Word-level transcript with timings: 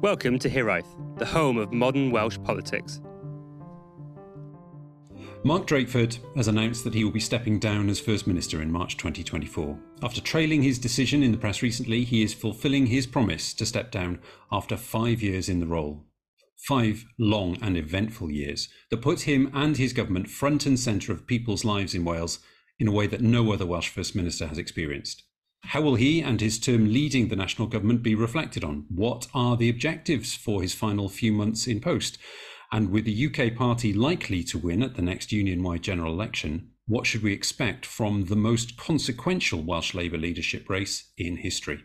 Welcome 0.00 0.38
to 0.38 0.48
Hiraeth, 0.48 0.86
the 1.18 1.26
home 1.26 1.58
of 1.58 1.72
modern 1.72 2.12
Welsh 2.12 2.38
politics. 2.44 3.00
Mark 5.42 5.66
Drakeford 5.66 6.20
has 6.36 6.46
announced 6.46 6.84
that 6.84 6.94
he 6.94 7.02
will 7.02 7.10
be 7.10 7.18
stepping 7.18 7.58
down 7.58 7.90
as 7.90 7.98
First 7.98 8.28
Minister 8.28 8.62
in 8.62 8.70
March 8.70 8.96
2024. 8.96 9.76
After 10.04 10.20
trailing 10.20 10.62
his 10.62 10.78
decision 10.78 11.24
in 11.24 11.32
the 11.32 11.36
press 11.36 11.62
recently, 11.62 12.04
he 12.04 12.22
is 12.22 12.32
fulfilling 12.32 12.86
his 12.86 13.08
promise 13.08 13.52
to 13.54 13.66
step 13.66 13.90
down 13.90 14.20
after 14.52 14.76
five 14.76 15.20
years 15.20 15.48
in 15.48 15.58
the 15.58 15.66
role. 15.66 16.04
Five 16.68 17.04
long 17.18 17.58
and 17.60 17.76
eventful 17.76 18.30
years 18.30 18.68
that 18.92 19.02
put 19.02 19.22
him 19.22 19.50
and 19.52 19.78
his 19.78 19.92
government 19.92 20.30
front 20.30 20.64
and 20.64 20.78
centre 20.78 21.10
of 21.10 21.26
people's 21.26 21.64
lives 21.64 21.96
in 21.96 22.04
Wales 22.04 22.38
in 22.78 22.86
a 22.86 22.92
way 22.92 23.08
that 23.08 23.20
no 23.20 23.52
other 23.52 23.66
Welsh 23.66 23.88
First 23.88 24.14
Minister 24.14 24.46
has 24.46 24.58
experienced. 24.58 25.24
How 25.64 25.82
will 25.82 25.96
he 25.96 26.20
and 26.20 26.40
his 26.40 26.58
term 26.58 26.92
leading 26.92 27.28
the 27.28 27.36
national 27.36 27.68
government 27.68 28.02
be 28.02 28.14
reflected 28.14 28.64
on? 28.64 28.86
What 28.88 29.26
are 29.34 29.56
the 29.56 29.68
objectives 29.68 30.34
for 30.34 30.62
his 30.62 30.74
final 30.74 31.08
few 31.08 31.32
months 31.32 31.66
in 31.66 31.80
post? 31.80 32.16
And 32.72 32.90
with 32.90 33.04
the 33.04 33.26
UK 33.26 33.54
party 33.56 33.92
likely 33.92 34.42
to 34.44 34.58
win 34.58 34.82
at 34.82 34.94
the 34.94 35.02
next 35.02 35.32
union 35.32 35.62
wide 35.62 35.82
general 35.82 36.12
election, 36.12 36.70
what 36.86 37.06
should 37.06 37.22
we 37.22 37.32
expect 37.32 37.84
from 37.84 38.26
the 38.26 38.36
most 38.36 38.76
consequential 38.78 39.62
Welsh 39.62 39.94
Labour 39.94 40.16
leadership 40.16 40.68
race 40.70 41.12
in 41.18 41.36
history? 41.36 41.84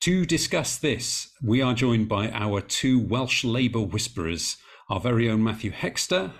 To 0.00 0.26
discuss 0.26 0.76
this, 0.76 1.30
we 1.42 1.62
are 1.62 1.74
joined 1.74 2.08
by 2.08 2.30
our 2.30 2.60
two 2.60 3.00
Welsh 3.00 3.44
Labour 3.44 3.80
whisperers, 3.80 4.56
our 4.90 5.00
very 5.00 5.30
own 5.30 5.42
Matthew 5.42 5.70
Hexter. 5.70 6.32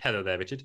Hello 0.00 0.22
there, 0.22 0.38
Richard. 0.38 0.64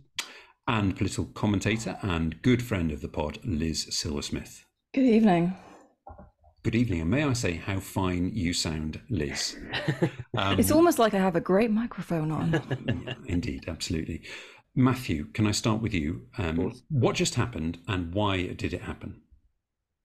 And 0.67 0.97
political 0.97 1.25
commentator 1.25 1.97
and 2.01 2.41
good 2.41 2.63
friend 2.63 2.91
of 2.91 3.01
the 3.01 3.07
pod, 3.07 3.39
Liz 3.43 3.87
Silversmith. 3.89 4.66
Good 4.97 5.05
evening. 5.05 5.55
Good 6.63 6.73
evening, 6.73 7.01
and 7.01 7.09
may 7.11 7.23
I 7.23 7.33
say 7.33 7.53
how 7.53 7.79
fine 7.79 8.31
you 8.33 8.51
sound, 8.51 8.99
Liz? 9.11 9.55
Um, 10.35 10.59
it's 10.59 10.71
almost 10.71 10.97
like 10.97 11.13
I 11.13 11.19
have 11.19 11.35
a 11.35 11.39
great 11.39 11.69
microphone 11.69 12.31
on. 12.31 13.15
indeed, 13.27 13.65
absolutely. 13.67 14.23
Matthew, 14.73 15.25
can 15.25 15.45
I 15.45 15.51
start 15.51 15.83
with 15.83 15.93
you? 15.93 16.23
Um, 16.39 16.73
what 16.89 17.15
just 17.15 17.35
happened, 17.35 17.77
and 17.87 18.11
why 18.11 18.47
did 18.47 18.73
it 18.73 18.81
happen? 18.81 19.21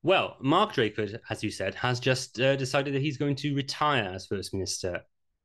Well, 0.02 0.36
Mark 0.42 0.74
Drakeford, 0.74 1.18
as 1.30 1.42
you 1.42 1.50
said, 1.50 1.74
has 1.76 1.98
just 1.98 2.38
uh, 2.38 2.56
decided 2.56 2.92
that 2.92 3.00
he's 3.00 3.16
going 3.16 3.36
to 3.36 3.54
retire 3.54 4.12
as 4.14 4.26
First 4.26 4.52
Minister 4.52 5.00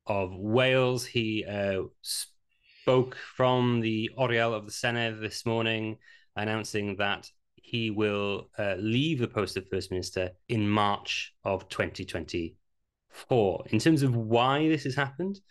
of 0.08 0.36
Wales. 0.36 1.06
He 1.06 1.46
uh, 1.46 1.84
spoke 2.02 3.16
from 3.16 3.80
the 3.80 4.10
Oriel 4.18 4.54
of 4.54 4.66
the 4.66 4.74
Senedd 4.74 5.22
this 5.22 5.46
morning, 5.46 6.00
announcing 6.36 6.98
that 6.98 7.30
he 7.68 7.92
will 7.92 8.50
uh, 8.58 8.76
leave 8.80 9.20
the 9.20 9.28
post 9.28 9.58
of 9.58 9.68
First 9.68 9.92
Minister 9.92 10.32
in 10.48 10.70
March 10.70 11.34
of 11.44 11.68
2024. 11.68 13.66
In 13.72 13.80
terms 13.80 14.04
of 14.04 14.16
why 14.16 14.70
this 14.70 14.86
has 14.86 14.96
happened, 14.96 15.42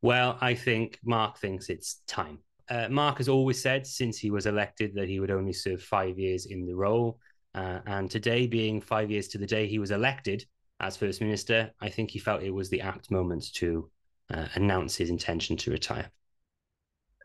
well, 0.00 0.38
I 0.40 0.54
think 0.54 0.98
Mark 1.04 1.36
thinks 1.36 1.68
it's 1.68 1.96
time. 2.06 2.38
Uh, 2.70 2.88
Mark 2.88 3.18
has 3.18 3.28
always 3.28 3.60
said 3.60 3.86
since 3.86 4.16
he 4.16 4.30
was 4.30 4.46
elected 4.46 4.94
that 4.94 5.10
he 5.10 5.20
would 5.20 5.30
only 5.30 5.52
serve 5.52 5.82
five 5.82 6.18
years 6.18 6.46
in 6.46 6.64
the 6.64 6.74
role. 6.74 7.18
Uh, 7.54 7.80
and 7.84 8.10
today, 8.10 8.46
being 8.46 8.80
five 8.80 9.10
years 9.10 9.28
to 9.28 9.36
the 9.36 9.46
day 9.46 9.66
he 9.66 9.78
was 9.78 9.90
elected 9.90 10.46
as 10.80 10.96
First 10.96 11.20
Minister, 11.20 11.70
I 11.82 11.90
think 11.90 12.10
he 12.10 12.18
felt 12.18 12.42
it 12.42 12.48
was 12.48 12.70
the 12.70 12.80
apt 12.80 13.10
moment 13.10 13.52
to 13.56 13.90
uh, 14.32 14.46
announce 14.54 14.96
his 14.96 15.10
intention 15.10 15.54
to 15.58 15.70
retire. 15.70 16.10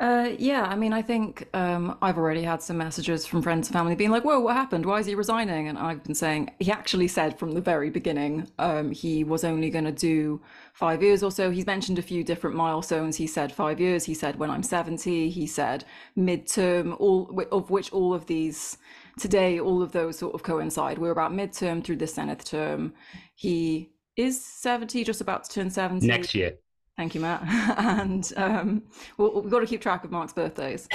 Uh, 0.03 0.35
yeah, 0.37 0.63
I 0.63 0.75
mean, 0.75 0.91
I 0.91 1.01
think 1.01 1.47
um, 1.53 1.97
I've 2.01 2.17
already 2.17 2.43
had 2.43 2.61
some 2.61 2.77
messages 2.77 3.25
from 3.25 3.41
friends 3.41 3.69
and 3.69 3.73
family 3.73 3.95
being 3.95 4.11
like, 4.11 4.25
"Whoa, 4.25 4.41
what 4.41 4.53
happened? 4.53 4.85
Why 4.85 4.99
is 4.99 5.05
he 5.05 5.15
resigning?" 5.15 5.69
And 5.69 5.77
I've 5.77 6.03
been 6.03 6.13
saying 6.13 6.51
he 6.59 6.73
actually 6.73 7.07
said 7.07 7.39
from 7.39 7.53
the 7.53 7.61
very 7.61 7.89
beginning 7.89 8.51
um, 8.59 8.91
he 8.91 9.23
was 9.23 9.45
only 9.45 9.69
going 9.69 9.85
to 9.85 9.93
do 9.93 10.41
five 10.73 11.01
years 11.01 11.23
or 11.23 11.31
so. 11.31 11.51
He's 11.51 11.65
mentioned 11.65 11.99
a 11.99 12.01
few 12.01 12.21
different 12.21 12.57
milestones. 12.57 13.15
He 13.15 13.27
said 13.27 13.53
five 13.53 13.79
years. 13.79 14.03
He 14.03 14.13
said 14.13 14.35
when 14.35 14.49
I'm 14.49 14.61
70. 14.61 15.29
He 15.29 15.47
said 15.47 15.85
midterm. 16.17 16.97
All 16.99 17.41
of 17.53 17.69
which 17.69 17.89
all 17.93 18.13
of 18.13 18.25
these 18.25 18.77
today, 19.17 19.57
all 19.57 19.81
of 19.81 19.93
those 19.93 20.17
sort 20.17 20.35
of 20.35 20.43
coincide. 20.43 20.97
We're 20.97 21.11
about 21.11 21.31
midterm 21.31 21.81
through 21.81 21.95
the 21.95 22.07
Senedd 22.07 22.43
term. 22.43 22.93
He 23.35 23.93
is 24.17 24.43
70, 24.43 25.05
just 25.05 25.21
about 25.21 25.45
to 25.45 25.49
turn 25.49 25.69
70 25.69 26.05
next 26.05 26.35
year. 26.35 26.57
Thank 26.95 27.15
you, 27.15 27.21
Matt. 27.21 27.43
and 27.77 28.31
um, 28.37 28.83
we'll, 29.17 29.41
we've 29.41 29.51
got 29.51 29.59
to 29.59 29.65
keep 29.65 29.81
track 29.81 30.03
of 30.03 30.11
Mark's 30.11 30.33
birthdays. 30.33 30.87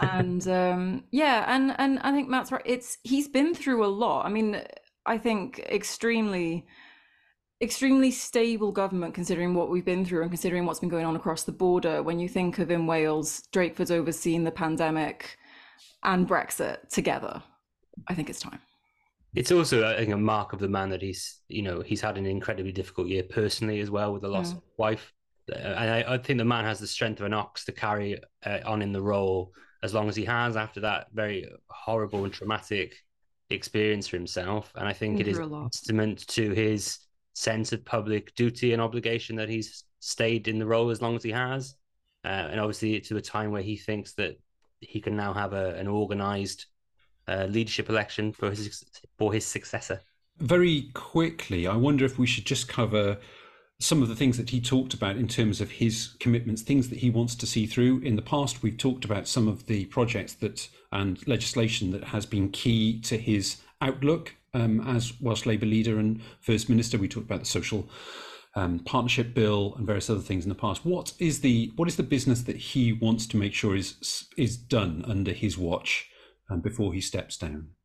and 0.00 0.46
um, 0.48 1.04
yeah, 1.10 1.44
and 1.48 1.74
and 1.78 1.98
I 2.00 2.12
think 2.12 2.28
Matt's 2.28 2.50
right. 2.50 2.62
It's 2.64 2.98
he's 3.04 3.28
been 3.28 3.54
through 3.54 3.84
a 3.84 3.88
lot. 3.88 4.26
I 4.26 4.28
mean, 4.28 4.62
I 5.04 5.18
think 5.18 5.60
extremely, 5.60 6.66
extremely 7.62 8.10
stable 8.10 8.72
government 8.72 9.14
considering 9.14 9.54
what 9.54 9.70
we've 9.70 9.84
been 9.84 10.04
through 10.04 10.22
and 10.22 10.30
considering 10.30 10.66
what's 10.66 10.80
been 10.80 10.88
going 10.88 11.06
on 11.06 11.14
across 11.14 11.44
the 11.44 11.52
border. 11.52 12.02
When 12.02 12.18
you 12.18 12.28
think 12.28 12.58
of 12.58 12.70
in 12.70 12.86
Wales, 12.86 13.44
Drakeford's 13.52 13.92
overseen 13.92 14.42
the 14.42 14.50
pandemic 14.50 15.38
and 16.02 16.28
Brexit 16.28 16.88
together. 16.88 17.42
I 18.08 18.14
think 18.14 18.28
it's 18.28 18.40
time. 18.40 18.60
It's 19.36 19.52
also 19.52 19.86
I 19.86 19.98
think, 19.98 20.12
a 20.12 20.16
mark 20.16 20.54
of 20.54 20.58
the 20.58 20.68
man 20.68 20.90
that 20.90 21.02
he's 21.02 21.40
you 21.46 21.62
know 21.62 21.82
he's 21.82 22.00
had 22.00 22.18
an 22.18 22.26
incredibly 22.26 22.72
difficult 22.72 23.06
year 23.06 23.22
personally 23.22 23.78
as 23.78 23.92
well 23.92 24.12
with 24.12 24.22
the 24.22 24.28
loss 24.28 24.52
mm. 24.52 24.56
of 24.56 24.62
wife 24.76 25.12
I, 25.54 26.04
I, 26.14 26.18
think 26.18 26.38
the 26.38 26.44
man 26.44 26.64
has 26.64 26.80
the 26.80 26.86
strength 26.86 27.20
of 27.20 27.26
an 27.26 27.34
ox 27.34 27.64
to 27.66 27.72
carry 27.72 28.18
uh, 28.44 28.58
on 28.64 28.82
in 28.82 28.92
the 28.92 29.02
role 29.02 29.52
as 29.82 29.94
long 29.94 30.08
as 30.08 30.16
he 30.16 30.24
has 30.24 30.56
after 30.56 30.80
that 30.80 31.06
very 31.12 31.48
horrible 31.68 32.24
and 32.24 32.32
traumatic 32.32 32.96
experience 33.50 34.08
for 34.08 34.16
himself. 34.16 34.72
And 34.74 34.88
I 34.88 34.92
think 34.92 35.20
it 35.20 35.28
is 35.28 35.38
a 35.38 35.68
testament 35.70 36.26
to 36.28 36.50
his 36.50 36.98
sense 37.34 37.72
of 37.72 37.84
public 37.84 38.34
duty 38.34 38.72
and 38.72 38.82
obligation 38.82 39.36
that 39.36 39.48
he's 39.48 39.84
stayed 40.00 40.48
in 40.48 40.58
the 40.58 40.66
role 40.66 40.90
as 40.90 41.02
long 41.02 41.14
as 41.14 41.22
he 41.22 41.30
has. 41.30 41.74
Uh, 42.24 42.48
and 42.50 42.60
obviously, 42.60 43.00
to 43.00 43.16
a 43.16 43.22
time 43.22 43.52
where 43.52 43.62
he 43.62 43.76
thinks 43.76 44.14
that 44.14 44.36
he 44.80 45.00
can 45.00 45.16
now 45.16 45.32
have 45.32 45.52
a, 45.52 45.74
an 45.74 45.86
organized 45.86 46.66
uh, 47.28 47.46
leadership 47.48 47.88
election 47.88 48.32
for 48.32 48.50
his 48.50 48.84
for 49.18 49.32
his 49.32 49.46
successor. 49.46 50.00
Very 50.38 50.90
quickly, 50.94 51.66
I 51.66 51.76
wonder 51.76 52.04
if 52.04 52.18
we 52.18 52.26
should 52.26 52.44
just 52.44 52.68
cover 52.68 53.18
some 53.78 54.02
of 54.02 54.08
the 54.08 54.16
things 54.16 54.38
that 54.38 54.50
he 54.50 54.60
talked 54.60 54.94
about 54.94 55.16
in 55.16 55.28
terms 55.28 55.60
of 55.60 55.70
his 55.72 56.14
commitments, 56.18 56.62
things 56.62 56.88
that 56.88 57.00
he 57.00 57.10
wants 57.10 57.34
to 57.34 57.46
see 57.46 57.66
through. 57.66 57.98
In 57.98 58.16
the 58.16 58.22
past, 58.22 58.62
we've 58.62 58.78
talked 58.78 59.04
about 59.04 59.28
some 59.28 59.48
of 59.48 59.66
the 59.66 59.84
projects 59.86 60.32
that 60.34 60.68
and 60.92 61.26
legislation 61.28 61.90
that 61.90 62.04
has 62.04 62.24
been 62.26 62.48
key 62.50 63.00
to 63.00 63.18
his 63.18 63.60
outlook 63.80 64.34
um, 64.54 64.80
as 64.86 65.12
Welsh 65.20 65.44
Labour 65.44 65.66
leader 65.66 65.98
and 65.98 66.22
First 66.40 66.68
Minister. 66.68 66.96
We 66.96 67.08
talked 67.08 67.26
about 67.26 67.40
the 67.40 67.46
social 67.46 67.88
um, 68.54 68.78
partnership 68.80 69.34
bill 69.34 69.74
and 69.76 69.86
various 69.86 70.08
other 70.08 70.20
things 70.20 70.44
in 70.44 70.48
the 70.48 70.54
past. 70.54 70.84
What 70.84 71.12
is 71.18 71.40
the 71.40 71.70
what 71.76 71.88
is 71.88 71.96
the 71.96 72.02
business 72.02 72.42
that 72.42 72.56
he 72.56 72.92
wants 72.92 73.26
to 73.28 73.36
make 73.36 73.52
sure 73.52 73.76
is 73.76 74.26
is 74.38 74.56
done 74.56 75.04
under 75.06 75.32
his 75.32 75.58
watch 75.58 76.08
um, 76.50 76.60
before 76.60 76.94
he 76.94 77.00
steps 77.00 77.36
down? 77.36 77.75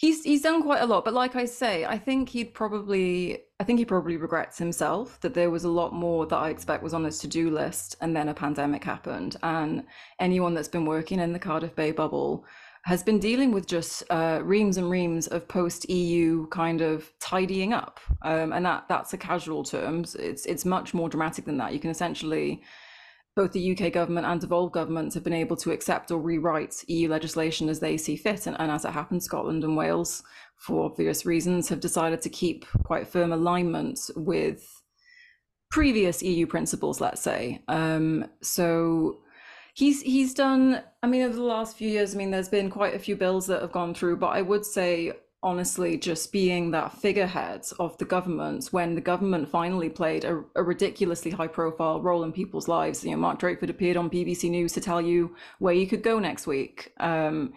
He's 0.00 0.24
he's 0.24 0.40
done 0.40 0.62
quite 0.62 0.80
a 0.80 0.86
lot, 0.86 1.04
but 1.04 1.12
like 1.12 1.36
I 1.36 1.44
say, 1.44 1.84
I 1.84 1.98
think 1.98 2.30
he'd 2.30 2.54
probably 2.54 3.42
I 3.60 3.64
think 3.64 3.78
he 3.78 3.84
probably 3.84 4.16
regrets 4.16 4.56
himself 4.56 5.20
that 5.20 5.34
there 5.34 5.50
was 5.50 5.64
a 5.64 5.68
lot 5.68 5.92
more 5.92 6.24
that 6.24 6.36
I 6.38 6.48
expect 6.48 6.82
was 6.82 6.94
on 6.94 7.04
his 7.04 7.18
to-do 7.18 7.50
list 7.50 7.96
and 8.00 8.16
then 8.16 8.30
a 8.30 8.32
pandemic 8.32 8.82
happened. 8.82 9.36
And 9.42 9.84
anyone 10.18 10.54
that's 10.54 10.68
been 10.68 10.86
working 10.86 11.20
in 11.20 11.34
the 11.34 11.38
Cardiff 11.38 11.76
Bay 11.76 11.92
bubble 11.92 12.46
has 12.84 13.02
been 13.02 13.18
dealing 13.18 13.52
with 13.52 13.66
just 13.66 14.02
uh, 14.08 14.40
reams 14.42 14.78
and 14.78 14.88
reams 14.88 15.26
of 15.26 15.46
post-EU 15.46 16.46
kind 16.46 16.80
of 16.80 17.12
tidying 17.20 17.74
up. 17.74 18.00
Um, 18.22 18.54
and 18.54 18.64
that 18.64 18.86
that's 18.88 19.12
a 19.12 19.18
casual 19.18 19.64
terms. 19.64 20.14
It's 20.14 20.46
it's 20.46 20.64
much 20.64 20.94
more 20.94 21.10
dramatic 21.10 21.44
than 21.44 21.58
that. 21.58 21.74
You 21.74 21.78
can 21.78 21.90
essentially 21.90 22.62
both 23.36 23.52
the 23.52 23.76
UK 23.76 23.92
government 23.92 24.26
and 24.26 24.40
devolved 24.40 24.72
governments 24.72 25.14
have 25.14 25.24
been 25.24 25.32
able 25.32 25.56
to 25.56 25.70
accept 25.70 26.10
or 26.10 26.20
rewrite 26.20 26.84
EU 26.88 27.08
legislation 27.08 27.68
as 27.68 27.80
they 27.80 27.96
see 27.96 28.16
fit. 28.16 28.46
And, 28.46 28.56
and, 28.58 28.70
as 28.70 28.84
it 28.84 28.90
happens, 28.90 29.24
Scotland 29.24 29.64
and 29.64 29.76
Wales, 29.76 30.22
for 30.56 30.84
obvious 30.84 31.24
reasons, 31.24 31.68
have 31.68 31.80
decided 31.80 32.20
to 32.22 32.28
keep 32.28 32.66
quite 32.84 33.06
firm 33.06 33.32
alignment 33.32 33.98
with 34.16 34.82
previous 35.70 36.22
EU 36.22 36.46
principles, 36.46 37.00
let's 37.00 37.22
say. 37.22 37.62
Um, 37.68 38.26
so 38.42 39.20
he's 39.74 40.02
he's 40.02 40.34
done 40.34 40.82
i 41.02 41.06
mean 41.06 41.22
over 41.22 41.36
the 41.36 41.42
last 41.42 41.76
few 41.76 41.88
years 41.88 42.14
i 42.14 42.18
mean 42.18 42.30
there's 42.30 42.48
been 42.48 42.68
quite 42.68 42.94
a 42.94 42.98
few 42.98 43.16
bills 43.16 43.46
that 43.46 43.62
have 43.62 43.72
gone 43.72 43.94
through 43.94 44.16
but 44.16 44.28
i 44.28 44.42
would 44.42 44.64
say 44.64 45.12
honestly 45.42 45.96
just 45.96 46.32
being 46.32 46.70
that 46.70 46.92
figurehead 46.92 47.64
of 47.78 47.96
the 47.98 48.04
government 48.04 48.66
when 48.72 48.94
the 48.94 49.00
government 49.00 49.48
finally 49.48 49.88
played 49.88 50.24
a, 50.24 50.44
a, 50.54 50.62
ridiculously 50.62 51.30
high 51.30 51.46
profile 51.46 52.00
role 52.00 52.24
in 52.24 52.32
people's 52.32 52.68
lives. 52.68 53.02
You 53.04 53.12
know, 53.12 53.16
Mark 53.16 53.40
Drakeford 53.40 53.70
appeared 53.70 53.96
on 53.96 54.10
BBC 54.10 54.50
News 54.50 54.72
to 54.74 54.80
tell 54.80 55.00
you 55.00 55.34
where 55.58 55.74
you 55.74 55.86
could 55.86 56.02
go 56.02 56.18
next 56.18 56.46
week. 56.46 56.92
Um, 56.98 57.54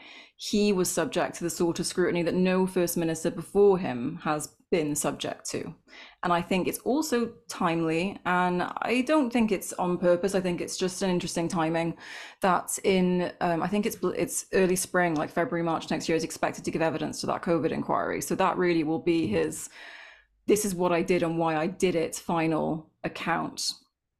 he 0.49 0.73
was 0.73 0.91
subject 0.91 1.37
to 1.37 1.43
the 1.45 1.49
sort 1.49 1.79
of 1.79 1.85
scrutiny 1.85 2.21
that 2.21 2.33
no 2.33 2.67
first 2.67 2.97
minister 2.97 3.31
before 3.31 3.77
him 3.77 4.19
has 4.23 4.47
been 4.71 4.93
subject 4.93 5.49
to. 5.49 5.73
And 6.21 6.33
I 6.33 6.41
think 6.41 6.67
it's 6.67 6.79
also 6.79 7.31
timely, 7.47 8.19
and 8.25 8.61
I 8.63 9.05
don't 9.07 9.31
think 9.31 9.53
it's 9.53 9.71
on 9.73 9.97
purpose. 9.97 10.35
I 10.35 10.41
think 10.41 10.59
it's 10.59 10.75
just 10.75 11.01
an 11.01 11.09
interesting 11.09 11.47
timing 11.47 11.95
that 12.41 12.77
in, 12.83 13.31
um, 13.39 13.63
I 13.63 13.67
think 13.67 13.85
it's 13.85 13.95
it's 14.17 14.47
early 14.51 14.75
spring, 14.75 15.15
like 15.15 15.29
February, 15.29 15.63
March 15.63 15.89
next 15.89 16.09
year, 16.09 16.17
is 16.17 16.25
expected 16.25 16.65
to 16.65 16.71
give 16.71 16.81
evidence 16.81 17.21
to 17.21 17.27
that 17.27 17.41
COVID 17.41 17.71
inquiry. 17.71 18.19
So 18.19 18.35
that 18.35 18.57
really 18.57 18.83
will 18.83 18.99
be 18.99 19.27
his 19.27 19.69
this 20.45 20.65
is 20.65 20.75
what 20.75 20.91
I 20.91 21.03
did 21.03 21.23
and 21.23 21.37
why 21.37 21.55
I 21.55 21.67
did 21.67 21.95
it 21.95 22.17
final 22.17 22.89
account. 23.05 23.71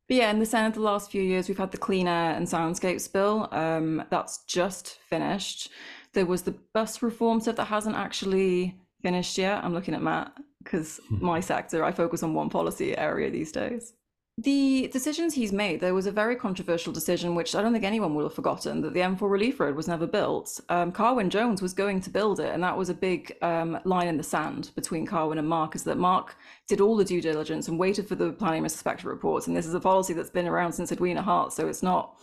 But 0.08 0.18
yeah, 0.18 0.32
in 0.32 0.40
the 0.40 0.46
Senedd 0.46 0.68
of 0.68 0.74
the 0.76 0.82
last 0.82 1.12
few 1.12 1.22
years, 1.22 1.50
we've 1.50 1.58
had 1.58 1.72
the 1.72 1.78
Clean 1.78 2.08
Air 2.08 2.32
and 2.36 2.46
Soundscapes 2.46 3.12
bill. 3.12 3.50
Um, 3.52 4.04
that's 4.10 4.44
just 4.46 5.00
finished. 5.10 5.70
There 6.14 6.26
was 6.26 6.44
the 6.44 6.56
bus 6.74 7.02
reform 7.02 7.42
stuff 7.42 7.56
that 7.58 7.66
hasn't 7.66 7.96
actually 7.96 8.78
finished 9.02 9.38
yet. 9.38 9.64
I'm 9.64 9.74
looking 9.74 9.94
at 9.94 10.02
Matt 10.02 10.34
because 10.64 11.00
hmm. 11.10 11.26
my 11.26 11.40
sector, 11.40 11.84
I 11.84 11.92
focus 11.92 12.24
on 12.24 12.34
one 12.34 12.50
policy 12.50 12.98
area 12.98 13.30
these 13.30 13.52
days. 13.52 13.94
The 14.40 14.90
decisions 14.92 15.36
he's 15.36 15.54
made, 15.54 15.80
there 15.80 15.94
was 15.94 16.08
a 16.08 16.12
very 16.12 16.36
controversial 16.36 16.92
decision, 16.92 17.36
which 17.36 17.54
I 17.54 17.62
don't 17.62 17.72
think 17.72 17.86
anyone 17.86 18.16
will 18.16 18.24
have 18.24 18.34
forgotten, 18.34 18.82
that 18.82 18.96
the 18.96 19.02
M4 19.02 19.30
Relief 19.30 19.60
Road 19.60 19.76
was 19.76 19.88
never 19.88 20.08
built. 20.08 20.60
Um, 20.70 20.92
Carwyn 20.92 21.30
Jones 21.30 21.62
was 21.62 21.72
going 21.72 22.02
to 22.02 22.10
build 22.10 22.40
it, 22.40 22.52
and 22.52 22.64
that 22.64 22.76
was 22.76 22.90
a 22.90 22.96
big 22.96 23.38
um, 23.44 23.80
line 23.86 24.08
in 24.08 24.18
the 24.18 24.24
sand 24.24 24.72
between 24.76 25.06
Carwyn 25.06 25.38
and 25.38 25.48
Mark, 25.48 25.76
is 25.76 25.84
that 25.84 26.00
Mark 26.00 26.36
did 26.68 26.82
all 26.82 26.98
the 26.98 27.06
due 27.06 27.22
diligence 27.22 27.68
and 27.68 27.78
waited 27.78 28.08
for 28.08 28.16
the 28.16 28.32
planning 28.32 28.64
inspector 28.64 29.08
reports. 29.08 29.46
And 29.46 29.56
this 29.56 29.68
is 29.68 29.76
a 29.76 29.80
policy 29.80 30.14
that's 30.14 30.32
been 30.32 30.48
around 30.48 30.74
since 30.74 30.92
Edwina 30.92 31.22
Hart, 31.22 31.54
so 31.54 31.68
it's 31.68 31.84
not 31.84 32.18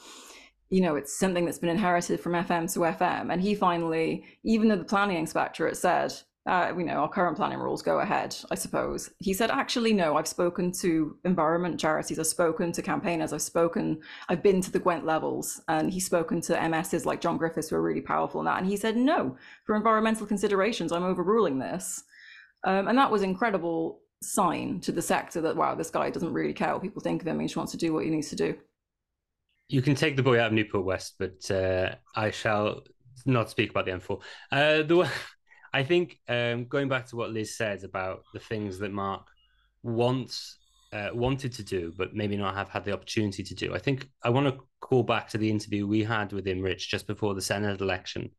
you 0.71 0.81
know, 0.81 0.95
it's 0.95 1.19
something 1.19 1.45
that's 1.45 1.59
been 1.59 1.69
inherited 1.69 2.21
from 2.21 2.33
FM 2.33 2.73
to 2.73 2.81
FM. 2.81 3.33
And 3.33 3.43
he 3.43 3.55
finally, 3.55 4.25
even 4.45 4.69
though 4.69 4.77
the 4.77 4.85
planning 4.85 5.19
inspector 5.19 5.67
had 5.67 5.77
said, 5.77 6.15
uh, 6.47 6.73
you 6.77 6.85
know, 6.85 6.95
our 6.95 7.09
current 7.09 7.37
planning 7.37 7.59
rules 7.59 7.83
go 7.83 8.01
ahead, 8.01 8.35
I 8.51 8.55
suppose. 8.55 9.11
He 9.19 9.35
said, 9.35 9.51
actually, 9.51 9.93
no, 9.93 10.17
I've 10.17 10.29
spoken 10.29 10.73
to 10.81 11.17
environment 11.25 11.79
charities, 11.79 12.19
I've 12.19 12.27
spoken 12.27 12.73
to 12.73 12.83
campaigners, 12.83 13.33
I've 13.33 13.43
spoken, 13.43 14.01
I've 14.29 14.43
been 14.43 14.63
to 14.63 14.71
the 14.71 14.79
Gwent 14.79 15.05
levels, 15.05 15.61
and 15.69 15.93
he's 15.93 16.07
spoken 16.07 16.41
to 16.43 16.55
MSs 16.55 17.05
like 17.05 17.21
John 17.21 17.37
Griffiths 17.37 17.69
who 17.69 17.77
are 17.77 17.83
really 17.83 18.01
powerful 18.01 18.41
in 18.41 18.47
that. 18.47 18.59
And 18.59 18.67
he 18.67 18.77
said, 18.77 18.97
no, 18.97 19.37
for 19.65 19.77
environmental 19.77 20.27
considerations, 20.27 20.93
I'm 20.93 21.05
overruling 21.05 21.59
this. 21.59 22.05
Um, 22.65 22.89
and 22.89 22.97
that 22.97 23.11
was 23.11 23.23
incredible 23.23 24.01
sign 24.23 24.81
to 24.81 24.93
the 24.93 25.03
sector 25.03 25.41
that, 25.43 25.57
wow, 25.57 25.75
this 25.75 25.91
guy 25.91 26.11
doesn't 26.11 26.33
really 26.33 26.53
care 26.53 26.73
what 26.73 26.83
people 26.83 27.03
think 27.03 27.23
of 27.23 27.29
him. 27.29 27.41
He 27.41 27.47
just 27.47 27.57
wants 27.57 27.73
to 27.73 27.79
do 27.79 27.93
what 27.93 28.05
he 28.05 28.11
needs 28.11 28.31
to 28.31 28.37
do. 28.37 28.57
You 29.71 29.83
can 29.83 29.95
take 29.95 30.17
the 30.17 30.23
boy 30.25 30.41
out 30.41 30.49
of 30.49 30.53
Newport 30.53 30.85
West, 30.85 31.15
but 31.17 31.49
uh, 31.49 31.95
I 32.17 32.33
shall 32.33 32.83
not 33.25 33.51
speak 33.51 33.71
about 33.71 33.85
the 33.85 33.93
M4. 33.93 34.21
Uh, 34.51 34.83
the 34.83 35.09
I 35.73 35.85
think 35.85 36.19
um, 36.29 36.65
going 36.65 36.89
back 36.89 37.07
to 37.07 37.17
what 37.17 37.31
Liz 37.31 37.57
said 37.57 37.85
about 37.85 38.25
the 38.35 38.41
things 38.41 38.81
that 38.81 38.93
Mark 38.93 39.29
wants 39.85 40.59
uh, 40.93 41.11
wanted 41.13 41.53
to 41.53 41.63
do, 41.63 41.93
but 41.97 42.17
maybe 42.17 42.37
not 42.37 42.57
have 42.57 42.69
had 42.69 42.85
the 42.85 42.93
opportunity 42.93 43.45
to 43.45 43.55
do. 43.55 43.73
I 43.73 43.79
think 43.79 44.09
I 44.25 44.31
want 44.31 44.49
to 44.49 44.61
call 44.81 45.05
back 45.05 45.29
to 45.29 45.39
the 45.39 45.49
interview 45.49 45.87
we 45.87 46.03
had 46.03 46.33
with 46.33 46.49
him, 46.49 46.63
Rich, 46.63 46.91
just 46.91 47.07
before 47.07 47.35
the 47.35 47.41
Senedd 47.41 47.81
election, 47.81 48.31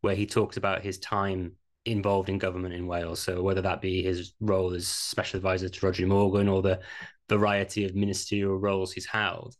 where 0.00 0.16
he 0.16 0.26
talked 0.26 0.56
about 0.56 0.82
his 0.82 0.98
time 0.98 1.52
involved 1.84 2.28
in 2.28 2.38
government 2.38 2.74
in 2.74 2.88
Wales. 2.88 3.20
So 3.20 3.40
whether 3.40 3.62
that 3.62 3.80
be 3.80 4.02
his 4.02 4.32
role 4.40 4.74
as 4.74 4.88
special 4.88 5.36
advisor 5.36 5.68
to 5.68 5.80
Rhodri 5.80 6.08
Morgan 6.08 6.48
or 6.48 6.60
the 6.60 6.80
variety 7.28 7.84
of 7.84 7.94
ministerial 7.94 8.56
roles 8.56 8.92
he's 8.92 9.06
held, 9.06 9.54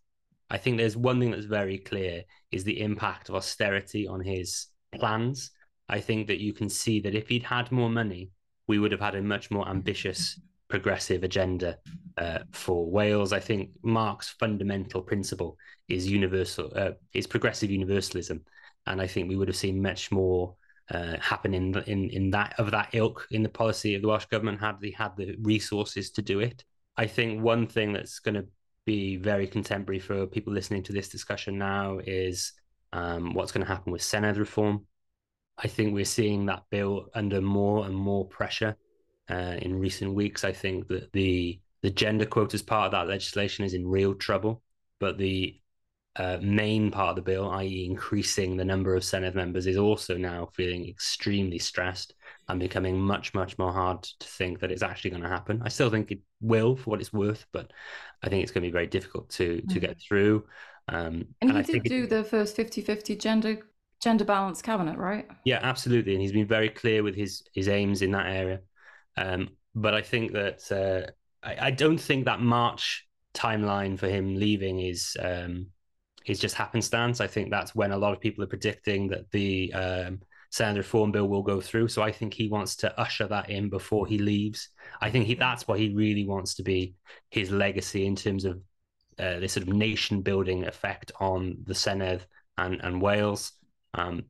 I 0.52 0.58
think 0.58 0.76
there's 0.76 0.96
one 0.96 1.18
thing 1.18 1.32
that's 1.32 1.46
very 1.46 1.78
clear 1.78 2.22
is 2.52 2.62
the 2.62 2.80
impact 2.80 3.28
of 3.28 3.34
austerity 3.34 4.06
on 4.06 4.20
his 4.20 4.68
plans 4.94 5.50
I 5.92 6.00
think 6.00 6.26
that 6.28 6.40
you 6.40 6.54
can 6.54 6.70
see 6.70 7.00
that 7.00 7.14
if 7.14 7.28
he'd 7.28 7.42
had 7.42 7.70
more 7.70 7.90
money, 7.90 8.30
we 8.66 8.78
would 8.78 8.92
have 8.92 9.00
had 9.00 9.14
a 9.14 9.22
much 9.22 9.50
more 9.50 9.68
ambitious, 9.68 10.40
progressive 10.68 11.22
agenda 11.22 11.76
uh, 12.16 12.38
for 12.52 12.90
Wales. 12.90 13.34
I 13.34 13.40
think 13.40 13.70
Mark's 13.82 14.30
fundamental 14.30 15.02
principle 15.02 15.58
is 15.88 16.08
universal, 16.08 16.72
uh, 16.74 16.92
is 17.12 17.26
progressive 17.26 17.70
universalism, 17.70 18.42
and 18.86 19.02
I 19.02 19.06
think 19.06 19.28
we 19.28 19.36
would 19.36 19.48
have 19.48 19.56
seen 19.56 19.82
much 19.82 20.10
more 20.10 20.54
uh, 20.90 21.18
happen 21.20 21.52
in, 21.52 21.76
in 21.86 22.08
in 22.08 22.30
that 22.30 22.54
of 22.58 22.70
that 22.70 22.88
ilk 22.92 23.26
in 23.30 23.42
the 23.42 23.48
policy 23.48 23.94
of 23.94 24.00
the 24.02 24.08
Welsh 24.08 24.26
government 24.26 24.60
had 24.60 24.80
they 24.80 24.90
had 24.90 25.14
the 25.16 25.36
resources 25.42 26.10
to 26.12 26.22
do 26.22 26.40
it. 26.40 26.64
I 26.96 27.06
think 27.06 27.42
one 27.42 27.66
thing 27.66 27.92
that's 27.92 28.18
going 28.18 28.34
to 28.36 28.46
be 28.84 29.16
very 29.16 29.46
contemporary 29.46 30.00
for 30.00 30.26
people 30.26 30.52
listening 30.52 30.82
to 30.84 30.92
this 30.92 31.08
discussion 31.08 31.58
now 31.58 32.00
is 32.04 32.52
um, 32.92 33.34
what's 33.34 33.52
going 33.52 33.64
to 33.64 33.72
happen 33.72 33.92
with 33.92 34.02
Senedd 34.02 34.38
reform. 34.38 34.86
I 35.56 35.68
think 35.68 35.94
we're 35.94 36.04
seeing 36.04 36.46
that 36.46 36.64
bill 36.70 37.08
under 37.14 37.40
more 37.40 37.86
and 37.86 37.94
more 37.94 38.26
pressure 38.26 38.76
uh, 39.30 39.56
in 39.60 39.78
recent 39.78 40.14
weeks. 40.14 40.44
I 40.44 40.52
think 40.52 40.88
that 40.88 41.12
the 41.12 41.60
the 41.82 41.90
gender 41.90 42.26
quotas 42.26 42.62
part 42.62 42.86
of 42.86 42.92
that 42.92 43.10
legislation 43.10 43.64
is 43.64 43.74
in 43.74 43.86
real 43.86 44.14
trouble, 44.14 44.62
but 45.00 45.18
the 45.18 45.60
uh, 46.16 46.38
main 46.42 46.90
part 46.90 47.10
of 47.10 47.16
the 47.16 47.22
bill, 47.22 47.50
i.e., 47.52 47.86
increasing 47.88 48.56
the 48.56 48.64
number 48.64 48.94
of 48.94 49.02
Senedd 49.02 49.34
members, 49.34 49.66
is 49.66 49.78
also 49.78 50.16
now 50.16 50.48
feeling 50.52 50.86
extremely 50.88 51.58
stressed 51.58 52.14
and 52.48 52.60
becoming 52.60 53.00
much, 53.00 53.32
much 53.32 53.58
more 53.58 53.72
hard 53.72 54.02
to 54.02 54.26
think 54.26 54.60
that 54.60 54.70
it's 54.70 54.82
actually 54.82 55.10
going 55.10 55.22
to 55.22 55.28
happen. 55.28 55.62
I 55.64 55.68
still 55.68 55.90
think 55.90 56.10
it 56.10 56.20
will, 56.40 56.76
for 56.76 56.90
what 56.90 57.00
it's 57.00 57.12
worth, 57.12 57.46
but 57.52 57.72
I 58.22 58.28
think 58.28 58.42
it's 58.42 58.52
going 58.52 58.62
to 58.62 58.68
be 58.68 58.72
very 58.72 58.86
difficult 58.86 59.30
to 59.30 59.62
to 59.62 59.78
mm. 59.78 59.80
get 59.80 60.00
through. 60.00 60.44
Um, 60.88 61.26
and, 61.40 61.50
and 61.50 61.52
he 61.52 61.58
I 61.58 61.62
did 61.62 61.84
do 61.84 62.04
it, 62.04 62.10
the 62.10 62.24
first 62.24 62.56
50-50 62.56 63.18
gender 63.18 63.58
gender 64.02 64.24
balanced 64.24 64.64
cabinet, 64.64 64.98
right? 64.98 65.26
Yeah, 65.44 65.60
absolutely, 65.62 66.12
and 66.12 66.20
he's 66.20 66.32
been 66.32 66.46
very 66.46 66.68
clear 66.68 67.02
with 67.02 67.14
his 67.14 67.42
his 67.54 67.68
aims 67.68 68.02
in 68.02 68.10
that 68.10 68.26
area. 68.26 68.60
Um, 69.16 69.50
but 69.74 69.94
I 69.94 70.02
think 70.02 70.32
that 70.32 70.70
uh, 70.70 71.10
I, 71.46 71.66
I, 71.66 71.70
don't 71.70 71.98
think 71.98 72.24
that 72.24 72.40
March 72.40 73.06
timeline 73.34 73.98
for 73.98 74.08
him 74.08 74.36
leaving 74.36 74.80
is 74.80 75.16
um, 75.20 75.66
is 76.26 76.38
just 76.38 76.54
happenstance. 76.54 77.20
I 77.20 77.26
think 77.26 77.50
that's 77.50 77.74
when 77.74 77.92
a 77.92 77.98
lot 77.98 78.12
of 78.12 78.20
people 78.20 78.44
are 78.44 78.48
predicting 78.48 79.08
that 79.08 79.30
the 79.30 79.72
um, 79.72 80.20
reform 80.60 81.12
bill 81.12 81.28
will 81.28 81.42
go 81.42 81.60
through. 81.60 81.88
So 81.88 82.02
I 82.02 82.12
think 82.12 82.34
he 82.34 82.48
wants 82.48 82.76
to 82.76 83.00
usher 83.00 83.26
that 83.28 83.50
in 83.50 83.68
before 83.68 84.06
he 84.06 84.18
leaves. 84.18 84.68
I 85.00 85.10
think 85.10 85.26
he, 85.26 85.34
that's 85.34 85.66
what 85.66 85.78
he 85.78 85.94
really 85.94 86.26
wants 86.26 86.54
to 86.54 86.62
be 86.62 86.94
his 87.30 87.50
legacy 87.50 88.06
in 88.06 88.16
terms 88.16 88.44
of 88.44 88.60
uh, 89.18 89.40
this 89.40 89.52
sort 89.52 89.66
of 89.66 89.74
nation 89.74 90.22
building 90.22 90.66
effect 90.66 91.12
on 91.20 91.56
the 91.64 91.74
Senedd 91.74 92.22
and, 92.58 92.80
and 92.82 93.00
Wales. 93.00 93.52
Um, 93.94 94.24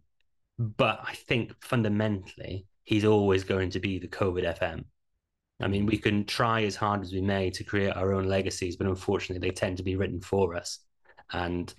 but 0.58 1.00
I 1.04 1.14
think 1.14 1.52
fundamentally, 1.60 2.66
he's 2.84 3.04
always 3.04 3.44
going 3.44 3.70
to 3.70 3.80
be 3.80 3.98
the 3.98 4.08
COVID 4.08 4.58
FM. 4.58 4.84
I 5.60 5.68
mean, 5.68 5.86
we 5.86 5.96
can 5.96 6.24
try 6.24 6.64
as 6.64 6.74
hard 6.76 7.02
as 7.02 7.12
we 7.12 7.20
may 7.20 7.50
to 7.50 7.64
create 7.64 7.96
our 7.96 8.12
own 8.12 8.26
legacies, 8.26 8.76
but 8.76 8.86
unfortunately, 8.86 9.46
they 9.46 9.54
tend 9.54 9.76
to 9.76 9.82
be 9.82 9.96
written 9.96 10.20
for 10.20 10.56
us. 10.56 10.80
And 11.32 11.72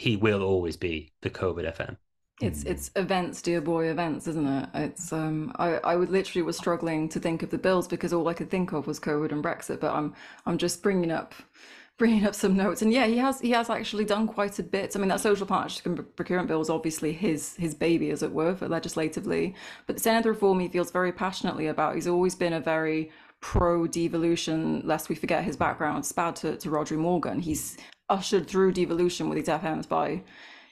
he 0.00 0.16
will 0.16 0.42
always 0.42 0.78
be 0.78 1.12
the 1.20 1.28
COVID 1.28 1.76
FM. 1.76 1.98
It's 2.40 2.62
it's 2.64 2.90
events, 2.96 3.42
dear 3.42 3.60
boy, 3.60 3.90
events, 3.90 4.26
isn't 4.26 4.46
it? 4.46 4.68
It's 4.72 5.12
um, 5.12 5.52
I 5.56 5.74
I 5.92 5.94
would 5.94 6.08
literally 6.08 6.42
was 6.42 6.56
struggling 6.56 7.06
to 7.10 7.20
think 7.20 7.42
of 7.42 7.50
the 7.50 7.58
bills 7.58 7.86
because 7.86 8.14
all 8.14 8.26
I 8.26 8.32
could 8.32 8.50
think 8.50 8.72
of 8.72 8.86
was 8.86 8.98
COVID 8.98 9.30
and 9.30 9.44
Brexit. 9.44 9.78
But 9.78 9.94
I'm 9.94 10.14
I'm 10.46 10.56
just 10.56 10.82
bringing 10.82 11.10
up 11.10 11.34
bringing 11.98 12.24
up 12.24 12.34
some 12.34 12.56
notes 12.56 12.80
and 12.80 12.90
yeah 12.94 13.04
he 13.04 13.18
has 13.18 13.40
he 13.40 13.50
has 13.50 13.68
actually 13.68 14.06
done 14.06 14.26
quite 14.26 14.58
a 14.58 14.62
bit 14.62 14.96
i 14.96 14.98
mean 14.98 15.10
that 15.10 15.20
social 15.20 15.44
partnership 15.44 15.84
and 15.84 16.16
procurement 16.16 16.48
bill 16.48 16.62
is 16.62 16.70
obviously 16.70 17.12
his 17.12 17.54
his 17.56 17.74
baby 17.74 18.10
as 18.10 18.22
it 18.22 18.32
were 18.32 18.56
for 18.56 18.66
legislatively 18.68 19.54
but 19.86 19.96
the 19.96 20.02
Senedd 20.02 20.24
reform 20.24 20.58
he 20.60 20.68
feels 20.68 20.90
very 20.90 21.12
passionately 21.12 21.66
about 21.66 21.94
he's 21.94 22.06
always 22.06 22.34
been 22.34 22.54
a 22.54 22.60
very 22.60 23.10
pro 23.40 23.86
devolution 23.86 24.80
lest 24.86 25.10
we 25.10 25.14
forget 25.14 25.44
his 25.44 25.58
background 25.58 26.06
spad 26.06 26.34
to, 26.36 26.56
to 26.56 26.70
Rhodri 26.70 26.96
Morgan 26.96 27.38
he's 27.38 27.76
ushered 28.10 28.46
through 28.46 28.72
devolution 28.72 29.28
with 29.28 29.38
his 29.38 29.48
fms 29.48 29.88
by 29.88 30.22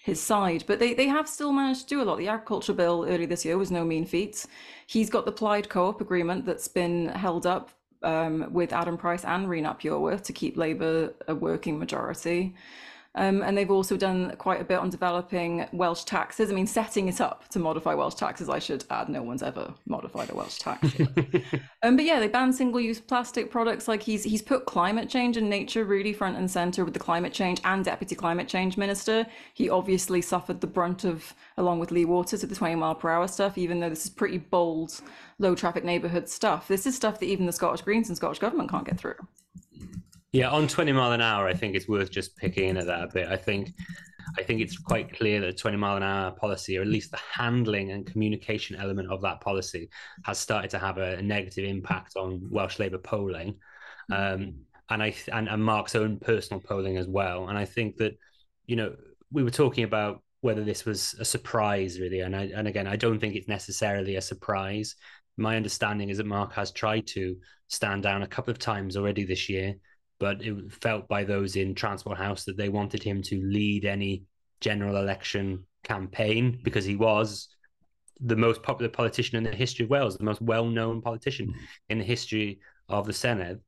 his 0.09 0.21
side. 0.21 0.64
But 0.66 0.78
they, 0.78 0.95
they 0.95 1.07
have 1.07 1.28
still 1.28 1.52
managed 1.52 1.83
to 1.83 1.95
do 1.95 2.02
a 2.02 2.04
lot. 2.04 2.18
The 2.18 2.28
agriculture 2.28 2.73
bill 2.73 3.04
early 3.07 3.26
this 3.26 3.45
year 3.45 3.59
was 3.59 3.71
no 3.71 3.85
mean 3.85 4.07
feat. 4.07 4.47
He's 4.87 5.11
got 5.11 5.26
the 5.26 5.33
Plaid 5.33 5.68
co-op 5.68 6.00
agreement 6.00 6.47
that's 6.47 6.66
been 6.66 7.09
held 7.09 7.47
up 7.47 7.71
um, 8.02 8.47
with 8.52 8.73
Adam 8.73 8.97
Price 8.97 9.25
and 9.25 9.49
Rhys 9.49 9.64
ap 9.64 9.80
to 9.80 10.33
keep 10.33 10.57
Labour 10.57 11.14
a 11.26 11.35
working 11.35 11.78
majority. 11.78 12.54
Um, 13.18 13.42
and 13.42 13.58
they've 13.58 13.70
also 13.70 13.96
done 13.96 14.32
quite 14.38 14.60
a 14.60 14.64
bit 14.64 14.78
on 14.78 14.90
developing 14.90 15.66
Welsh 15.72 16.04
taxes. 16.04 16.52
I 16.52 16.54
mean, 16.54 16.68
setting 16.68 17.08
it 17.08 17.20
up 17.20 17.48
to 17.48 17.58
modify 17.58 17.92
Welsh 17.94 18.14
taxes, 18.14 18.48
I 18.48 18.60
should 18.60 18.84
add. 18.90 19.08
No 19.08 19.25
one's 19.25 19.42
ever 19.42 19.75
modified 19.87 20.30
a 20.30 20.37
Welsh 20.37 20.58
tax. 20.58 20.88
um, 21.82 21.96
but 21.96 22.04
yeah, 22.04 22.20
they 22.20 22.28
ban 22.28 22.52
single-use 22.52 23.00
plastic 23.00 23.50
products. 23.50 23.88
Like 23.88 24.04
he's 24.04 24.22
he's 24.22 24.40
put 24.40 24.66
climate 24.66 25.08
change 25.08 25.37
and 25.37 25.50
nature 25.50 25.84
really 25.84 26.12
front 26.12 26.37
and 26.37 26.48
center 26.48 26.84
with 26.84 26.94
the 26.94 27.00
climate 27.00 27.32
change 27.32 27.60
and 27.64 27.84
deputy 27.84 28.14
climate 28.14 28.46
change 28.46 28.76
minister. 28.76 29.26
He 29.52 29.68
obviously 29.68 30.22
suffered 30.22 30.60
the 30.60 30.68
brunt 30.68 31.02
of, 31.02 31.34
along 31.56 31.80
with 31.80 31.90
Lee 31.90 32.04
Waters, 32.04 32.44
of 32.44 32.50
the 32.50 32.54
20 32.54 32.76
mile 32.76 32.94
per 32.94 33.10
hour 33.10 33.26
stuff. 33.26 33.58
Even 33.58 33.80
though 33.80 33.90
this 33.90 34.04
is 34.04 34.10
pretty 34.10 34.38
bold, 34.38 35.00
low 35.40 35.56
traffic 35.56 35.82
neighbourhood 35.82 36.28
stuff, 36.28 36.68
this 36.68 36.87
is 36.87 36.94
stuff 36.94 37.18
that 37.18 37.26
even 37.26 37.46
the 37.46 37.52
Scottish 37.52 37.82
Greens 37.82 38.08
and 38.08 38.16
Scottish 38.16 38.38
government 38.38 38.70
can't 38.70 38.87
get 38.87 38.96
through. 38.96 39.16
Yeah, 40.38 40.50
on 40.50 40.68
20 40.68 40.92
mile 40.92 41.11
an 41.11 41.21
hour, 41.21 41.49
I 41.49 41.52
think 41.52 41.75
it's 41.75 41.88
worth 41.88 42.12
just 42.12 42.37
picking 42.37 42.76
at 42.76 42.87
that 42.87 43.02
a 43.02 43.09
bit. 43.09 43.26
I 43.26 43.35
think 43.35 43.75
I 44.38 44.45
think 44.45 44.61
it's 44.61 44.78
quite 44.78 45.12
clear 45.12 45.40
that 45.40 45.47
the 45.47 45.52
20 45.52 45.76
mile 45.76 45.97
an 45.97 46.04
hour 46.04 46.30
policy, 46.30 46.78
or 46.78 46.83
at 46.83 46.87
least 46.87 47.11
the 47.11 47.18
handling 47.33 47.90
and 47.90 48.07
communication 48.07 48.76
element 48.76 49.11
of 49.11 49.21
that 49.23 49.40
policy, 49.40 49.90
has 50.23 50.38
started 50.38 50.71
to 50.71 50.78
have 50.78 50.99
a, 50.99 51.21
negative 51.23 51.64
impact 51.64 52.14
on 52.14 52.47
Welsh 52.52 52.78
Labour 52.78 52.99
polling, 52.99 53.57
um, 54.12 54.54
and 54.90 55.02
I 55.02 55.12
and, 55.33 55.49
and 55.49 55.64
Mark's 55.64 55.97
own 55.97 56.21
personal 56.21 56.61
polling 56.61 56.99
as 56.99 57.09
well. 57.09 57.49
And 57.49 57.59
I 57.59 57.64
think 57.64 57.97
that 57.97 58.16
you 58.66 58.76
know 58.76 58.95
we 59.33 59.42
were 59.42 59.50
talking 59.50 59.83
about 59.83 60.23
whether 60.40 60.62
this 60.62 60.85
was 60.85 61.16
a 61.18 61.25
surprise 61.25 61.99
really, 61.99 62.21
and 62.21 62.37
I, 62.37 62.45
and 62.54 62.68
again 62.68 62.87
I 62.87 62.95
don't 62.95 63.18
think 63.18 63.35
it's 63.35 63.49
necessarily 63.49 64.14
a 64.14 64.23
surprise. 64.23 64.95
My 65.37 65.57
understanding 65.57 66.11
is 66.11 66.18
that 66.18 66.26
Mark 66.26 66.52
has 66.52 66.71
tried 66.71 67.09
to 67.09 67.37
stand 67.66 68.04
down 68.04 68.23
a 68.23 68.28
couple 68.28 68.52
of 68.52 68.61
times 68.61 68.97
already 68.97 69.25
this 69.25 69.49
year, 69.49 69.75
but 70.18 70.42
it 70.42 70.72
felt 70.72 71.08
by 71.08 71.25
those 71.25 71.56
in 71.56 71.75
Transport 71.75 72.18
House 72.18 72.44
that 72.44 72.56
they 72.56 72.68
wanted 72.68 73.02
him 73.02 73.22
to 73.22 73.40
lead 73.42 73.84
any 73.84 74.25
general 74.60 74.96
election 74.96 75.64
campaign 75.84 76.58
because 76.62 76.84
he 76.84 76.96
was 76.96 77.48
the 78.20 78.37
most 78.37 78.62
popular 78.62 78.90
politician 78.90 79.37
in 79.37 79.44
the 79.44 79.56
history 79.56 79.84
of 79.84 79.90
Wales, 79.90 80.16
the 80.16 80.25
most 80.25 80.42
well-known 80.42 81.00
politician 81.00 81.48
mm. 81.48 81.54
in 81.88 81.98
the 81.98 82.04
history 82.04 82.60
of 82.88 83.06
the 83.06 83.12
Senedd. 83.12 83.60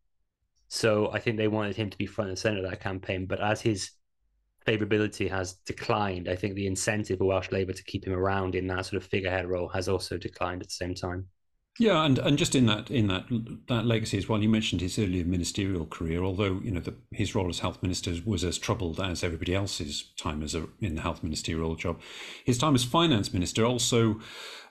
So 0.68 1.10
I 1.12 1.20
think 1.20 1.36
they 1.36 1.48
wanted 1.48 1.76
him 1.76 1.90
to 1.90 1.98
be 1.98 2.06
front 2.06 2.30
and 2.30 2.38
center 2.38 2.64
of 2.64 2.70
that 2.70 2.80
campaign. 2.80 3.26
But 3.26 3.40
as 3.40 3.60
his 3.60 3.90
favorability 4.66 5.28
has 5.30 5.54
declined, 5.66 6.28
I 6.28 6.36
think 6.36 6.54
the 6.54 6.66
incentive 6.66 7.18
for 7.18 7.26
Welsh 7.26 7.50
Labour 7.50 7.72
to 7.72 7.84
keep 7.84 8.06
him 8.06 8.12
around 8.12 8.54
in 8.54 8.66
that 8.68 8.86
sort 8.86 9.02
of 9.02 9.08
figurehead 9.08 9.46
role 9.46 9.68
has 9.68 9.88
also 9.88 10.16
declined 10.16 10.62
at 10.62 10.68
the 10.68 10.74
same 10.74 10.94
time. 10.94 11.26
Yeah, 11.80 12.04
and, 12.04 12.18
and 12.18 12.36
just 12.36 12.54
in 12.54 12.66
that 12.66 12.90
in 12.90 13.06
that 13.06 13.24
that 13.68 13.86
legacy 13.86 14.18
as 14.18 14.28
well, 14.28 14.42
you 14.42 14.50
mentioned 14.50 14.82
his 14.82 14.98
earlier 14.98 15.24
ministerial 15.24 15.86
career. 15.86 16.22
Although 16.22 16.60
you 16.62 16.72
know 16.72 16.80
the, 16.80 16.92
his 17.10 17.34
role 17.34 17.48
as 17.48 17.60
health 17.60 17.82
minister 17.82 18.14
was 18.26 18.44
as 18.44 18.58
troubled 18.58 19.00
as 19.00 19.24
everybody 19.24 19.54
else's 19.54 20.10
time 20.18 20.42
as 20.42 20.54
a, 20.54 20.66
in 20.82 20.96
the 20.96 21.00
health 21.00 21.22
ministerial 21.22 21.74
job, 21.76 21.98
his 22.44 22.58
time 22.58 22.74
as 22.74 22.84
finance 22.84 23.32
minister 23.32 23.64
also 23.64 24.20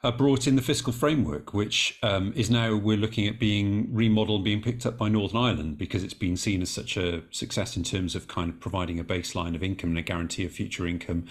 uh, 0.04 0.12
brought 0.12 0.46
in 0.46 0.56
the 0.56 0.62
fiscal 0.62 0.94
framework, 0.94 1.52
which 1.52 1.98
um, 2.04 2.32
is 2.36 2.52
now 2.52 2.76
we're 2.76 2.96
looking 2.96 3.26
at 3.26 3.40
being 3.40 3.92
remodeled, 3.92 4.44
being 4.44 4.62
picked 4.62 4.86
up 4.86 4.96
by 4.96 5.10
Northern 5.10 5.42
Ireland 5.42 5.80
because 5.80 6.04
it's 6.04 6.14
been 6.14 6.38
seen 6.38 6.62
as 6.62 6.70
such 6.70 6.96
a 6.96 7.24
success 7.32 7.76
in 7.76 7.82
terms 7.82 8.14
of 8.14 8.28
kind 8.28 8.52
of 8.52 8.60
providing 8.60 9.00
a 9.00 9.04
baseline 9.04 9.56
of 9.56 9.64
income 9.64 9.90
and 9.90 9.98
a 9.98 10.04
guarantee 10.04 10.46
of 10.46 10.52
future 10.52 10.86
income. 10.86 11.26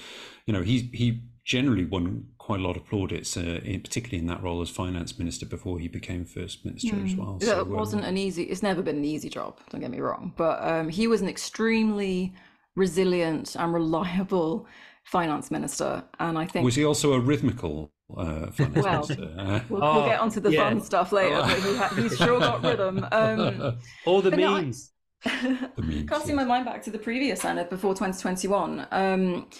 You 0.45 0.55
know, 0.55 0.63
he 0.63 0.91
he 0.93 1.23
generally 1.45 1.85
won 1.85 2.27
quite 2.49 2.61
a 2.61 2.63
lot 2.63 2.79
of 2.79 2.87
plaudits, 2.87 3.37
uh, 3.37 3.61
in, 3.63 3.79
particularly 3.83 4.19
in 4.19 4.27
that 4.27 4.43
role 4.43 4.63
as 4.63 4.71
finance 4.71 5.19
minister 5.19 5.45
before 5.45 5.79
he 5.79 5.87
became 5.87 6.25
first 6.25 6.65
minister 6.65 6.95
mm. 6.97 7.05
as 7.05 7.13
hmm. 7.13 7.21
well. 7.21 7.39
So, 7.43 7.61
it 7.61 7.67
wasn't 7.67 8.05
um, 8.05 8.09
an 8.09 8.17
easy. 8.17 8.45
It's 8.45 8.63
never 8.63 8.81
been 8.81 8.97
an 8.97 9.05
easy 9.05 9.29
job. 9.29 9.59
Don't 9.69 9.83
get 9.83 9.91
me 9.91 10.01
wrong, 10.01 10.33
but 10.35 10.63
um, 10.63 10.89
he 10.89 11.07
was 11.09 11.21
an 11.21 11.29
extremely 11.29 12.33
resilient 12.75 13.55
and 13.55 13.75
reliable 13.75 14.67
finance 15.05 15.51
minister, 15.51 16.03
and 16.21 16.39
I 16.39 16.47
think 16.47 16.65
was 16.65 16.75
he 16.75 16.87
also 16.87 17.13
a 17.13 17.21
rhythmical 17.21 17.93
uh, 18.17 18.47
well, 18.59 19.07
uh, 19.11 19.61
we'll, 19.69 19.85
oh, 19.85 19.95
we'll, 19.97 20.07
get 20.07 20.19
onto 20.19 20.41
the 20.41 20.51
yeah. 20.51 20.71
fun 20.71 20.81
stuff 20.81 21.13
later. 21.13 21.37
Oh. 21.37 21.43
But 21.43 21.59
he 21.59 21.77
ha- 21.77 21.95
he's 21.97 22.17
sure 22.25 22.41
got 22.41 22.63
rhythm. 22.65 23.07
Um, 23.13 23.77
All 24.07 24.23
the 24.23 24.31
memes. 24.31 24.93
No, 25.27 25.33
I, 25.33 25.69
the 25.77 25.83
memes 25.83 26.09
casting 26.09 26.31
yeah. 26.31 26.37
my 26.37 26.45
mind 26.45 26.65
back 26.65 26.81
to 26.85 26.91
the 26.91 26.99
previous 26.99 27.43
Senedd 27.43 27.69
before 27.69 27.93
2021. 27.93 28.87
Um, 28.91 29.51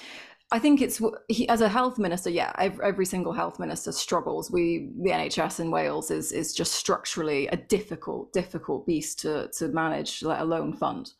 I 0.51 0.59
think 0.59 0.81
it's 0.81 1.01
he 1.29 1.49
as 1.49 1.61
a 1.61 1.69
health 1.69 1.99
minister. 1.99 2.31
Yeah, 2.31 2.53
every, 2.59 2.85
every, 2.85 3.05
single 3.05 3.33
health 3.33 3.59
minister 3.59 3.93
struggles. 3.93 4.51
We 4.51 4.91
the 5.03 5.11
NHS 5.11 5.61
in 5.61 5.71
Wales 5.71 6.11
is 6.11 6.33
is 6.33 6.55
just 6.55 6.73
structurally 6.73 7.49
a 7.49 7.57
difficult, 7.57 8.33
difficult 8.33 8.87
beast 8.87 9.19
to 9.21 9.49
to 9.59 9.69
manage, 9.69 10.23
let 10.23 10.41
alone 10.41 10.73
fund. 10.73 11.13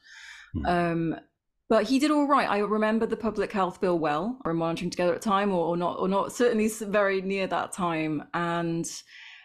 Mm. 0.57 0.69
Um, 0.69 1.21
but 1.69 1.85
he 1.85 1.99
did 1.99 2.11
all 2.11 2.27
right. 2.27 2.49
I 2.49 2.61
remember 2.61 3.05
the 3.05 3.17
public 3.17 3.53
health 3.53 3.83
bill 3.83 3.99
well. 3.99 4.39
We 4.45 4.51
are 4.51 4.55
monitoring 4.55 4.91
together 4.91 5.15
at 5.15 5.21
the 5.21 5.29
time, 5.29 5.53
or, 5.53 5.67
or 5.67 5.77
not, 5.77 5.99
or 5.99 6.09
not. 6.09 6.33
Certainly, 6.33 6.69
very 6.87 7.21
near 7.21 7.47
that 7.49 7.73
time, 7.73 8.25
and 8.33 8.91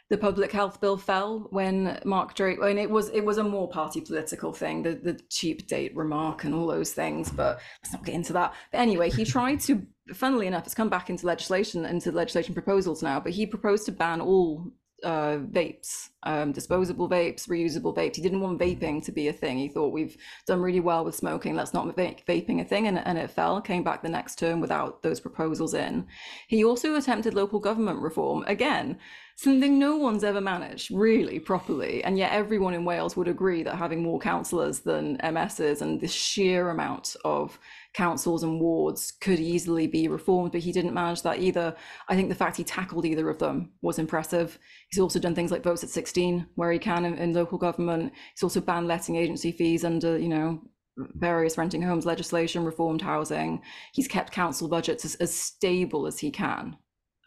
the 0.10 0.18
public 0.18 0.52
health 0.52 0.80
bill 0.82 0.98
fell 0.98 1.48
when 1.50 2.00
Mark 2.06 2.36
Drake. 2.36 2.60
I 2.62 2.68
mean, 2.68 2.78
it 2.78 2.90
was 2.90 3.10
it 3.10 3.22
was 3.22 3.38
a 3.38 3.44
more 3.44 3.70
party 3.70 4.02
political 4.02 4.54
thing, 4.54 4.84
the 4.84 4.96
the 4.96 5.20
cheap 5.30 5.68
date 5.68 5.96
remark 5.96 6.44
and 6.44 6.54
all 6.54 6.68
those 6.68 6.94
things. 6.94 7.32
But 7.32 7.60
let's 7.82 7.94
not 7.94 8.06
get 8.06 8.16
into 8.16 8.34
that. 8.34 8.54
But 8.72 8.80
anyway, 8.80 9.10
he 9.10 9.26
tried 9.26 9.60
to. 9.62 9.86
Funnily 10.14 10.48
enough, 10.48 10.66
it's 10.66 10.76
come 10.76 10.90
back 10.90 11.10
into 11.10 11.26
legislation, 11.26 11.86
into 11.86 12.12
legislation 12.12 12.54
proposals 12.54 13.02
now. 13.02 13.22
But 13.22 13.32
he 13.32 13.46
proposed 13.46 13.86
to 13.86 13.94
ban 13.94 14.20
all 14.20 14.74
uh, 15.04 15.38
vapes, 15.52 16.10
um, 16.24 16.52
disposable 16.52 17.10
vapes, 17.10 17.48
reusable 17.48 17.96
vapes. 17.96 18.16
He 18.16 18.22
didn't 18.22 18.42
want 18.42 18.60
vaping 18.60 19.04
to 19.06 19.12
be 19.12 19.28
a 19.28 19.34
thing. 19.34 19.58
He 19.58 19.68
thought 19.68 19.94
we've 19.94 20.18
done 20.48 20.62
really 20.62 20.80
well 20.80 21.04
with 21.04 21.16
smoking. 21.16 21.56
Let's 21.56 21.74
not 21.74 21.96
make 21.98 22.26
vaping 22.26 22.62
a 22.62 22.64
thing. 22.64 22.88
And, 22.88 23.00
and 23.00 23.18
it 23.18 23.30
fell, 23.30 23.62
came 23.62 23.84
back 23.84 24.02
the 24.02 24.10
next 24.10 24.40
term 24.40 24.62
without 24.62 25.02
those 25.02 25.20
proposals 25.20 25.74
in. 25.74 26.08
He 26.48 26.64
also 26.64 26.96
attempted 26.96 27.34
local 27.34 27.60
government 27.60 28.00
reform. 28.00 28.44
Again, 28.48 28.98
something 29.36 29.80
no 29.80 29.98
one's 29.98 30.24
ever 30.24 30.42
managed 30.42 30.92
really 30.92 31.40
properly. 31.40 32.04
And 32.04 32.18
yet 32.18 32.32
everyone 32.32 32.74
in 32.74 32.86
Wales 32.86 33.18
would 33.18 33.28
agree 33.28 33.64
that 33.64 33.76
having 33.76 34.02
more 34.02 34.20
councillors 34.20 34.80
than 34.80 35.18
MSs 35.18 35.82
and 35.82 36.00
the 36.00 36.08
sheer 36.08 36.70
amount 36.70 37.16
of 37.26 37.60
councils 37.94 38.44
and 38.44 38.60
wards 38.60 39.12
could 39.12 39.40
easily 39.40 39.88
be 39.88 40.08
reformed, 40.08 40.52
but 40.52 40.62
he 40.62 40.72
didn't 40.72 40.94
manage 40.94 41.22
that 41.22 41.40
either. 41.40 41.76
I 42.10 42.16
think 42.16 42.30
the 42.30 42.36
fact 42.36 42.58
he 42.58 42.64
tackled 42.64 43.06
either 43.06 43.30
of 43.30 43.40
them 43.40 43.72
was 43.82 44.00
impressive. 44.00 44.58
He's 44.90 45.00
also 45.00 45.20
done 45.20 45.36
things 45.36 45.52
like 45.52 45.64
votes 45.64 45.84
at 45.84 45.90
16 45.90 46.48
where 46.56 46.72
he 46.72 46.80
can 46.80 47.06
in, 47.06 47.16
in 47.16 47.34
local 47.34 47.58
government. 47.58 48.14
He's 48.34 48.44
also 48.44 48.62
banned 48.62 48.88
letting 48.88 49.16
agency 49.16 49.52
fees 49.52 49.86
under, 49.86 50.18
you 50.18 50.30
know, 50.30 50.62
various 50.98 51.58
renting 51.58 51.82
homes 51.82 52.06
legislation, 52.06 52.66
reformed 52.66 53.02
housing. 53.02 53.62
He's 53.94 54.08
kept 54.08 54.34
council 54.34 54.68
budgets 54.68 55.06
as, 55.06 55.16
as 55.16 55.34
stable 55.34 56.08
as 56.08 56.20
he 56.20 56.32
can, 56.32 56.76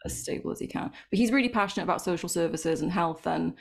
as 0.05 0.17
stable 0.17 0.51
as 0.51 0.59
he 0.59 0.67
can. 0.67 0.91
But 1.09 1.19
he's 1.19 1.31
really 1.31 1.49
passionate 1.49 1.83
about 1.83 2.01
social 2.01 2.29
services 2.29 2.81
and 2.81 2.91
health 2.91 3.25
and 3.25 3.53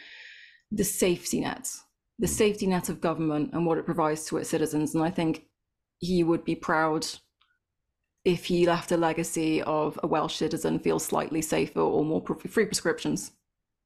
the 0.72 0.84
safety 0.84 1.40
nets, 1.40 1.84
the 2.18 2.26
safety 2.26 2.66
net 2.66 2.88
of 2.88 3.00
government 3.00 3.50
and 3.52 3.64
what 3.64 3.78
it 3.78 3.86
provides 3.86 4.25
to 4.26 4.38
its 4.38 4.50
citizens. 4.50 4.94
And 4.94 5.04
I 5.04 5.10
think 5.10 5.44
he 5.98 6.22
would 6.22 6.44
be 6.44 6.54
proud 6.54 7.06
if 8.24 8.46
he 8.46 8.66
left 8.66 8.90
a 8.90 8.96
legacy 8.96 9.62
of 9.62 9.98
a 10.02 10.06
Welsh 10.06 10.34
citizen 10.34 10.80
feels 10.80 11.04
slightly 11.04 11.40
safer 11.40 11.80
or 11.80 12.04
more 12.04 12.22
free 12.48 12.66
prescriptions. 12.66 13.32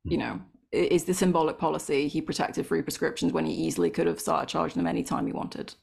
You 0.05 0.17
hmm. 0.17 0.23
know, 0.23 0.41
is 0.73 1.05
the 1.05 1.15
symbolic 1.15 1.59
policy 1.59 2.09
he 2.09 2.21
protected 2.21 2.67
free 2.67 2.83
prescriptions 2.83 3.33
when 3.33 3.45
he 3.45 3.53
easily 3.53 3.91
could 3.91 4.07
have 4.07 4.21
started 4.21 4.49
charging 4.49 4.79
them 4.79 4.87
anytime 4.87 5.27
he 5.27 5.33
wanted. 5.33 5.75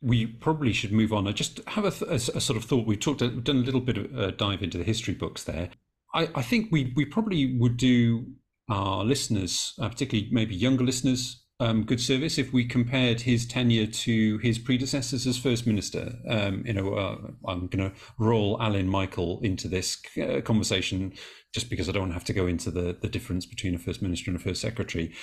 We 0.00 0.26
probably 0.26 0.72
should 0.72 0.92
move 0.92 1.12
on. 1.12 1.26
I 1.26 1.32
just 1.32 1.60
have 1.68 1.84
a, 1.84 2.04
a, 2.06 2.14
a 2.14 2.40
sort 2.40 2.56
of 2.56 2.64
thought. 2.64 2.86
We've 2.86 2.98
talked, 2.98 3.20
we've 3.20 3.44
done 3.44 3.56
a 3.56 3.60
little 3.60 3.80
bit 3.80 3.98
of 3.98 4.18
a 4.18 4.32
dive 4.32 4.62
into 4.62 4.78
the 4.78 4.84
history 4.84 5.14
books 5.14 5.44
there. 5.44 5.70
I, 6.14 6.28
I 6.34 6.42
think 6.42 6.70
we 6.70 6.92
we 6.94 7.04
probably 7.04 7.56
would 7.56 7.76
do 7.76 8.26
our 8.68 9.04
listeners, 9.04 9.74
uh, 9.80 9.88
particularly 9.88 10.28
maybe 10.30 10.54
younger 10.54 10.84
listeners, 10.84 11.41
um, 11.62 11.84
good 11.84 12.00
service 12.00 12.38
if 12.38 12.52
we 12.52 12.64
compared 12.64 13.20
his 13.20 13.46
tenure 13.46 13.86
to 13.86 14.38
his 14.38 14.58
predecessors 14.58 15.26
as 15.28 15.38
first 15.38 15.64
minister. 15.66 16.14
Um, 16.28 16.64
you 16.66 16.72
know, 16.72 16.94
uh, 16.94 17.18
I'm 17.46 17.68
going 17.68 17.90
to 17.90 17.96
roll 18.18 18.58
Alun 18.58 18.86
Michael 18.86 19.40
into 19.42 19.68
this 19.68 20.02
uh, 20.20 20.40
conversation 20.40 21.12
just 21.54 21.70
because 21.70 21.88
I 21.88 21.92
don't 21.92 22.10
have 22.10 22.24
to 22.24 22.32
go 22.32 22.46
into 22.46 22.72
the 22.72 22.96
the 23.00 23.08
difference 23.08 23.46
between 23.46 23.76
a 23.76 23.78
first 23.78 24.02
minister 24.02 24.30
and 24.30 24.40
a 24.40 24.42
first 24.42 24.60
secretary. 24.60 25.14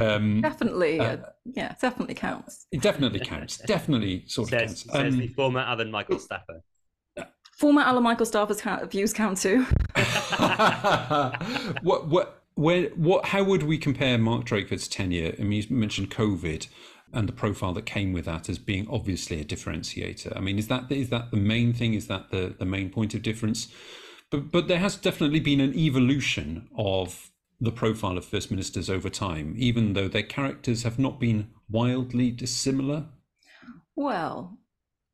Um, 0.00 0.40
definitely, 0.42 1.00
uh, 1.00 1.16
yeah, 1.44 1.74
definitely 1.80 2.14
counts. 2.14 2.66
It 2.72 2.82
definitely 2.82 3.20
counts. 3.20 3.56
definitely 3.58 4.24
sort 4.26 4.48
says, 4.48 4.84
of 4.84 4.92
counts. 4.92 4.92
Says 4.92 5.14
um, 5.14 5.20
the 5.20 5.28
former 5.28 5.64
Alun 5.64 5.90
Michael 5.90 6.18
Stafford. 6.18 6.60
Former 7.56 7.82
Alun 7.82 8.02
Michael 8.02 8.26
Stafford's 8.26 8.62
views 8.90 9.14
count 9.14 9.38
too. 9.38 9.62
what 11.82 12.08
what 12.08 12.42
where, 12.56 12.88
what, 12.90 13.26
how 13.26 13.44
would 13.44 13.62
we 13.62 13.78
compare 13.78 14.18
Mark 14.18 14.46
Drakeford's 14.46 14.88
tenure? 14.88 15.34
I 15.38 15.42
mean, 15.42 15.62
you 15.68 15.76
mentioned 15.76 16.10
COVID 16.10 16.66
and 17.12 17.28
the 17.28 17.32
profile 17.32 17.74
that 17.74 17.86
came 17.86 18.12
with 18.12 18.24
that 18.24 18.48
as 18.48 18.58
being 18.58 18.88
obviously 18.90 19.40
a 19.40 19.44
differentiator. 19.44 20.34
I 20.34 20.40
mean, 20.40 20.58
is 20.58 20.68
that 20.68 20.90
is 20.90 21.10
that 21.10 21.30
the 21.30 21.36
main 21.36 21.72
thing? 21.72 21.94
Is 21.94 22.08
that 22.08 22.30
the, 22.30 22.54
the 22.58 22.64
main 22.64 22.90
point 22.90 23.14
of 23.14 23.22
difference? 23.22 23.68
But 24.30 24.50
but 24.50 24.68
there 24.68 24.78
has 24.78 24.96
definitely 24.96 25.40
been 25.40 25.60
an 25.60 25.74
evolution 25.74 26.68
of 26.76 27.30
the 27.60 27.72
profile 27.72 28.18
of 28.18 28.24
first 28.24 28.50
ministers 28.50 28.90
over 28.90 29.08
time, 29.08 29.54
even 29.56 29.92
though 29.92 30.08
their 30.08 30.22
characters 30.22 30.82
have 30.82 30.98
not 30.98 31.20
been 31.20 31.50
wildly 31.70 32.30
dissimilar. 32.30 33.06
Well, 33.94 34.58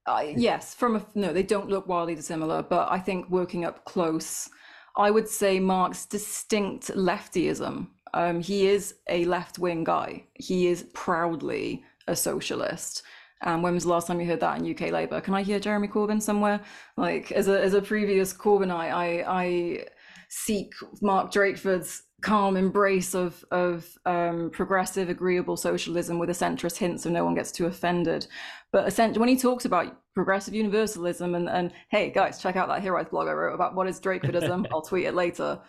uh, 0.07 0.25
yes, 0.37 0.75
from 0.75 0.97
a 0.97 1.07
no, 1.15 1.33
they 1.33 1.43
don't 1.43 1.69
look 1.69 1.87
wildly 1.89 2.15
dissimilar, 2.15 2.63
but 2.63 2.91
I 2.91 3.01
think 3.01 3.29
working 3.31 3.65
up 3.65 3.85
close 3.85 4.49
I 4.97 5.11
would 5.11 5.29
say 5.29 5.59
Mark's 5.59 6.07
distinct 6.07 6.89
leftyism. 6.89 7.89
Um, 8.15 8.41
he 8.41 8.67
is 8.67 8.97
a 9.09 9.25
left 9.25 9.59
wing 9.59 9.85
guy. 9.85 10.25
He 10.35 10.67
is 10.67 10.87
proudly 10.93 11.83
a 12.07 12.15
socialist. 12.15 13.03
Um, 13.45 13.63
when 13.63 13.75
was 13.75 13.85
the 13.85 13.91
last 13.91 14.07
time 14.07 14.21
you 14.21 14.27
heard 14.27 14.41
that 14.41 14.61
in 14.61 14.71
UK 14.71 14.93
Labour? 14.93 15.21
Can 15.21 15.35
I 15.35 15.43
hear 15.43 15.59
Jeremy 15.59 15.89
Corbyn 15.89 16.23
somewhere? 16.23 16.61
Like 16.97 17.33
as 17.33 17.49
a 17.49 17.61
as 17.61 17.75
a 17.75 17.83
previous 17.83 18.33
Corbynite, 18.33 18.93
I 18.93 19.25
I 19.27 19.87
seek 20.35 20.73
Mark 21.03 21.31
Drakeford's 21.31 22.05
calm 22.23 22.57
embrace 22.57 23.15
of 23.15 23.45
of 23.51 23.87
um, 24.07 24.51
progressive, 24.51 25.11
agreeable 25.11 25.59
socialism 25.59 26.19
with 26.19 26.31
a 26.31 26.33
centrist 26.33 26.79
hint, 26.79 27.01
so 27.01 27.11
no 27.11 27.25
one 27.25 27.35
gets 27.35 27.53
too 27.53 27.67
offended. 27.67 28.27
But 28.73 28.89
essentially, 28.89 29.21
when 29.21 29.29
he 29.29 29.37
talks 29.37 29.67
about 29.67 29.95
progressive 30.15 30.55
universalism 30.55 31.35
and 31.35 31.51
and 31.51 31.73
hey 31.91 32.11
guys, 32.11 32.41
check 32.41 32.57
out 32.57 32.69
that 32.69 32.83
Hiraeth 32.83 33.11
blog 33.11 33.29
I 33.29 33.33
wrote 33.33 33.55
about 33.55 33.75
what 33.75 33.87
is 33.87 34.01
Drakefordism. 34.01 34.67
I'll 34.73 34.81
tweet 34.81 35.05
it 35.05 35.15
later. 35.15 35.61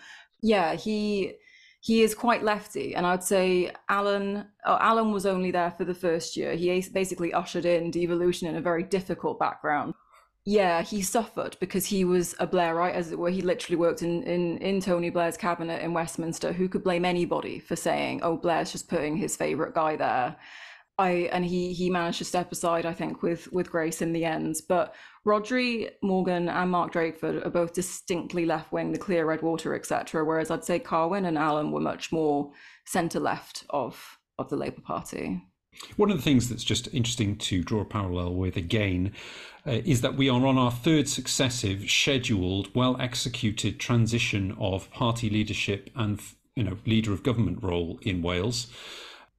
Yeah, 0.41 0.75
he 0.75 1.33
he 1.81 2.01
is 2.01 2.15
quite 2.15 2.43
lefty, 2.43 2.95
and 2.95 3.05
I'd 3.05 3.23
say 3.23 3.69
Alan 3.89 4.47
uh, 4.65 4.79
Alun 4.79 5.11
was 5.11 5.25
only 5.25 5.51
there 5.51 5.71
for 5.71 5.83
the 5.83 5.93
first 5.93 6.37
year. 6.37 6.55
He 6.55 6.85
basically 6.93 7.33
ushered 7.33 7.65
in 7.65 7.91
devolution 7.91 8.47
in 8.47 8.55
a 8.55 8.61
very 8.61 8.83
difficult 8.83 9.39
background. 9.39 9.93
Yeah, 10.45 10.81
he 10.81 11.01
suffered 11.01 11.55
because 11.61 11.85
he 11.85 12.03
was 12.03 12.35
a 12.37 12.45
Blairite, 12.45 12.93
as 12.93 13.11
it 13.11 13.19
were. 13.19 13.29
He 13.29 13.41
literally 13.41 13.77
worked 13.77 14.01
in, 14.01 14.23
in, 14.23 14.57
in 14.57 14.81
Tony 14.81 15.09
Blair's 15.09 15.37
cabinet 15.37 15.81
in 15.81 15.93
Westminster. 15.93 16.51
Who 16.51 16.67
could 16.67 16.83
blame 16.83 17.05
anybody 17.05 17.59
for 17.59 17.77
saying, 17.77 18.21
"Oh, 18.23 18.35
Blair's 18.35 18.71
just 18.71 18.89
putting 18.89 19.15
his 19.15 19.37
favorite 19.37 19.73
guy 19.73 19.95
there"? 19.95 20.35
I 20.99 21.29
and 21.31 21.45
he 21.45 21.73
he 21.73 21.89
managed 21.89 22.17
to 22.19 22.25
step 22.25 22.51
aside, 22.51 22.85
I 22.85 22.93
think, 22.93 23.23
with 23.23 23.51
with 23.53 23.71
grace 23.71 24.01
in 24.01 24.11
the 24.11 24.25
end. 24.25 24.57
But 24.67 24.93
Rhodri 25.25 25.91
Morgan 26.01 26.49
and 26.49 26.71
Mark 26.71 26.91
Drakeford 26.91 27.45
are 27.45 27.49
both 27.49 27.73
distinctly 27.73 28.45
left 28.45 28.73
wing, 28.73 28.91
the 28.91 28.99
clear 28.99 29.25
red 29.25 29.41
water, 29.41 29.73
etc. 29.73 30.25
Whereas 30.25 30.51
I'd 30.51 30.65
say 30.65 30.77
Carwyn 30.77 31.25
and 31.25 31.37
Alun 31.37 31.71
were 31.71 31.79
much 31.79 32.11
more 32.11 32.51
centre 32.85 33.21
left 33.21 33.65
of 33.69 34.19
of 34.37 34.49
the 34.49 34.57
Labour 34.57 34.81
Party. 34.81 35.41
One 35.97 36.11
of 36.11 36.17
the 36.17 36.23
things 36.23 36.49
that's 36.49 36.63
just 36.63 36.87
interesting 36.93 37.37
to 37.37 37.63
draw 37.63 37.81
a 37.81 37.85
parallel 37.85 38.35
with 38.35 38.57
again 38.57 39.13
uh, 39.65 39.71
is 39.85 40.01
that 40.01 40.15
we 40.15 40.29
are 40.29 40.45
on 40.45 40.57
our 40.57 40.71
third 40.71 41.07
successive 41.07 41.89
scheduled, 41.89 42.73
well 42.75 42.97
executed 42.99 43.79
transition 43.79 44.55
of 44.59 44.91
party 44.91 45.29
leadership 45.29 45.89
and 45.95 46.19
you 46.55 46.63
know 46.63 46.77
leader 46.85 47.13
of 47.13 47.23
government 47.23 47.63
role 47.63 47.99
in 48.01 48.21
Wales, 48.21 48.67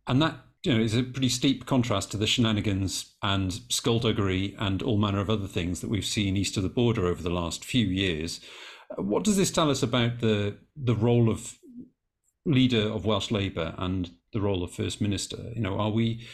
and 0.07 0.23
that 0.23 0.37
you 0.63 0.73
know 0.73 0.81
is 0.81 0.97
a 0.97 1.03
pretty 1.03 1.29
steep 1.29 1.67
contrast 1.67 2.11
to 2.11 2.17
the 2.17 2.27
shenanigans 2.27 3.15
and 3.23 3.61
skullduggery 3.69 4.57
and 4.59 4.83
all 4.83 4.97
manner 4.97 5.21
of 5.21 5.31
other 5.31 5.47
things 5.47 5.81
that 5.81 5.91
we've 5.91 6.07
seen 6.07 6.37
east 6.37 6.57
of 6.57 6.63
the 6.63 6.69
border 6.69 7.07
over 7.07 7.23
the 7.23 7.31
last 7.31 7.65
few 7.65 7.87
years. 7.87 8.41
What 8.97 9.25
does 9.25 9.37
this 9.37 9.51
tell 9.51 9.71
us 9.71 9.83
about 9.83 10.21
the 10.21 10.57
the 10.77 10.97
role 10.97 11.29
of 11.29 11.59
leader 12.47 12.83
of 12.83 13.05
Welsh 13.05 13.31
Labour 13.31 13.75
and 13.77 14.11
the 14.33 14.41
role 14.41 14.63
of 14.63 14.73
First 14.73 15.01
Minister? 15.01 15.53
You 15.55 15.61
know, 15.61 15.79
are 15.79 15.91
we 15.91 16.27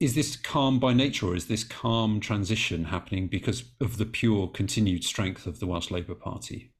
is 0.00 0.14
this 0.14 0.34
calm 0.36 0.80
by 0.80 0.94
nature 0.94 1.26
or 1.26 1.36
is 1.36 1.46
this 1.46 1.62
calm 1.62 2.20
transition 2.20 2.86
happening 2.86 3.28
because 3.28 3.64
of 3.80 3.98
the 3.98 4.06
pure 4.06 4.48
continued 4.48 5.04
strength 5.04 5.46
of 5.46 5.60
the 5.60 5.66
Welsh 5.66 5.90
Labour 5.90 6.14
Party? 6.14 6.72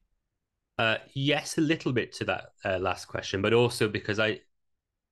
Uh, 0.79 0.97
yes, 1.13 1.59
a 1.59 1.61
little 1.61 1.93
bit 1.93 2.15
to 2.15 2.25
that 2.25 2.53
uh, 2.65 2.79
last 2.79 3.05
question, 3.05 3.43
but 3.43 3.53
also 3.53 3.87
because 3.87 4.19
I, 4.19 4.41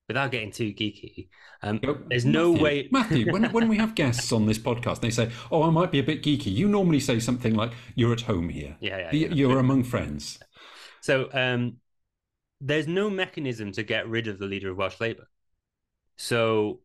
without 0.09 0.31
getting 0.31 0.51
too 0.51 0.73
geeky, 0.73 1.29
um, 1.63 1.79
there's 2.09 2.25
Matthew, 2.25 2.33
no 2.33 2.53
way. 2.53 2.89
Matthew, 2.93 3.31
when, 3.31 3.45
when 3.53 3.69
we 3.69 3.77
have 3.77 3.95
guests 3.95 4.33
on 4.33 4.47
this 4.47 4.59
podcast, 4.59 5.01
they 5.01 5.11
say, 5.11 5.31
"Oh, 5.51 5.63
I 5.65 5.71
might 5.71 5.91
be 5.91 5.99
a 5.99 6.03
bit 6.03 6.23
geeky." 6.23 6.47
You 6.47 6.69
normally 6.69 7.01
say 7.01 7.21
something 7.21 7.55
like, 7.55 7.73
"You're 7.95 8.15
at 8.15 8.23
home 8.23 8.49
here. 8.49 8.77
Yeah, 8.81 8.97
yeah, 8.97 9.13
yeah. 9.13 9.29
You're 9.29 9.59
among 9.59 9.85
friends." 9.85 10.39
So 11.03 11.29
um, 11.35 11.77
there's 12.63 12.89
no 12.89 13.11
mechanism 13.11 13.73
to 13.73 13.83
get 13.83 14.09
rid 14.09 14.27
of 14.27 14.39
the 14.39 14.47
leader 14.47 14.71
of 14.71 14.79
Welsh 14.79 14.99
Labour. 15.01 15.29
So, 16.17 16.81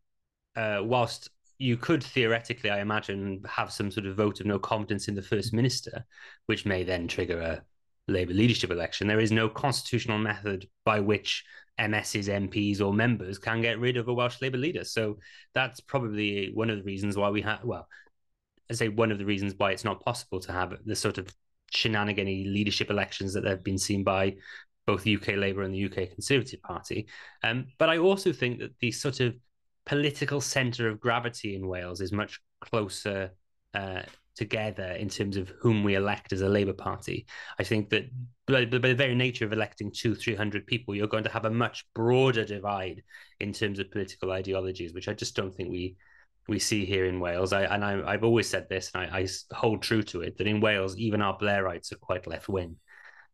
uh, 0.55 0.81
whilst 0.83 1.29
you 1.57 1.77
could 1.77 2.03
theoretically, 2.03 2.69
I 2.69 2.81
imagine, 2.81 3.43
have 3.47 3.71
some 3.71 3.91
sort 3.91 4.05
of 4.05 4.15
vote 4.15 4.39
of 4.39 4.45
no 4.45 4.59
confidence 4.59 5.07
in 5.07 5.15
the 5.15 5.21
first 5.21 5.53
minister, 5.53 6.05
which 6.47 6.65
may 6.65 6.83
then 6.83 7.07
trigger 7.07 7.39
a 7.39 7.63
Labour 8.07 8.33
leadership 8.33 8.69
election, 8.69 9.07
there 9.07 9.19
is 9.19 9.31
no 9.31 9.47
constitutional 9.47 10.17
method 10.17 10.67
by 10.83 10.99
which 10.99 11.45
MSs, 11.79 12.27
MPs, 12.27 12.81
or 12.81 12.93
members 12.93 13.39
can 13.39 13.61
get 13.61 13.79
rid 13.79 13.95
of 13.95 14.09
a 14.09 14.13
Welsh 14.13 14.41
Labour 14.41 14.57
leader. 14.57 14.83
So 14.83 15.19
that's 15.53 15.79
probably 15.79 16.51
one 16.53 16.69
of 16.69 16.77
the 16.77 16.83
reasons 16.83 17.15
why 17.15 17.29
we 17.29 17.41
have, 17.43 17.63
well, 17.63 17.87
I 18.69 18.73
say 18.73 18.89
one 18.89 19.11
of 19.11 19.19
the 19.19 19.25
reasons 19.25 19.53
why 19.55 19.71
it's 19.71 19.85
not 19.85 20.03
possible 20.03 20.39
to 20.41 20.51
have 20.51 20.75
the 20.85 20.95
sort 20.95 21.17
of 21.17 21.33
shenanigan 21.71 22.27
leadership 22.27 22.89
elections 22.89 23.33
that 23.33 23.45
have 23.45 23.63
been 23.63 23.77
seen 23.77 24.03
by 24.03 24.35
both 24.85 25.07
UK 25.07 25.35
Labour 25.37 25.61
and 25.61 25.73
the 25.73 25.85
UK 25.85 26.11
Conservative 26.11 26.61
Party. 26.61 27.07
Um, 27.41 27.67
but 27.79 27.89
I 27.89 27.99
also 27.99 28.33
think 28.33 28.59
that 28.59 28.77
the 28.79 28.91
sort 28.91 29.21
of 29.21 29.35
political 29.85 30.41
centre 30.41 30.87
of 30.87 30.99
gravity 30.99 31.55
in 31.55 31.67
Wales 31.67 32.01
is 32.01 32.11
much 32.11 32.39
closer 32.61 33.31
uh, 33.73 34.01
together 34.35 34.91
in 34.91 35.09
terms 35.09 35.37
of 35.37 35.49
whom 35.59 35.83
we 35.83 35.95
elect 35.95 36.33
as 36.33 36.41
a 36.41 36.49
Labour 36.49 36.73
Party. 36.73 37.25
I 37.59 37.63
think 37.63 37.89
that 37.89 38.05
by, 38.47 38.65
by 38.65 38.89
the 38.89 38.95
very 38.95 39.15
nature 39.15 39.45
of 39.45 39.53
electing 39.53 39.91
two, 39.91 40.15
three 40.15 40.35
hundred 40.35 40.65
people, 40.65 40.95
you're 40.95 41.07
going 41.07 41.23
to 41.23 41.31
have 41.31 41.45
a 41.45 41.51
much 41.51 41.85
broader 41.93 42.45
divide 42.45 43.03
in 43.39 43.53
terms 43.53 43.79
of 43.79 43.91
political 43.91 44.31
ideologies, 44.31 44.93
which 44.93 45.07
I 45.07 45.13
just 45.13 45.35
don't 45.35 45.53
think 45.53 45.69
we 45.69 45.95
we 46.47 46.59
see 46.59 46.85
here 46.85 47.05
in 47.05 47.19
Wales. 47.19 47.53
I 47.53 47.63
and 47.63 47.83
I, 47.85 48.11
have 48.11 48.23
always 48.23 48.49
said 48.49 48.67
this, 48.69 48.91
and 48.93 49.03
I, 49.03 49.19
I, 49.19 49.27
hold 49.55 49.81
true 49.81 50.03
to 50.03 50.21
it 50.21 50.37
that 50.37 50.47
in 50.47 50.61
Wales, 50.61 50.97
even 50.97 51.21
our 51.21 51.37
Blairites 51.37 51.91
are 51.91 51.97
quite 51.97 52.27
left 52.27 52.49
wing. 52.49 52.77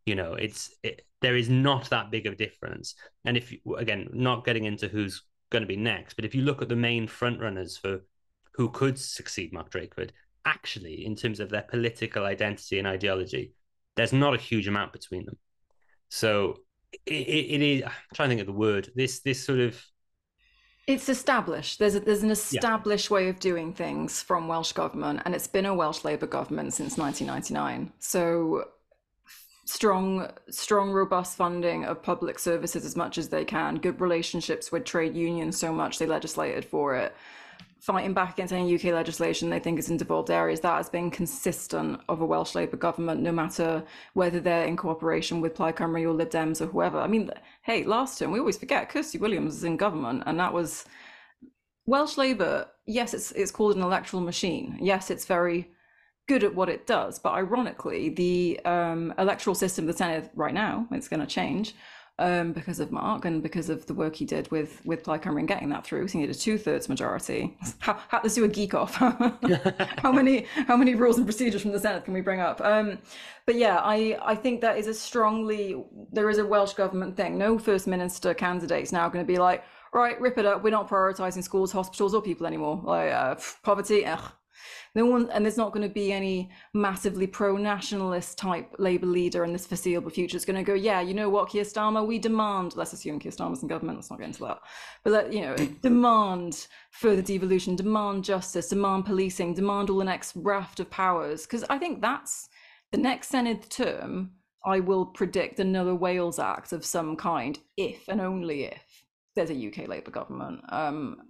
You 0.05 0.15
know, 0.15 0.33
it's 0.33 0.75
it, 0.83 1.05
there 1.21 1.35
is 1.35 1.49
not 1.49 1.89
that 1.89 2.11
big 2.11 2.25
of 2.25 2.33
a 2.33 2.37
difference. 2.37 2.95
And 3.25 3.37
if 3.37 3.53
again, 3.77 4.09
not 4.13 4.45
getting 4.45 4.65
into 4.65 4.87
who's 4.87 5.23
going 5.49 5.61
to 5.63 5.67
be 5.67 5.75
next, 5.75 6.15
but 6.15 6.25
if 6.25 6.35
you 6.35 6.41
look 6.41 6.61
at 6.61 6.69
the 6.69 6.75
main 6.75 7.07
front 7.07 7.39
runners 7.39 7.77
for 7.77 8.01
who 8.53 8.69
could 8.69 8.99
succeed 8.99 9.53
Mark 9.53 9.71
Drakeford, 9.71 10.11
actually, 10.45 11.05
in 11.05 11.15
terms 11.15 11.39
of 11.39 11.49
their 11.49 11.61
political 11.61 12.25
identity 12.25 12.79
and 12.79 12.87
ideology, 12.87 13.53
there's 13.95 14.13
not 14.13 14.33
a 14.33 14.37
huge 14.37 14.67
amount 14.67 14.93
between 14.93 15.25
them. 15.25 15.37
So 16.09 16.59
it, 17.05 17.13
it 17.13 17.61
is. 17.61 17.83
I'm 17.83 17.91
trying 18.13 18.29
to 18.29 18.35
think 18.35 18.41
of 18.41 18.47
the 18.47 18.59
word. 18.59 18.89
This 18.95 19.19
this 19.21 19.43
sort 19.43 19.59
of 19.59 19.81
it's 20.87 21.07
established. 21.07 21.77
There's 21.77 21.93
a, 21.93 21.99
there's 21.99 22.23
an 22.23 22.31
established 22.31 23.11
yeah. 23.11 23.15
way 23.15 23.29
of 23.29 23.39
doing 23.39 23.73
things 23.73 24.23
from 24.23 24.47
Welsh 24.47 24.71
government, 24.71 25.21
and 25.23 25.35
it's 25.35 25.47
been 25.47 25.67
a 25.67 25.73
Welsh 25.73 26.03
Labour 26.03 26.25
government 26.25 26.73
since 26.73 26.97
1999. 26.97 27.93
So 27.99 28.65
strong 29.69 30.27
strong 30.49 30.89
robust 30.89 31.37
funding 31.37 31.85
of 31.85 32.01
public 32.01 32.39
services 32.39 32.83
as 32.83 32.95
much 32.95 33.19
as 33.19 33.29
they 33.29 33.45
can 33.45 33.75
good 33.75 34.01
relationships 34.01 34.71
with 34.71 34.83
trade 34.83 35.15
unions 35.15 35.59
so 35.59 35.71
much 35.71 35.99
they 35.99 36.07
legislated 36.07 36.65
for 36.65 36.95
it. 36.95 37.15
Fighting 37.79 38.13
back 38.13 38.33
against 38.33 38.51
any 38.51 38.73
uk 38.73 38.83
legislation 38.85 39.47
they 39.47 39.59
think 39.59 39.77
is 39.77 39.91
in 39.91 39.97
devolved 39.97 40.31
areas 40.31 40.59
that 40.61 40.77
has 40.77 40.89
been 40.89 41.11
consistent 41.11 42.01
of 42.09 42.19
a 42.19 42.25
welsh 42.25 42.55
labour 42.55 42.77
government 42.77 43.21
no 43.21 43.31
matter 43.31 43.83
whether 44.13 44.39
they're 44.39 44.65
in 44.65 44.75
cooperation 44.75 45.39
with 45.39 45.53
plaid 45.53 45.75
cymru 45.75 46.03
or 46.03 46.13
lib 46.13 46.31
dems 46.31 46.61
or 46.61 46.65
whoever. 46.65 46.99
I 46.99 47.05
mean 47.05 47.29
hey 47.61 47.83
last 47.83 48.17
term 48.17 48.31
we 48.31 48.39
always 48.39 48.57
forget 48.57 48.89
kirsty 48.89 49.19
williams 49.19 49.55
is 49.57 49.63
in 49.63 49.77
government 49.77 50.23
and 50.25 50.39
that 50.39 50.51
was 50.51 50.85
welsh 51.85 52.17
labour 52.17 52.67
yes 52.87 53.13
it's 53.13 53.31
it's 53.33 53.51
called 53.51 53.75
an 53.75 53.83
electoral 53.83 54.23
machine. 54.23 54.79
Yes 54.81 55.11
it's 55.11 55.25
very 55.25 55.69
good 56.29 56.43
at 56.43 56.53
what 56.55 56.69
it 56.69 56.87
does. 56.87 57.19
But 57.19 57.33
ironically, 57.33 58.09
the 58.09 58.59
um, 58.63 59.13
electoral 59.17 59.55
system 59.55 59.89
of 59.89 59.97
the 59.97 60.03
Senedd 60.03 60.29
right 60.35 60.53
now, 60.53 60.87
it's 60.91 61.07
going 61.09 61.19
to 61.19 61.27
change 61.27 61.73
um, 62.19 62.51
because 62.51 62.79
of 62.79 62.91
Mark 62.91 63.25
and 63.25 63.41
because 63.41 63.69
of 63.69 63.85
the 63.87 63.93
work 63.93 64.15
he 64.15 64.25
did 64.25 64.51
with 64.51 64.85
with 64.85 65.07
and 65.07 65.47
getting 65.47 65.69
that 65.69 65.85
through. 65.85 66.07
So 66.07 66.13
he 66.13 66.19
needed 66.19 66.35
a 66.35 66.39
two 66.39 66.57
thirds 66.57 66.87
majority. 66.87 67.57
How, 67.79 67.97
how, 68.09 68.19
let's 68.21 68.35
do 68.35 68.43
a 68.43 68.47
geek 68.47 68.73
off. 68.73 68.95
how 70.03 70.11
many 70.11 70.45
how 70.67 70.77
many 70.77 70.95
rules 70.95 71.17
and 71.17 71.25
procedures 71.25 71.61
from 71.61 71.71
the 71.71 71.79
Senedd 71.79 72.05
can 72.05 72.13
we 72.13 72.21
bring 72.21 72.41
up? 72.41 72.61
Um, 72.61 72.99
but 73.45 73.55
yeah, 73.55 73.77
I 73.77 74.19
I 74.21 74.35
think 74.35 74.61
that 74.61 74.77
is 74.77 74.87
a 74.87 74.93
strongly 74.93 75.83
there 76.11 76.29
is 76.29 76.37
a 76.37 76.45
Welsh 76.45 76.73
government 76.73 77.15
thing. 77.17 77.37
No 77.37 77.57
first 77.57 77.87
minister 77.87 78.33
candidates 78.33 78.91
now 78.91 79.09
going 79.09 79.25
to 79.25 79.27
be 79.27 79.39
like. 79.39 79.63
Right, 79.91 80.21
rip 80.21 80.37
it 80.37 80.45
up. 80.45 80.63
We're 80.63 80.69
not 80.69 80.87
prioritizing 80.87 81.41
schools, 81.41 81.71
hospitals, 81.71 82.13
or 82.13 82.21
people 82.21 82.45
anymore. 82.45 82.79
Like 82.83 83.11
uh, 83.11 83.37
poverty, 83.63 84.05
ugh, 84.05 84.21
no 84.95 85.05
one, 85.05 85.29
and 85.31 85.45
there's 85.45 85.57
not 85.57 85.71
going 85.71 85.87
to 85.87 85.93
be 85.93 86.11
any 86.11 86.49
massively 86.73 87.27
pro-nationalist 87.27 88.37
type 88.37 88.75
Labour 88.79 89.05
leader 89.05 89.43
in 89.43 89.53
this 89.53 89.67
foreseeable 89.67 90.09
future. 90.09 90.35
It's 90.35 90.45
going 90.45 90.63
to 90.63 90.69
go, 90.69 90.73
yeah, 90.73 91.01
you 91.01 91.13
know 91.13 91.29
what, 91.29 91.49
Keir 91.49 91.63
Starmer, 91.63 92.05
we 92.05 92.19
demand. 92.19 92.75
Let's 92.75 92.93
assume 92.93 93.19
Keir 93.19 93.31
Starmer's 93.31 93.61
in 93.61 93.67
government. 93.67 93.97
Let's 93.97 94.09
not 94.09 94.19
get 94.19 94.27
into 94.27 94.45
that. 94.45 94.59
But 95.03 95.13
let, 95.13 95.33
you 95.33 95.41
know, 95.41 95.55
demand 95.81 96.67
further 96.91 97.21
devolution, 97.21 97.75
demand 97.75 98.23
justice, 98.23 98.69
demand 98.69 99.05
policing, 99.05 99.53
demand 99.53 99.89
all 99.89 99.97
the 99.97 100.05
next 100.05 100.35
raft 100.35 100.79
of 100.79 100.89
powers. 100.89 101.43
Because 101.43 101.63
I 101.69 101.77
think 101.77 102.01
that's 102.01 102.49
the 102.91 102.97
next 102.97 103.31
Senedd 103.31 103.69
term. 103.69 104.31
I 104.65 104.81
will 104.81 105.05
predict 105.05 105.59
another 105.59 105.95
Wales 105.95 106.37
Act 106.37 106.73
of 106.73 106.83
some 106.83 107.15
kind, 107.15 107.57
if 107.77 108.07
and 108.09 108.19
only 108.19 108.65
if 108.65 109.05
there's 109.35 109.51
a 109.51 109.67
UK 109.67 109.87
Labour 109.87 110.11
government. 110.11 110.61
Um, 110.69 111.28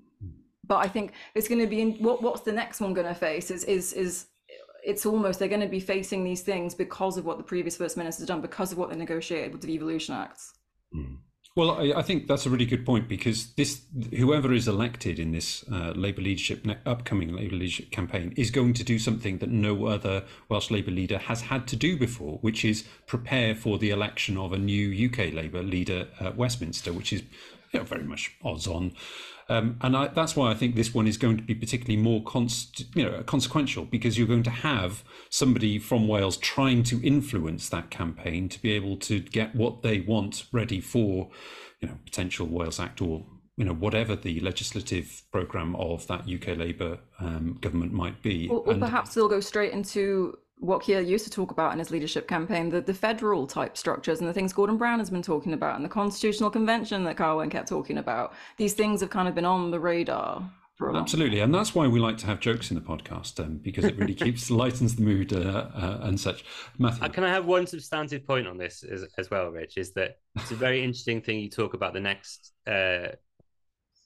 but 0.69 0.77
I 0.77 0.87
think 0.87 1.11
it's 1.35 1.49
going 1.49 1.59
to 1.59 1.67
be 1.67 1.81
in, 1.81 1.93
what 1.95 2.21
what's 2.21 2.41
the 2.41 2.53
next 2.53 2.79
one 2.79 2.93
going 2.93 3.07
to 3.07 3.13
face 3.13 3.51
is 3.51 3.65
is 3.65 3.91
is 3.91 4.27
it's 4.81 5.05
almost 5.05 5.39
they're 5.39 5.49
going 5.49 5.59
to 5.59 5.67
be 5.67 5.81
facing 5.81 6.23
these 6.23 6.41
things 6.41 6.73
because 6.73 7.17
of 7.17 7.25
what 7.25 7.37
the 7.37 7.43
previous 7.43 7.75
first 7.75 7.97
minister 7.97 8.21
has 8.21 8.27
done 8.27 8.39
because 8.39 8.71
of 8.71 8.77
what 8.77 8.89
they 8.89 8.95
negotiated 8.95 9.51
with 9.51 9.61
the 9.61 9.67
devolution 9.67 10.15
acts. 10.15 10.53
Mm. 10.95 11.17
Well, 11.55 11.71
I, 11.71 11.93
I, 11.97 12.01
think 12.03 12.27
that's 12.27 12.45
a 12.45 12.49
really 12.49 12.65
good 12.65 12.85
point 12.85 13.09
because 13.09 13.53
this, 13.55 13.81
whoever 14.15 14.53
is 14.53 14.67
elected 14.67 15.19
in 15.19 15.31
this 15.31 15.65
uh, 15.69 15.91
Labour 15.95 16.21
leadership 16.21 16.65
upcoming 16.85 17.35
Labour 17.35 17.55
leadership 17.55 17.91
campaign 17.91 18.33
is 18.37 18.51
going 18.51 18.73
to 18.75 18.83
do 18.83 18.99
something 18.99 19.39
that 19.39 19.49
no 19.49 19.87
other 19.87 20.23
Welsh 20.47 20.71
Labour 20.71 20.91
leader 20.91 21.17
has 21.17 21.41
had 21.41 21.67
to 21.67 21.75
do 21.75 21.97
before, 21.97 22.37
which 22.41 22.63
is 22.63 22.87
prepare 23.07 23.55
for 23.55 23.77
the 23.77 23.89
election 23.89 24.37
of 24.37 24.53
a 24.53 24.57
new 24.57 25.09
UK 25.09 25.33
Labour 25.33 25.63
leader 25.63 26.07
at 26.19 26.37
Westminster, 26.37 26.93
which 26.93 27.11
is 27.11 27.23
you 27.73 27.79
know, 27.79 27.83
very 27.83 28.03
much 28.03 28.35
odds 28.43 28.67
on. 28.67 28.93
Um, 29.49 29.77
and 29.81 29.97
I, 29.97 30.07
that's 30.07 30.35
why 30.35 30.51
I 30.51 30.53
think 30.53 30.75
this 30.75 30.93
one 30.93 31.07
is 31.07 31.17
going 31.17 31.37
to 31.37 31.43
be 31.43 31.55
particularly 31.55 32.01
more 32.01 32.23
const, 32.23 32.85
you 32.95 33.03
know, 33.03 33.23
consequential 33.23 33.85
because 33.85 34.17
you're 34.17 34.27
going 34.27 34.43
to 34.43 34.49
have 34.51 35.03
somebody 35.29 35.79
from 35.79 36.07
Wales 36.07 36.37
trying 36.37 36.83
to 36.83 37.05
influence 37.05 37.67
that 37.69 37.89
campaign 37.89 38.47
to 38.49 38.61
be 38.61 38.71
able 38.71 38.95
to 38.97 39.19
get 39.19 39.55
what 39.55 39.81
they 39.81 40.01
want 40.01 40.45
ready 40.51 40.79
for, 40.79 41.29
you 41.79 41.87
know, 41.87 41.97
potential 42.05 42.45
Wales 42.45 42.79
Act 42.79 43.01
or 43.01 43.25
you 43.57 43.65
know 43.65 43.73
whatever 43.73 44.15
the 44.15 44.39
legislative 44.39 45.23
program 45.33 45.75
of 45.75 46.07
that 46.07 46.21
UK 46.21 46.57
Labour 46.57 46.97
um, 47.19 47.57
government 47.59 47.91
might 47.91 48.21
be. 48.21 48.47
Or, 48.47 48.59
or 48.59 48.75
perhaps 48.75 49.13
they'll 49.13 49.27
go 49.27 49.41
straight 49.41 49.73
into 49.73 50.37
what 50.59 50.81
Keir 50.83 50.99
used 50.99 51.23
to 51.23 51.31
talk 51.31 51.51
about 51.51 51.71
in 51.73 51.79
his 51.79 51.89
leadership 51.89 52.27
campaign, 52.27 52.69
the, 52.69 52.81
the 52.81 52.93
federal 52.93 53.47
type 53.47 53.77
structures 53.77 54.19
and 54.19 54.27
the 54.27 54.33
things 54.33 54.53
Gordon 54.53 54.77
Brown 54.77 54.99
has 54.99 55.09
been 55.09 55.21
talking 55.21 55.53
about 55.53 55.77
and 55.77 55.85
the 55.85 55.89
constitutional 55.89 56.49
convention 56.49 57.03
that 57.05 57.15
Carwyn 57.15 57.49
kept 57.49 57.69
talking 57.69 57.97
about. 57.97 58.33
These 58.57 58.73
things 58.73 58.99
have 59.01 59.09
kind 59.09 59.27
of 59.27 59.35
been 59.35 59.45
on 59.45 59.71
the 59.71 59.79
radar 59.79 60.51
Absolutely, 60.81 61.41
and 61.41 61.53
that's 61.53 61.75
why 61.75 61.87
we 61.87 61.99
like 61.99 62.17
to 62.19 62.25
have 62.25 62.39
jokes 62.39 62.71
in 62.71 62.75
the 62.75 62.81
podcast 62.81 63.43
um, 63.43 63.57
because 63.57 63.83
it 63.83 63.97
really 63.97 64.15
keeps 64.15 64.49
lightens 64.51 64.95
the 64.95 65.01
mood 65.01 65.33
uh, 65.33 65.67
uh, 65.75 65.99
and 66.03 66.17
such. 66.17 66.45
Matthew, 66.77 67.03
uh, 67.03 67.09
can 67.09 67.25
I 67.25 67.29
have 67.29 67.45
one 67.45 67.67
substantive 67.67 68.25
point 68.25 68.47
on 68.47 68.57
this 68.57 68.83
as, 68.83 69.05
as, 69.17 69.29
well, 69.29 69.49
Rich? 69.49 69.77
Is 69.77 69.91
that 69.93 70.19
it's 70.37 70.51
a 70.51 70.55
very 70.55 70.81
interesting 70.81 71.21
thing 71.21 71.39
you 71.39 71.49
talk 71.49 71.73
about 71.73 71.93
the 71.93 71.99
next 71.99 72.53
uh, 72.65 73.09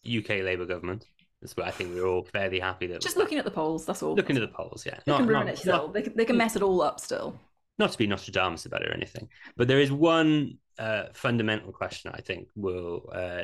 UK 0.04 0.30
Labour 0.42 0.66
government. 0.66 1.06
That's 1.44 1.58
what 1.58 1.68
I 1.68 1.72
think 1.72 1.94
we're 1.94 2.08
all 2.08 2.24
fairly 2.24 2.58
happy 2.58 2.88
that 2.88 3.02
just 3.02 3.18
looking 3.18 3.38
at 3.38 3.44
the 3.44 3.52
polls. 3.52 3.86
That's 3.86 4.02
all. 4.02 4.16
Looking 4.16 4.38
at 4.38 4.42
the 4.42 4.48
polls, 4.48 4.86
yeah. 4.86 4.98
They 5.06 5.12
not, 5.12 5.20
can 5.20 5.28
ruin 5.28 5.46
not, 5.46 5.54
it 5.54 5.58
still. 5.60 5.74
Not, 5.74 5.94
they, 5.94 6.02
can, 6.02 6.16
they 6.16 6.26
can 6.26 6.38
mess 6.38 6.56
it 6.56 6.62
all 6.62 6.82
up 6.82 7.02
still. 7.02 7.38
Not 7.78 7.92
to 7.92 7.98
be 7.98 8.08
Nostradamus 8.08 8.66
about 8.66 8.84
it 8.84 8.90
or 8.90 8.94
anything, 8.94 9.28
but 9.58 9.68
there 9.68 9.82
is 9.82 9.92
one 9.92 10.58
uh, 10.80 11.06
fundamental 11.14 11.74
question 11.74 12.12
I 12.14 12.22
think 12.22 12.48
will 12.56 13.10
uh, 13.14 13.44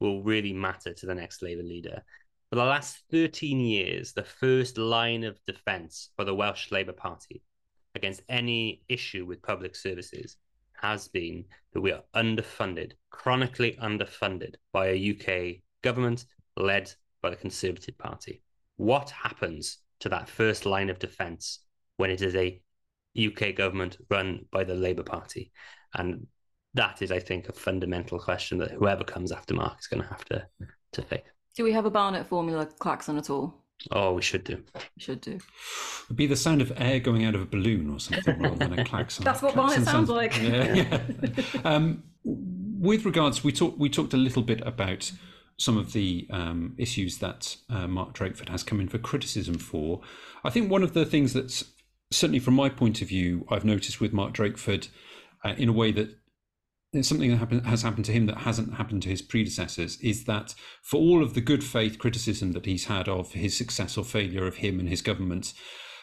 will 0.00 0.24
really 0.24 0.52
matter 0.52 0.92
to 0.92 1.06
the 1.06 1.14
next 1.14 1.40
Labour 1.40 1.62
leader 1.62 2.02
for 2.50 2.56
the 2.56 2.64
last 2.64 3.02
13 3.10 3.60
years, 3.60 4.12
the 4.12 4.22
first 4.22 4.78
line 4.78 5.24
of 5.24 5.38
defence 5.46 6.10
for 6.16 6.24
the 6.24 6.34
Welsh 6.34 6.70
Labour 6.70 6.92
Party 6.92 7.42
against 7.94 8.22
any 8.28 8.82
issue 8.88 9.24
with 9.24 9.42
public 9.42 9.74
services 9.74 10.36
has 10.80 11.08
been 11.08 11.44
that 11.72 11.80
we 11.80 11.90
are 11.92 12.02
underfunded, 12.14 12.92
chronically 13.10 13.76
underfunded 13.82 14.54
by 14.72 14.88
a 14.88 15.10
UK 15.12 15.62
government 15.82 16.26
led 16.56 16.92
by 17.22 17.30
the 17.30 17.36
Conservative 17.36 17.96
Party. 17.98 18.42
What 18.76 19.10
happens 19.10 19.78
to 20.00 20.08
that 20.10 20.28
first 20.28 20.66
line 20.66 20.90
of 20.90 20.98
defence 20.98 21.60
when 21.96 22.10
it 22.10 22.20
is 22.20 22.34
a 22.34 22.60
UK 23.18 23.54
government 23.54 23.96
run 24.10 24.44
by 24.50 24.64
the 24.64 24.74
Labour 24.74 25.02
Party? 25.02 25.52
And 25.94 26.26
that 26.74 27.00
is, 27.00 27.10
I 27.10 27.18
think, 27.18 27.48
a 27.48 27.52
fundamental 27.52 28.18
question 28.18 28.58
that 28.58 28.70
whoever 28.70 29.04
comes 29.04 29.32
after 29.32 29.54
Mark 29.54 29.78
is 29.80 29.86
going 29.86 30.02
to 30.02 30.08
have 30.08 30.24
to 30.26 30.46
to 30.92 31.02
fix. 31.02 31.30
Do 31.56 31.64
we 31.64 31.72
have 31.72 31.86
a 31.86 31.90
Barnett 31.90 32.26
formula 32.26 32.66
klaxon 32.66 33.16
at 33.16 33.30
all? 33.30 33.62
Oh, 33.92 34.12
we 34.12 34.22
should 34.22 34.44
do. 34.44 34.62
We 34.74 35.02
should 35.02 35.20
do. 35.20 35.38
It'd 36.04 36.16
be 36.16 36.26
the 36.26 36.36
sound 36.36 36.62
of 36.62 36.72
air 36.76 36.98
going 36.98 37.24
out 37.24 37.34
of 37.34 37.42
a 37.42 37.46
balloon 37.46 37.90
or 37.90 38.00
something 38.00 38.38
rather 38.38 38.56
than 38.56 38.78
a 38.78 38.84
klaxon. 38.84 39.24
That's 39.24 39.42
what 39.42 39.52
klaxon 39.52 39.84
Barnett 39.84 40.08
sounds, 40.08 40.08
sounds 40.08 40.10
like. 40.10 40.36
Yeah. 40.42 40.74
yeah. 40.74 41.60
um, 41.64 42.02
with 42.24 43.04
regards, 43.04 43.44
we 43.44 43.52
talked 43.52 43.78
we 43.78 43.88
talked 43.88 44.14
a 44.14 44.18
little 44.18 44.42
bit 44.42 44.60
about 44.66 45.12
some 45.58 45.78
of 45.78 45.92
the 45.92 46.26
um, 46.30 46.74
issues 46.78 47.18
that 47.18 47.56
uh, 47.70 47.86
Mark 47.86 48.14
Drakeford 48.14 48.50
has 48.50 48.62
come 48.62 48.80
in 48.80 48.88
for 48.88 48.98
criticism 48.98 49.58
for. 49.58 50.00
I 50.44 50.50
think 50.50 50.70
one 50.70 50.82
of 50.82 50.92
the 50.92 51.06
things 51.06 51.32
that's 51.32 51.64
certainly 52.10 52.38
from 52.38 52.54
my 52.54 52.68
point 52.68 53.02
of 53.02 53.08
view, 53.08 53.46
I've 53.50 53.64
noticed 53.64 54.00
with 54.00 54.12
Mark 54.12 54.34
Drakeford, 54.34 54.88
uh, 55.44 55.54
in 55.56 55.68
a 55.68 55.72
way 55.72 55.92
that 55.92 56.14
it's 56.92 57.08
something 57.08 57.30
that 57.30 57.38
happen, 57.38 57.64
has 57.64 57.82
happened 57.82 58.04
to 58.06 58.12
him 58.12 58.26
that 58.26 58.38
hasn't 58.38 58.74
happened 58.74 59.02
to 59.02 59.08
his 59.08 59.22
predecessors 59.22 59.98
is 60.00 60.24
that 60.24 60.54
for 60.82 60.98
all 60.98 61.22
of 61.22 61.34
the 61.34 61.40
good 61.40 61.64
faith 61.64 61.98
criticism 61.98 62.52
that 62.52 62.66
he's 62.66 62.86
had 62.86 63.08
of 63.08 63.32
his 63.32 63.56
success 63.56 63.96
or 63.96 64.04
failure 64.04 64.46
of 64.46 64.56
him 64.56 64.78
and 64.78 64.88
his 64.88 65.02
government, 65.02 65.52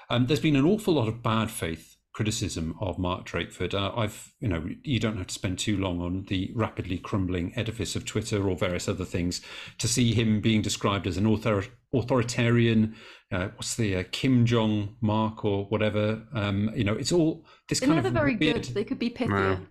um, 0.09 0.27
there's 0.27 0.39
been 0.39 0.55
an 0.55 0.65
awful 0.65 0.95
lot 0.95 1.07
of 1.07 1.23
bad 1.23 1.49
faith 1.49 1.92
criticism 2.13 2.75
of 2.79 2.99
Mark 2.99 3.25
Drakeford. 3.25 3.73
Uh, 3.73 3.91
I've, 3.95 4.33
you 4.39 4.47
know, 4.47 4.69
you 4.83 4.99
don't 4.99 5.17
have 5.17 5.27
to 5.27 5.33
spend 5.33 5.57
too 5.57 5.77
long 5.77 5.99
on 5.99 6.25
the 6.27 6.51
rapidly 6.55 6.99
crumbling 6.99 7.51
edifice 7.55 7.95
of 7.95 8.05
Twitter 8.05 8.47
or 8.47 8.55
various 8.55 8.87
other 8.87 9.03
things 9.03 9.41
to 9.79 9.87
see 9.87 10.13
him 10.13 10.39
being 10.39 10.61
described 10.61 11.07
as 11.07 11.17
an 11.17 11.25
author- 11.25 11.65
authoritarian. 11.93 12.95
Uh, 13.31 13.49
what's 13.55 13.75
the 13.75 13.95
uh, 13.95 14.03
Kim 14.11 14.45
Jong 14.45 14.95
Mark 15.01 15.43
or 15.43 15.65
whatever? 15.65 16.21
Um, 16.33 16.71
you 16.75 16.83
know, 16.83 16.93
it's 16.93 17.11
all 17.11 17.45
this 17.67 17.79
They're 17.79 17.87
kind 17.87 17.97
never 17.97 18.09
of 18.09 18.13
very 18.13 18.35
weird... 18.35 18.61
good. 18.61 18.75
They 18.75 18.83
could 18.83 18.99
be 18.99 19.09
pithier. 19.09 19.65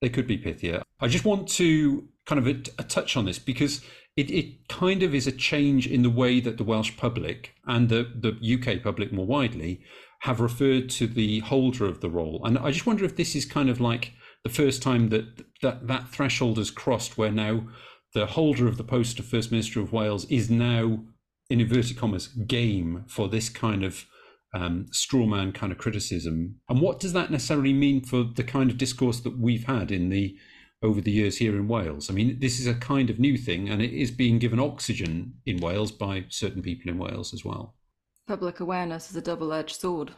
They 0.00 0.08
could 0.08 0.28
be 0.28 0.38
pithier. 0.38 0.82
I 1.00 1.08
just 1.08 1.24
want 1.24 1.48
to 1.48 2.08
kind 2.26 2.38
of 2.38 2.46
a, 2.46 2.62
a 2.80 2.84
touch 2.84 3.16
on 3.16 3.24
this 3.24 3.40
because 3.40 3.82
it, 4.16 4.30
it 4.30 4.68
kind 4.68 5.02
of 5.02 5.14
is 5.14 5.26
a 5.26 5.32
change 5.32 5.88
in 5.88 6.02
the 6.02 6.10
way 6.10 6.38
that 6.38 6.58
the 6.58 6.64
Welsh 6.64 6.96
public 6.96 7.54
and 7.66 7.88
the, 7.88 8.12
the 8.14 8.54
UK 8.54 8.82
public 8.82 9.12
more 9.12 9.26
widely 9.26 9.80
have 10.20 10.40
referred 10.40 10.90
to 10.90 11.06
the 11.06 11.40
holder 11.40 11.86
of 11.86 12.00
the 12.00 12.10
role. 12.10 12.40
And 12.44 12.58
I 12.58 12.70
just 12.70 12.86
wonder 12.86 13.04
if 13.04 13.16
this 13.16 13.36
is 13.36 13.44
kind 13.44 13.70
of 13.70 13.80
like 13.80 14.12
the 14.44 14.50
first 14.50 14.82
time 14.82 15.08
that 15.10 15.42
that, 15.62 15.86
that 15.86 16.08
threshold 16.08 16.58
is 16.58 16.70
crossed 16.70 17.18
where 17.18 17.30
now 17.30 17.68
the 18.14 18.26
holder 18.26 18.66
of 18.66 18.76
the 18.76 18.84
post 18.84 19.18
of 19.18 19.26
First 19.26 19.50
Minister 19.50 19.80
of 19.80 19.92
Wales 19.92 20.24
is 20.26 20.50
now, 20.50 21.04
in 21.50 21.60
inverted 21.60 21.96
commas, 21.96 22.28
game 22.28 23.04
for 23.06 23.28
this 23.28 23.48
kind 23.48 23.84
of 23.84 24.06
um, 24.54 24.86
straw 24.90 25.26
man 25.26 25.52
kind 25.52 25.72
of 25.72 25.78
criticism. 25.78 26.56
And 26.68 26.80
what 26.80 27.00
does 27.00 27.12
that 27.12 27.30
necessarily 27.30 27.72
mean 27.72 28.02
for 28.02 28.24
the 28.24 28.44
kind 28.44 28.70
of 28.70 28.78
discourse 28.78 29.20
that 29.20 29.38
we've 29.38 29.66
had 29.66 29.90
in 29.90 30.08
the 30.08 30.36
over 30.82 31.00
the 31.00 31.10
years 31.10 31.36
here 31.36 31.56
in 31.56 31.68
Wales? 31.68 32.08
I 32.08 32.14
mean, 32.14 32.38
this 32.40 32.58
is 32.58 32.66
a 32.66 32.74
kind 32.74 33.10
of 33.10 33.18
new 33.18 33.36
thing, 33.36 33.68
and 33.68 33.82
it 33.82 33.92
is 33.92 34.10
being 34.10 34.38
given 34.38 34.58
oxygen 34.58 35.34
in 35.44 35.58
Wales 35.58 35.92
by 35.92 36.24
certain 36.28 36.62
people 36.62 36.90
in 36.90 36.98
Wales 36.98 37.34
as 37.34 37.44
well. 37.44 37.74
Public 38.28 38.60
awareness 38.60 39.08
is 39.08 39.16
a 39.16 39.22
double-edged 39.22 39.80
sword. 39.80 40.10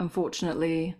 Unfortunately, 0.00 0.96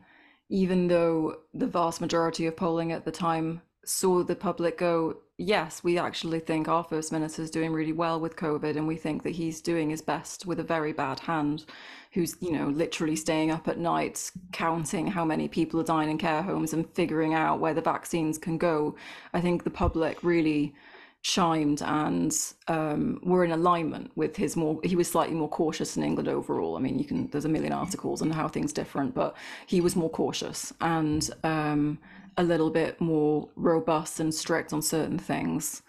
even 0.48 0.86
though 0.86 1.38
the 1.52 1.66
vast 1.66 2.00
majority 2.00 2.46
of 2.46 2.56
polling 2.56 2.92
at 2.92 3.04
the 3.04 3.10
time 3.10 3.60
saw 3.84 4.22
the 4.22 4.36
public 4.36 4.78
go, 4.78 5.16
yes, 5.36 5.82
we 5.82 5.98
actually 5.98 6.38
think 6.38 6.68
our 6.68 6.84
First 6.84 7.10
Minister 7.10 7.42
is 7.42 7.50
doing 7.50 7.72
really 7.72 7.92
well 7.92 8.20
with 8.20 8.36
COVID, 8.36 8.76
and 8.76 8.86
we 8.86 8.94
think 8.94 9.24
that 9.24 9.30
he's 9.30 9.60
doing 9.60 9.90
his 9.90 10.00
best 10.00 10.46
with 10.46 10.60
a 10.60 10.62
very 10.62 10.92
bad 10.92 11.18
hand 11.18 11.64
who's 12.12 12.36
you 12.40 12.52
know 12.52 12.68
literally 12.68 13.16
staying 13.16 13.50
up 13.50 13.66
at 13.66 13.78
night 13.78 14.30
counting 14.52 15.08
how 15.08 15.24
many 15.24 15.48
people 15.48 15.80
are 15.80 15.84
dying 15.84 16.10
in 16.10 16.18
care 16.18 16.42
homes 16.42 16.72
and 16.72 16.88
figuring 16.94 17.34
out 17.34 17.58
where 17.58 17.74
the 17.74 17.80
vaccines 17.80 18.36
can 18.36 18.58
go 18.58 18.94
i 19.32 19.40
think 19.40 19.64
the 19.64 19.70
public 19.70 20.22
really 20.22 20.74
chimed 21.22 21.82
and 21.82 22.36
um, 22.68 23.20
were 23.22 23.44
in 23.44 23.52
alignment 23.52 24.10
with 24.16 24.36
his 24.36 24.56
more 24.56 24.80
he 24.82 24.96
was 24.96 25.08
slightly 25.08 25.34
more 25.34 25.48
cautious 25.48 25.96
in 25.96 26.02
england 26.02 26.28
overall. 26.28 26.76
I 26.76 26.80
mean 26.80 26.98
you 26.98 27.04
can 27.04 27.28
there's 27.28 27.44
a 27.44 27.48
million 27.48 27.72
articles 27.72 28.22
on 28.22 28.30
how 28.30 28.48
things 28.48 28.72
different 28.72 29.14
but 29.14 29.36
he 29.66 29.80
was 29.80 29.94
more 29.94 30.10
cautious 30.10 30.72
and 30.80 31.30
um, 31.44 31.98
a 32.36 32.42
little 32.42 32.70
bit 32.70 33.00
more 33.00 33.48
robust 33.56 34.20
and 34.20 34.34
strict 34.34 34.72
on 34.72 34.82
certain 34.82 35.18
things. 35.18 35.82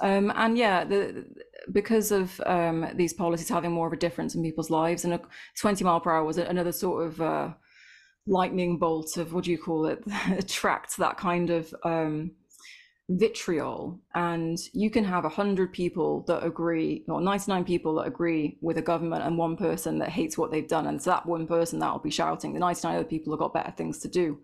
Um, 0.00 0.30
and 0.36 0.58
yeah, 0.58 0.84
the, 0.84 1.24
because 1.72 2.12
of 2.12 2.40
um, 2.44 2.86
these 2.94 3.12
policies 3.12 3.48
having 3.48 3.72
more 3.72 3.86
of 3.86 3.92
a 3.92 3.96
difference 3.96 4.34
in 4.34 4.42
people's 4.42 4.70
lives, 4.70 5.04
and 5.04 5.14
a 5.14 5.20
20 5.58 5.84
mile 5.84 6.00
per 6.00 6.12
hour 6.12 6.24
was 6.24 6.38
another 6.38 6.72
sort 6.72 7.06
of 7.06 7.20
uh, 7.20 7.48
lightning 8.26 8.78
bolt 8.78 9.16
of 9.16 9.32
what 9.32 9.44
do 9.44 9.50
you 9.50 9.58
call 9.58 9.86
it? 9.86 10.02
attracts 10.30 10.96
that 10.96 11.16
kind 11.16 11.50
of 11.50 11.74
um, 11.84 12.32
vitriol. 13.08 14.00
And 14.14 14.58
you 14.72 14.90
can 14.90 15.04
have 15.04 15.24
100 15.24 15.72
people 15.72 16.24
that 16.26 16.44
agree, 16.44 17.04
or 17.08 17.20
99 17.20 17.64
people 17.64 17.94
that 17.96 18.06
agree 18.06 18.58
with 18.60 18.78
a 18.78 18.82
government, 18.82 19.22
and 19.22 19.38
one 19.38 19.56
person 19.56 19.98
that 19.98 20.08
hates 20.08 20.36
what 20.36 20.50
they've 20.50 20.68
done. 20.68 20.86
And 20.86 21.00
so 21.00 21.10
that 21.10 21.26
one 21.26 21.46
person 21.46 21.78
that 21.80 21.92
will 21.92 22.00
be 22.00 22.10
shouting. 22.10 22.52
The 22.52 22.60
99 22.60 22.96
other 22.96 23.04
people 23.04 23.32
have 23.32 23.40
got 23.40 23.54
better 23.54 23.72
things 23.72 23.98
to 24.00 24.08
do 24.08 24.38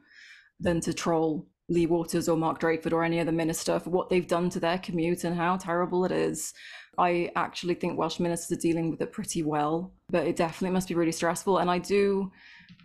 than 0.61 0.81
to 0.81 0.95
troll 0.95 1.49
Lee 1.69 1.87
Waters 1.87 2.29
or 2.29 2.37
Mark 2.37 2.61
Drakeford 2.61 2.93
or 2.93 3.03
any 3.03 3.19
other 3.21 3.33
minister 3.33 3.81
for 3.81 3.91
what 3.91 4.11
they've 4.11 4.27
done 4.27 4.51
to 4.51 4.61
their 4.61 4.79
commute 4.79 5.25
and 5.25 5.37
how 5.37 5.57
terrible 5.57 6.05
it 6.05 6.13
is. 6.13 6.53
I 6.99 7.31
actually 7.37 7.75
think 7.75 7.99
Welsh 7.99 8.21
ministers 8.21 8.59
are 8.59 8.61
dealing 8.61 8.91
with 8.91 9.01
it 9.01 9.13
pretty 9.13 9.43
well, 9.43 9.93
but 10.11 10.27
it 10.27 10.37
definitely 10.37 10.75
must 10.75 10.89
be 10.89 10.95
really 10.95 11.13
stressful. 11.13 11.59
And 11.59 11.71
I 11.71 11.79
do 11.79 12.31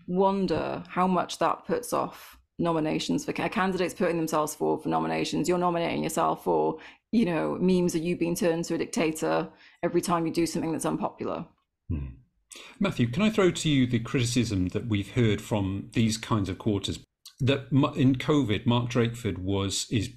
wonder 0.07 0.83
how 0.87 1.07
much 1.07 1.39
that 1.39 1.65
puts 1.65 1.91
off 1.91 2.37
nominations 2.59 3.25
for 3.25 3.33
candidates 3.33 3.93
putting 3.93 4.17
themselves 4.17 4.55
forward 4.55 4.83
for 4.83 4.89
nominations. 4.89 5.47
You're 5.47 5.57
nominating 5.57 6.03
yourself 6.03 6.43
for, 6.43 6.77
you 7.11 7.25
know, 7.25 7.57
memes 7.59 7.95
of 7.95 8.03
you 8.03 8.15
being 8.15 8.35
turned 8.35 8.65
to 8.65 8.75
a 8.75 8.77
dictator 8.77 9.49
every 9.83 10.01
time 10.01 10.25
you 10.25 10.33
do 10.33 10.45
something 10.45 10.71
that's 10.71 10.85
unpopular. 10.85 11.45
Hmm. 11.89 12.07
Matthew, 12.79 13.07
can 13.09 13.23
I 13.23 13.29
throw 13.29 13.51
to 13.51 13.69
you 13.69 13.85
the 13.85 13.99
criticism 13.99 14.69
that 14.69 14.87
we've 14.87 15.11
heard 15.11 15.41
from 15.41 15.89
these 15.93 16.17
kinds 16.17 16.49
of 16.49 16.57
quarters 16.57 16.99
that 17.39 17.67
in 17.71 18.15
COVID, 18.15 18.65
Mark 18.65 18.89
Drakeford 18.89 19.37
was 19.37 19.85
is 19.91 20.09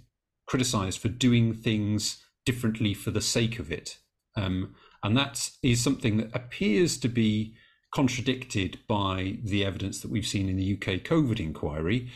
criticised 0.46 0.98
for 0.98 1.08
doing 1.08 1.52
things 1.54 2.24
differently 2.46 2.94
for 2.94 3.10
the 3.10 3.20
sake 3.20 3.58
of 3.58 3.70
it, 3.70 3.98
um, 4.36 4.74
and 5.02 5.16
that 5.16 5.50
is 5.62 5.82
something 5.82 6.16
that 6.16 6.34
appears 6.34 6.96
to 6.98 7.08
be 7.08 7.54
contradicted 7.94 8.78
by 8.86 9.38
the 9.42 9.64
evidence 9.64 10.00
that 10.00 10.10
we've 10.10 10.26
seen 10.26 10.48
in 10.48 10.56
the 10.56 10.74
UK 10.74 11.02
COVID 11.02 11.40
inquiry. 11.40 12.10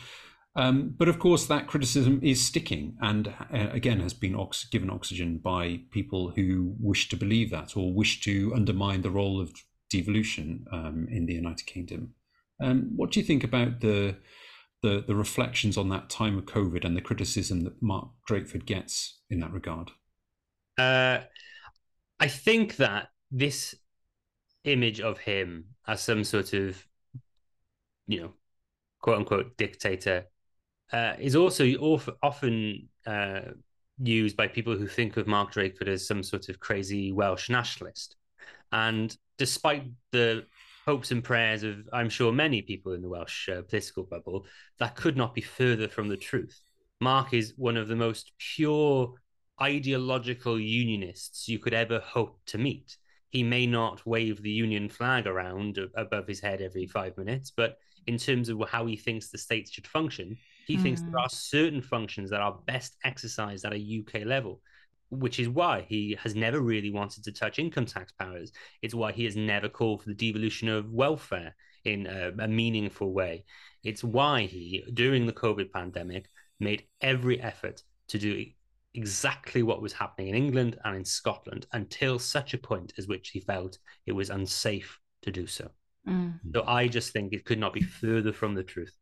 Um, 0.55 0.95
but 0.97 1.09
of 1.09 1.19
course, 1.19 1.47
that 1.47 1.67
criticism 1.67 2.21
is 2.23 2.43
sticking, 2.43 2.95
and 3.01 3.27
uh, 3.27 3.67
again 3.71 3.99
has 3.99 4.13
been 4.13 4.35
ox- 4.35 4.65
given 4.65 4.89
oxygen 4.89 5.37
by 5.37 5.81
people 5.91 6.31
who 6.35 6.75
wish 6.79 7.09
to 7.09 7.17
believe 7.17 7.51
that 7.51 7.75
or 7.75 7.93
wish 7.93 8.21
to 8.21 8.53
undermine 8.55 9.01
the 9.01 9.09
role 9.09 9.41
of 9.41 9.51
devolution 9.89 10.65
um, 10.71 11.07
in 11.11 11.25
the 11.25 11.33
United 11.33 11.65
Kingdom. 11.65 12.13
Um, 12.61 12.91
what 12.95 13.11
do 13.11 13.19
you 13.19 13.25
think 13.25 13.43
about 13.43 13.81
the 13.81 14.15
the 14.81 15.03
the 15.05 15.15
reflections 15.15 15.77
on 15.77 15.89
that 15.89 16.09
time 16.09 16.37
of 16.37 16.45
COVID 16.45 16.85
and 16.85 16.95
the 16.95 17.01
criticism 17.01 17.65
that 17.65 17.81
Mark 17.81 18.07
Drakeford 18.29 18.65
gets 18.65 19.19
in 19.29 19.41
that 19.41 19.51
regard? 19.51 19.91
Uh, 20.77 21.19
I 22.19 22.27
think 22.27 22.77
that 22.77 23.09
this 23.29 23.75
image 24.65 24.99
of 24.99 25.17
him 25.17 25.65
as 25.87 26.01
some 26.01 26.23
sort 26.23 26.53
of 26.53 26.85
you 28.07 28.21
know, 28.21 28.33
quote 29.01 29.17
unquote 29.17 29.57
dictator, 29.57 30.25
uh, 30.91 31.13
is 31.19 31.35
also 31.35 31.65
often 32.21 32.87
uh, 33.07 33.41
used 33.99 34.37
by 34.37 34.47
people 34.47 34.75
who 34.77 34.87
think 34.87 35.17
of 35.17 35.27
Mark 35.27 35.53
Drakeford 35.53 35.87
as 35.87 36.07
some 36.07 36.23
sort 36.23 36.49
of 36.49 36.59
crazy 36.59 37.11
Welsh 37.11 37.49
nationalist. 37.49 38.15
And 38.71 39.15
despite 39.37 39.85
the 40.11 40.45
hopes 40.85 41.11
and 41.11 41.23
prayers 41.23 41.63
of, 41.63 41.87
I'm 41.91 42.09
sure, 42.09 42.31
many 42.31 42.61
people 42.61 42.93
in 42.93 43.01
the 43.01 43.09
Welsh 43.09 43.49
uh, 43.49 43.63
political 43.63 44.03
bubble, 44.03 44.45
that 44.79 44.95
could 44.95 45.17
not 45.17 45.33
be 45.33 45.41
further 45.41 45.87
from 45.87 46.07
the 46.07 46.17
truth. 46.17 46.61
Mark 47.01 47.33
is 47.33 47.53
one 47.57 47.77
of 47.77 47.87
the 47.87 47.95
most 47.95 48.31
pure 48.37 49.13
ideological 49.61 50.59
unionists 50.59 51.47
you 51.47 51.57
could 51.59 51.73
ever 51.73 51.99
hope 51.99 52.39
to 52.45 52.57
meet. 52.57 52.97
He 53.35 53.43
may 53.43 53.67
not 53.67 54.05
wave 54.05 54.41
the 54.41 54.49
union 54.49 54.87
flag 54.87 55.27
around 55.27 55.77
above 55.97 56.25
his 56.25 56.39
head 56.39 56.61
every 56.61 56.87
five 56.87 57.17
minutes, 57.17 57.51
but 57.51 57.77
in 58.07 58.17
terms 58.17 58.47
of 58.47 58.61
how 58.69 58.85
he 58.85 58.95
thinks 58.95 59.27
the 59.27 59.37
state 59.37 59.67
should 59.69 59.85
function, 59.85 60.37
he 60.65 60.77
mm. 60.77 60.81
thinks 60.81 61.01
there 61.01 61.09
hmm. 61.09 61.17
are 61.17 61.27
certain 61.27 61.81
functions 61.81 62.29
that 62.29 62.39
are 62.39 62.57
best 62.65 62.95
exercised 63.03 63.65
at 63.65 63.73
a 63.73 63.99
UK 63.99 64.25
level, 64.25 64.61
which 65.09 65.37
is 65.41 65.49
why 65.49 65.85
he 65.89 66.17
has 66.23 66.33
never 66.33 66.61
really 66.61 66.91
wanted 66.91 67.25
to 67.25 67.33
touch 67.33 67.59
income 67.59 67.85
tax 67.85 68.13
powers. 68.13 68.53
It's 68.81 68.95
why 68.95 69.11
he 69.11 69.25
has 69.25 69.35
never 69.35 69.67
called 69.67 70.03
for 70.03 70.07
the 70.07 70.15
devolution 70.15 70.69
of 70.69 70.93
welfare 70.93 71.57
in 71.83 72.07
a, 72.07 72.31
a 72.39 72.47
meaningful 72.47 73.11
way. 73.11 73.43
It's 73.83 74.01
why 74.01 74.43
he, 74.43 74.85
during 74.93 75.25
the 75.25 75.33
COVID 75.33 75.73
pandemic, 75.73 76.29
made 76.61 76.85
every 77.01 77.41
effort 77.41 77.83
to 78.07 78.17
do 78.17 78.45
exactly 78.95 79.63
what 79.63 79.81
was 79.81 79.93
happening 79.93 80.29
in 80.29 80.35
England 80.35 80.77
and 80.83 80.95
in 80.95 81.05
Scotland 81.05 81.67
until 81.73 82.19
such 82.19 82.53
a 82.53 82.57
point 82.57 82.93
as 82.97 83.07
which 83.07 83.29
he 83.29 83.39
felt 83.39 83.77
it 84.05 84.11
was 84.13 84.29
unsafe 84.29 84.99
to 85.21 85.31
do 85.31 85.47
so. 85.47 85.69
Mm. 86.07 86.39
So 86.53 86.63
I 86.67 86.87
just 86.87 87.11
think 87.11 87.33
it 87.33 87.45
could 87.45 87.59
not 87.59 87.73
be 87.73 87.81
further 87.81 88.31
from 88.31 88.53
the 88.53 88.63
truth. 88.63 88.95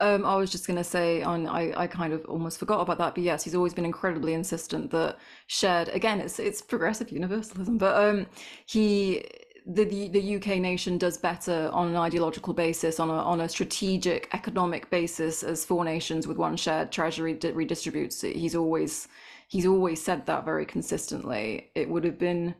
Um, 0.00 0.24
I 0.24 0.36
was 0.36 0.50
just 0.50 0.66
going 0.66 0.78
to 0.78 0.84
say, 0.84 1.22
on 1.22 1.46
I, 1.46 1.72
I 1.82 1.86
kind 1.86 2.14
of 2.14 2.24
almost 2.24 2.58
forgot 2.58 2.80
about 2.80 2.96
that, 2.98 3.14
but 3.14 3.22
yes, 3.22 3.44
he's 3.44 3.54
always 3.54 3.74
been 3.74 3.84
incredibly 3.84 4.32
insistent 4.32 4.90
that 4.92 5.18
shared. 5.46 5.90
Again, 5.90 6.20
it's 6.20 6.38
it's 6.38 6.62
progressive 6.62 7.12
universalism, 7.12 7.76
but 7.76 8.02
um, 8.02 8.26
he 8.64 9.22
the, 9.66 10.08
the, 10.08 10.36
UK 10.36 10.58
nation 10.58 10.98
does 10.98 11.16
better 11.18 11.70
on 11.72 11.88
an 11.88 11.96
ideological 11.96 12.54
basis, 12.54 13.00
on 13.00 13.10
a 13.10 13.14
on 13.14 13.40
a 13.40 13.48
strategic 13.48 14.28
economic 14.32 14.90
basis, 14.90 15.42
as 15.42 15.64
four 15.64 15.84
nations 15.84 16.26
with 16.26 16.36
one 16.36 16.56
shared 16.56 16.92
treasury 16.92 17.34
redistributes. 17.34 18.22
He's 18.32 18.54
always 18.54 19.08
he's 19.48 19.66
always 19.66 20.02
said 20.02 20.26
that 20.26 20.44
very 20.44 20.66
consistently. 20.66 21.70
It 21.74 21.88
would 21.88 22.04
have 22.04 22.18
been 22.18 22.54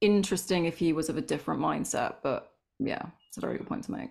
interesting 0.00 0.66
if 0.66 0.78
he 0.78 0.92
was 0.92 1.08
of 1.08 1.16
a 1.16 1.22
different 1.22 1.60
mindset, 1.60 2.16
but 2.22 2.52
yeah, 2.78 3.02
it's 3.28 3.38
a 3.38 3.40
very 3.40 3.58
good 3.58 3.68
point 3.68 3.84
to 3.84 3.92
make. 3.92 4.10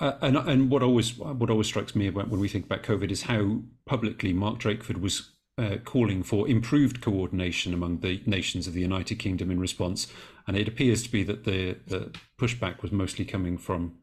Uh, 0.00 0.14
and 0.22 0.36
and 0.36 0.70
what 0.70 0.82
always 0.82 1.16
what 1.18 1.50
always 1.50 1.68
strikes 1.68 1.94
me 1.94 2.10
when 2.10 2.28
we 2.40 2.48
think 2.48 2.66
about 2.66 2.82
COVID 2.82 3.10
is 3.10 3.22
how 3.22 3.60
publicly 3.86 4.32
Mark 4.32 4.58
Drakeford 4.58 5.00
was 5.00 5.30
uh, 5.56 5.76
calling 5.84 6.22
for 6.22 6.48
improved 6.48 7.00
coordination 7.00 7.72
among 7.72 7.98
the 7.98 8.22
nations 8.26 8.66
of 8.66 8.74
the 8.74 8.80
United 8.80 9.18
Kingdom 9.18 9.50
in 9.50 9.60
response, 9.60 10.08
and 10.46 10.56
it 10.56 10.68
appears 10.68 11.02
to 11.02 11.10
be 11.10 11.22
that 11.22 11.44
the 11.44 11.76
the 11.86 12.12
pushback 12.38 12.82
was 12.82 12.92
mostly 12.92 13.24
coming 13.24 13.56
from 13.56 13.96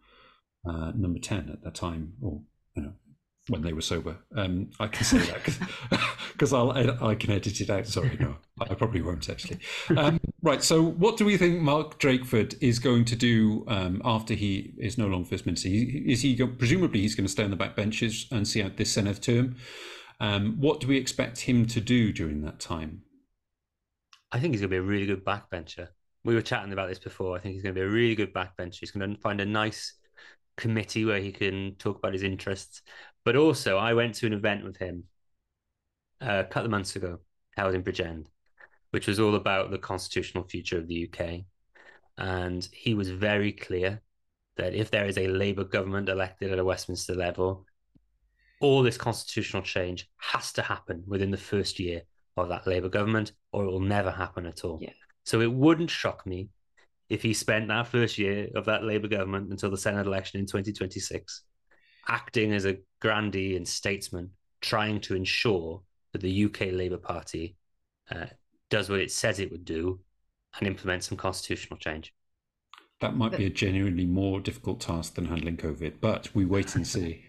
uh, 0.66 0.92
number 0.96 1.20
ten 1.20 1.50
at 1.50 1.64
that 1.64 1.76
time, 1.76 2.14
or 2.22 2.42
you 2.76 2.84
know 2.84 2.94
when 3.48 3.62
they 3.62 3.74
were 3.74 3.82
sober. 3.82 4.18
Um, 4.36 4.70
I 4.80 4.88
can 4.88 5.04
say 5.04 5.18
that 5.18 5.44
because 6.32 6.54
I'll 6.54 6.72
I 6.72 7.16
can 7.16 7.32
edit 7.32 7.60
it 7.60 7.70
out. 7.70 7.88
Sorry, 7.88 8.16
no, 8.20 8.38
I 8.60 8.74
probably 8.74 9.02
won't 9.02 9.30
actually. 9.30 9.60
Um, 9.98 10.20
right. 10.42 10.64
So, 10.64 10.82
what 10.84 11.18
do 11.18 11.26
we 11.26 11.38
think 11.38 11.60
Mark 11.60 12.00
Drakeford 12.00 12.56
is 12.62 12.80
going 12.80 13.06
to 13.06 13.16
do 13.16 13.66
um, 13.68 14.02
after 14.06 14.36
he 14.36 14.74
is 14.78 14.98
no 14.98 15.08
longer 15.08 15.28
first 15.28 15.46
minister? 15.46 15.70
Is 15.70 16.22
he 16.22 16.36
presumably 16.46 17.02
he's 17.02 17.16
going 17.16 17.26
to 17.26 17.32
stay 17.32 17.44
on 17.44 17.50
the 17.50 17.56
back 17.56 17.76
benches 17.76 18.28
and 18.32 18.48
see 18.48 18.64
out 18.64 18.78
this 18.78 18.96
Senedd 18.96 19.22
term? 19.22 19.56
Um, 20.22 20.58
what 20.60 20.80
do 20.80 20.88
we 20.88 20.98
expect 20.98 21.40
him 21.40 21.66
to 21.66 21.82
do 21.82 22.14
during 22.14 22.44
that 22.44 22.60
time? 22.60 23.02
I 24.32 24.40
think 24.40 24.54
he's 24.54 24.62
going 24.62 24.70
to 24.70 24.76
be 24.76 24.78
a 24.78 24.82
really 24.84 25.08
good 25.08 25.26
backbencher. 25.26 25.88
We 26.24 26.36
were 26.36 26.44
chatting 26.44 26.72
about 26.72 26.90
this 26.90 27.00
before. 27.00 27.36
I 27.36 27.40
think 27.40 27.56
he's 27.56 27.64
going 27.64 27.74
to 27.74 27.82
be 27.82 27.86
a 27.86 27.90
really 27.90 28.14
good 28.14 28.32
backbencher. 28.32 28.80
He's 28.82 28.92
going 28.92 29.16
to 29.16 29.20
find 29.20 29.42
a 29.42 29.46
nice 29.46 29.96
committee 30.58 31.06
where 31.06 31.20
he 31.20 31.32
can 31.32 31.74
talk 31.80 31.98
about 31.98 32.14
his 32.14 32.22
interests. 32.22 32.84
But 33.26 33.36
also, 33.36 33.78
I 33.78 33.96
went 33.96 34.14
to 34.16 34.28
an 34.28 34.34
event 34.34 34.64
with 34.64 34.78
him 34.78 35.06
uh, 36.22 36.44
a 36.46 36.48
couple 36.48 36.66
of 36.66 36.72
months 36.72 36.96
ago, 36.96 37.18
held 37.58 37.74
in 37.74 37.82
Bridgend, 37.82 38.28
which 38.92 39.08
was 39.08 39.20
all 39.20 39.34
about 39.34 39.72
the 39.72 39.80
constitutional 39.80 40.44
future 40.44 40.78
of 40.78 40.88
the 40.88 41.10
UK. 41.12 41.46
And 42.20 42.64
he 42.72 42.94
was 42.94 43.10
very 43.10 43.54
clear 43.54 44.04
that 44.58 44.76
if 44.76 44.92
there 44.92 45.08
is 45.08 45.18
a 45.18 45.28
Labour 45.28 45.64
government 45.64 46.10
elected 46.10 46.52
at 46.52 46.60
a 46.60 46.64
Westminster 46.64 47.16
level, 47.16 47.66
all 48.62 48.84
this 48.84 48.98
constitutional 48.98 49.64
change 49.64 50.10
has 50.18 50.54
to 50.54 50.62
happen 50.62 51.04
within 51.08 51.32
the 51.32 51.38
first 51.38 51.80
year 51.80 52.02
of 52.38 52.50
that 52.50 52.66
Labour 52.66 52.90
government, 52.90 53.34
or 53.52 53.66
it 53.66 53.72
will 53.72 53.80
never 53.80 54.12
happen 54.12 54.46
at 54.46 54.64
all. 54.64 54.80
Yeah. 54.82 54.94
So 55.26 55.42
it 55.42 55.52
wouldn't 55.52 55.90
shock 55.90 56.26
me 56.26 56.50
if 57.10 57.22
he 57.22 57.34
spent 57.34 57.68
that 57.68 57.88
first 57.88 58.18
year 58.18 58.48
of 58.56 58.66
that 58.66 58.84
Labour 58.84 59.08
government 59.08 59.52
until 59.52 59.70
the 59.70 59.78
Senedd 59.78 60.06
election 60.06 60.40
in 60.40 60.46
2026 60.46 61.44
acting 62.08 62.54
as 62.54 62.66
a 62.66 62.78
grandee 63.02 63.56
and 63.56 63.68
statesman, 63.68 64.32
trying 64.62 65.02
to 65.02 65.16
ensure 65.16 65.82
that 66.14 66.22
the 66.22 66.46
UK 66.46 66.72
Labour 66.72 66.98
Party 66.98 67.56
uh, 68.10 68.26
does 68.70 68.90
what 68.90 69.00
it 69.00 69.12
says 69.12 69.40
it 69.40 69.52
would 69.52 69.66
do 69.66 70.00
and 70.58 70.68
implement 70.68 71.04
some 71.04 71.18
constitutional 71.18 71.78
change. 71.78 72.14
That 73.00 73.16
might 73.16 73.36
be 73.36 73.46
a 73.46 73.50
genuinely 73.50 74.06
more 74.06 74.40
difficult 74.40 74.80
task 74.80 75.16
than 75.16 75.26
handling 75.26 75.58
COVID, 75.58 75.96
but 76.02 76.30
we 76.36 76.46
wait 76.46 76.76
and 76.76 76.86
see. 76.86 77.26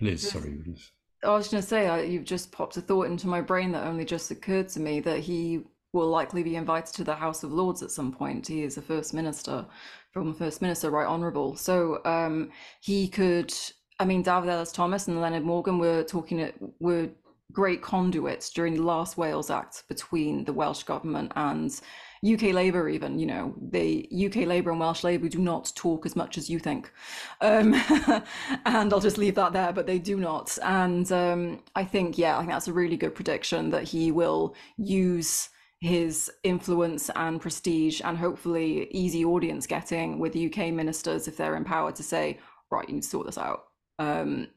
Liz, 0.00 0.30
sorry. 0.30 0.58
Liz. 0.66 0.90
I 1.24 1.30
was 1.30 1.48
going 1.48 1.62
to 1.62 1.68
say, 1.68 2.08
you've 2.08 2.24
just 2.24 2.52
popped 2.52 2.76
a 2.76 2.80
thought 2.80 3.06
into 3.06 3.26
my 3.26 3.40
brain 3.40 3.72
that 3.72 3.86
only 3.86 4.04
just 4.04 4.30
occurred 4.30 4.68
to 4.70 4.80
me 4.80 5.00
that 5.00 5.20
he 5.20 5.62
will 5.92 6.08
likely 6.08 6.42
be 6.42 6.56
invited 6.56 6.94
to 6.94 7.04
the 7.04 7.14
House 7.14 7.42
of 7.42 7.52
Lords 7.52 7.82
at 7.82 7.90
some 7.90 8.12
point. 8.12 8.46
He 8.46 8.62
is 8.62 8.76
a 8.76 8.82
First 8.82 9.14
Minister, 9.14 9.66
from 10.12 10.34
First 10.34 10.60
Minister, 10.60 10.90
right 10.90 11.06
honourable. 11.06 11.56
So 11.56 12.04
um, 12.04 12.50
he 12.80 13.08
could 13.08 13.52
I 13.98 14.04
mean, 14.04 14.22
Dafydd 14.22 14.48
Elis-Thomas 14.48 15.08
and 15.08 15.16
Eluned 15.18 15.44
Morgan 15.44 15.78
were 15.78 16.02
talking 16.04 16.52
were 16.80 17.08
great 17.52 17.80
conduits 17.80 18.50
during 18.50 18.74
the 18.74 18.82
last 18.82 19.16
Wales 19.16 19.50
Act 19.50 19.84
between 19.88 20.44
the 20.44 20.52
Welsh 20.52 20.82
government 20.82 21.32
and 21.36 21.80
UK 22.24 22.52
Labour, 22.54 22.88
even, 22.88 23.18
you 23.18 23.26
know, 23.26 23.54
the 23.60 24.08
UK 24.12 24.46
Labour 24.46 24.70
and 24.70 24.80
Welsh 24.80 25.04
Labour 25.04 25.28
do 25.28 25.38
not 25.38 25.72
talk 25.74 26.06
as 26.06 26.16
much 26.16 26.38
as 26.38 26.48
you 26.48 26.58
think. 26.58 26.92
Um, 27.40 27.74
and 28.64 28.92
I'll 28.92 29.00
just 29.00 29.18
leave 29.18 29.34
that 29.34 29.52
there, 29.52 29.72
but 29.72 29.86
they 29.86 29.98
do 29.98 30.16
not. 30.16 30.56
And 30.62 31.10
um, 31.12 31.62
I 31.74 31.84
think, 31.84 32.18
yeah, 32.18 32.36
I 32.36 32.40
think 32.40 32.50
that's 32.50 32.68
a 32.68 32.72
really 32.72 32.96
good 32.96 33.14
prediction 33.14 33.70
that 33.70 33.84
he 33.84 34.12
will 34.12 34.54
use 34.76 35.50
his 35.80 36.30
influence 36.42 37.10
and 37.16 37.40
prestige 37.40 38.00
and 38.02 38.16
hopefully 38.16 38.88
easy 38.90 39.24
audience 39.24 39.66
getting 39.66 40.18
with 40.18 40.34
UK 40.34 40.72
ministers 40.72 41.28
if 41.28 41.36
they're 41.36 41.56
empowered 41.56 41.96
to 41.96 42.02
say, 42.02 42.38
right, 42.70 42.88
you 42.88 42.94
need 42.94 43.02
to 43.02 43.08
sort 43.08 43.26
this 43.26 43.38
out 43.38 43.64
um, 43.98 44.48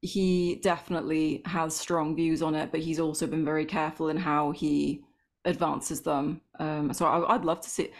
he 0.00 0.56
definitely 0.62 1.42
has 1.46 1.76
strong 1.76 2.16
views 2.16 2.42
on 2.42 2.54
it, 2.54 2.70
but 2.72 2.80
he's 2.80 3.00
also 3.00 3.26
been 3.26 3.44
very 3.44 3.64
careful 3.64 4.08
in 4.08 4.16
how 4.16 4.50
he 4.50 5.04
advances 5.44 6.00
them. 6.00 6.40
Um, 6.58 6.92
so 6.92 7.06
I, 7.06 7.36
would 7.36 7.44
love 7.44 7.60
to 7.62 7.70
see. 7.70 7.90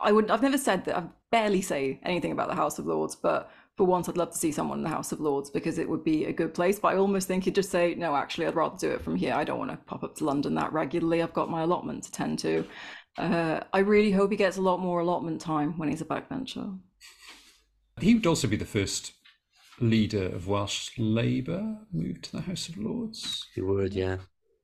I 0.00 0.12
would. 0.12 0.30
I've 0.30 0.42
never 0.42 0.58
said 0.58 0.84
that. 0.84 0.96
I 0.96 1.04
barely 1.30 1.62
say 1.62 2.00
anything 2.02 2.32
about 2.32 2.48
the 2.48 2.54
House 2.54 2.78
of 2.78 2.86
Lords, 2.86 3.14
but 3.14 3.50
for 3.76 3.84
once, 3.84 4.08
I'd 4.08 4.16
love 4.16 4.32
to 4.32 4.38
see 4.38 4.52
someone 4.52 4.78
in 4.78 4.84
the 4.84 4.90
House 4.90 5.12
of 5.12 5.20
Lords 5.20 5.50
because 5.50 5.78
it 5.78 5.88
would 5.88 6.04
be 6.04 6.26
a 6.26 6.32
good 6.32 6.54
place. 6.54 6.78
But 6.78 6.88
I 6.88 6.96
almost 6.96 7.28
think 7.28 7.44
he'd 7.44 7.54
just 7.54 7.70
say, 7.70 7.94
"No, 7.94 8.14
actually, 8.14 8.46
I'd 8.46 8.54
rather 8.54 8.76
do 8.76 8.90
it 8.90 9.02
from 9.02 9.16
here. 9.16 9.34
I 9.34 9.44
don't 9.44 9.58
want 9.58 9.70
to 9.70 9.76
pop 9.76 10.02
up 10.02 10.16
to 10.16 10.24
London 10.24 10.54
that 10.54 10.72
regularly. 10.72 11.22
I've 11.22 11.34
got 11.34 11.50
my 11.50 11.62
allotment 11.62 12.04
to 12.04 12.12
tend 12.12 12.38
to." 12.40 12.64
Uh, 13.18 13.60
I 13.72 13.80
really 13.80 14.12
hope 14.12 14.30
he 14.30 14.36
gets 14.36 14.56
a 14.56 14.62
lot 14.62 14.80
more 14.80 15.00
allotment 15.00 15.40
time 15.40 15.76
when 15.78 15.88
he's 15.88 16.00
a 16.00 16.04
backbencher. 16.04 16.78
He 18.00 18.14
would 18.14 18.26
also 18.26 18.48
be 18.48 18.56
the 18.56 18.64
first 18.64 19.12
leader 19.80 20.26
of 20.26 20.46
Welsh 20.46 20.90
Labour 20.98 21.78
moved 21.92 22.24
to 22.24 22.32
the 22.32 22.42
House 22.42 22.68
of 22.68 22.78
Lords? 22.78 23.46
He 23.54 23.60
would, 23.60 23.94
yeah. 23.94 24.18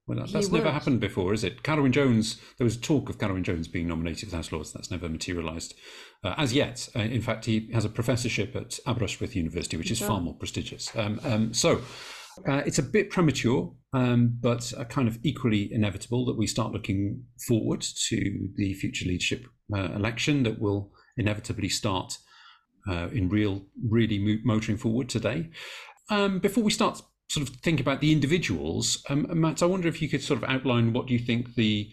Well, 0.06 0.18
that, 0.18 0.30
that's 0.30 0.50
never 0.50 0.70
happened 0.70 1.00
before, 1.00 1.34
is 1.34 1.42
it? 1.42 1.64
Carwyn 1.64 1.90
Jones, 1.90 2.40
there 2.58 2.64
was 2.64 2.76
talk 2.76 3.08
of 3.10 3.18
Carwyn 3.18 3.42
Jones 3.42 3.66
being 3.66 3.88
nominated 3.88 4.28
for 4.28 4.30
the 4.30 4.36
House 4.36 4.46
of 4.46 4.52
Lords. 4.52 4.72
That's 4.72 4.90
never 4.90 5.08
materialised 5.08 5.74
uh, 6.22 6.34
as 6.38 6.52
yet. 6.52 6.88
Uh, 6.94 7.00
in 7.00 7.20
fact, 7.20 7.44
he 7.44 7.68
has 7.72 7.84
a 7.84 7.88
professorship 7.88 8.54
at 8.54 8.78
Aberystwyth 8.86 9.34
University, 9.34 9.76
which 9.76 9.90
is 9.90 9.98
far 9.98 10.20
more 10.20 10.34
prestigious. 10.34 10.94
Um, 10.94 11.20
um, 11.24 11.52
so 11.52 11.80
uh, 12.48 12.62
it's 12.64 12.78
a 12.78 12.84
bit 12.84 13.10
premature, 13.10 13.74
um, 13.92 14.38
but 14.40 14.72
kind 14.90 15.08
of 15.08 15.18
equally 15.24 15.72
inevitable 15.72 16.24
that 16.26 16.36
we 16.36 16.46
start 16.46 16.72
looking 16.72 17.24
forward 17.48 17.84
to 18.08 18.48
the 18.54 18.74
future 18.74 19.06
leadership 19.06 19.44
uh, 19.74 19.92
election 19.94 20.44
that 20.44 20.60
will 20.60 20.92
inevitably 21.16 21.68
start 21.68 22.16
uh, 22.88 23.08
in 23.12 23.28
real, 23.28 23.66
really 23.88 24.40
motoring 24.44 24.78
forward 24.78 25.08
today. 25.08 25.50
Um, 26.10 26.38
before 26.38 26.62
we 26.62 26.70
start 26.70 27.02
sort 27.28 27.48
of 27.48 27.54
think 27.56 27.80
about 27.80 28.00
the 28.00 28.12
individuals, 28.12 29.04
um, 29.08 29.26
Matt, 29.32 29.62
I 29.62 29.66
wonder 29.66 29.88
if 29.88 30.00
you 30.00 30.08
could 30.08 30.22
sort 30.22 30.42
of 30.42 30.48
outline 30.48 30.92
what 30.92 31.06
do 31.06 31.12
you 31.12 31.18
think 31.18 31.54
the 31.54 31.90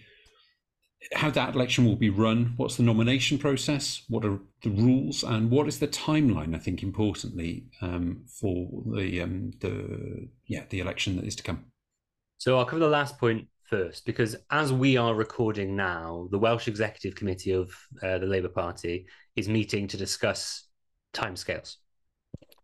how 1.16 1.30
that 1.30 1.54
election 1.54 1.84
will 1.86 1.98
be 1.98 2.10
run, 2.10 2.54
what's 2.56 2.78
the 2.78 2.84
nomination 2.84 3.38
process, 3.38 4.04
what 4.08 4.24
are 4.24 4.40
the 4.62 4.70
rules, 4.70 5.24
and 5.24 5.52
what 5.52 5.68
is 5.68 5.80
the 5.80 5.88
timeline? 5.88 6.56
I 6.56 6.60
think 6.60 6.82
importantly 6.82 7.66
um, 7.82 8.24
for 8.40 8.84
the 8.96 9.22
um, 9.22 9.52
the 9.60 10.30
yeah 10.48 10.64
the 10.70 10.80
election 10.80 11.16
that 11.18 11.26
is 11.26 11.36
to 11.38 11.44
come. 11.44 11.66
So 12.38 12.58
I'll 12.58 12.66
cover 12.66 12.80
the 12.80 12.88
last 12.88 13.18
point 13.18 13.48
first, 13.70 14.06
because 14.06 14.36
as 14.52 14.72
we 14.72 14.98
are 14.98 15.16
recording 15.16 15.76
now, 15.76 16.28
the 16.32 16.40
Welsh 16.40 16.68
Executive 16.68 17.16
Committee 17.16 17.52
of 17.52 17.74
uh, 18.02 18.20
the 18.20 18.28
Labour 18.28 18.50
Party 18.50 19.08
is 19.36 19.50
meeting 19.50 19.88
to 19.88 19.98
discuss 19.98 20.68
timescales. 21.14 21.78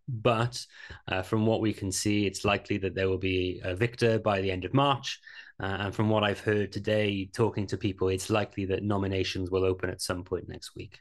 But 0.09 0.65
uh, 1.07 1.21
from 1.21 1.45
what 1.45 1.61
we 1.61 1.73
can 1.73 1.91
see, 1.91 2.25
it's 2.25 2.43
likely 2.43 2.77
that 2.79 2.95
there 2.95 3.07
will 3.07 3.17
be 3.19 3.61
a 3.63 3.75
victor 3.75 4.19
by 4.19 4.41
the 4.41 4.51
end 4.51 4.65
of 4.65 4.73
March. 4.73 5.19
Uh, 5.61 5.77
and 5.79 5.95
from 5.95 6.09
what 6.09 6.23
I've 6.23 6.39
heard 6.39 6.71
today, 6.71 7.29
talking 7.33 7.67
to 7.67 7.77
people, 7.77 8.07
it's 8.07 8.29
likely 8.29 8.65
that 8.65 8.83
nominations 8.83 9.51
will 9.51 9.65
open 9.65 9.89
at 9.89 10.01
some 10.01 10.23
point 10.23 10.47
next 10.47 10.75
week. 10.75 10.99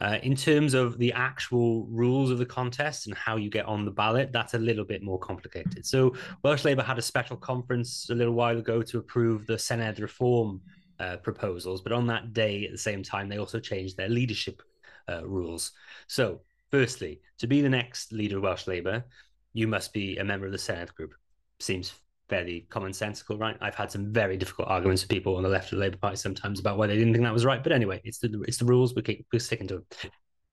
Uh, 0.00 0.18
in 0.22 0.34
terms 0.34 0.74
of 0.74 0.96
the 0.98 1.12
actual 1.12 1.86
rules 1.86 2.30
of 2.30 2.38
the 2.38 2.46
contest 2.46 3.06
and 3.06 3.16
how 3.16 3.36
you 3.36 3.50
get 3.50 3.66
on 3.66 3.84
the 3.84 3.90
ballot, 3.90 4.32
that's 4.32 4.54
a 4.54 4.58
little 4.58 4.84
bit 4.84 5.02
more 5.02 5.18
complicated. 5.18 5.84
So, 5.84 6.14
Welsh 6.42 6.64
Labour 6.64 6.82
had 6.82 6.98
a 6.98 7.02
special 7.02 7.36
conference 7.36 8.08
a 8.10 8.14
little 8.14 8.34
while 8.34 8.58
ago 8.58 8.82
to 8.82 8.98
approve 8.98 9.46
the 9.46 9.54
Senedd 9.54 10.00
reform 10.00 10.60
uh, 10.98 11.18
proposals, 11.18 11.82
but 11.82 11.92
on 11.92 12.06
that 12.06 12.32
day, 12.32 12.64
at 12.64 12.72
the 12.72 12.78
same 12.78 13.02
time, 13.02 13.28
they 13.28 13.38
also 13.38 13.60
changed 13.60 13.96
their 13.96 14.08
leadership 14.08 14.62
uh, 15.08 15.26
rules. 15.26 15.72
So, 16.06 16.40
firstly, 16.70 17.20
to 17.38 17.46
be 17.46 17.60
the 17.60 17.68
next 17.68 18.12
leader 18.12 18.36
of 18.36 18.42
Welsh 18.42 18.66
Labour, 18.66 19.04
you 19.52 19.66
must 19.66 19.92
be 19.92 20.16
a 20.18 20.24
member 20.24 20.46
of 20.46 20.52
the 20.52 20.58
Senedd 20.58 20.94
group. 20.94 21.12
Seems 21.58 21.94
fairly 22.28 22.66
commonsensical, 22.70 23.38
right? 23.38 23.56
I've 23.60 23.74
had 23.74 23.90
some 23.90 24.12
very 24.12 24.36
difficult 24.36 24.68
arguments 24.68 25.02
with 25.02 25.10
people 25.10 25.36
on 25.36 25.42
the 25.42 25.48
left 25.48 25.72
of 25.72 25.78
the 25.78 25.84
Labour 25.84 25.98
Party 25.98 26.16
sometimes 26.16 26.60
about 26.60 26.78
why 26.78 26.86
they 26.86 26.96
didn't 26.96 27.12
think 27.12 27.24
that 27.24 27.32
was 27.32 27.44
right. 27.44 27.62
But 27.62 27.72
anyway, 27.72 28.00
it's 28.04 28.18
the 28.18 28.42
it's 28.46 28.58
the 28.58 28.64
rules. 28.64 28.94
We 28.94 29.02
keep 29.02 29.26
we're 29.32 29.40
sticking 29.40 29.68
to 29.68 29.74
them. 29.74 29.86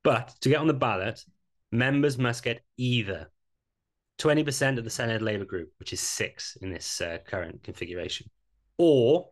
But 0.03 0.33
to 0.41 0.49
get 0.49 0.59
on 0.59 0.67
the 0.67 0.73
ballot, 0.73 1.23
members 1.71 2.17
must 2.17 2.43
get 2.43 2.61
either 2.77 3.29
20% 4.19 4.77
of 4.77 4.83
the 4.83 4.89
Senedd 4.89 5.21
Labour 5.21 5.45
group, 5.45 5.69
which 5.79 5.93
is 5.93 5.99
six 5.99 6.57
in 6.61 6.71
this 6.71 7.01
uh, 7.01 7.19
current 7.27 7.61
configuration, 7.63 8.29
or 8.77 9.29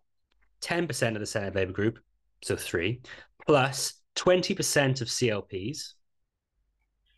10% 0.62 0.90
of 1.14 1.20
the 1.20 1.26
Senedd 1.26 1.56
Labour 1.56 1.72
group, 1.72 2.00
so 2.44 2.56
three, 2.56 3.02
plus 3.48 3.94
20% 4.16 5.02
of 5.02 5.08
CLPs, 5.08 5.94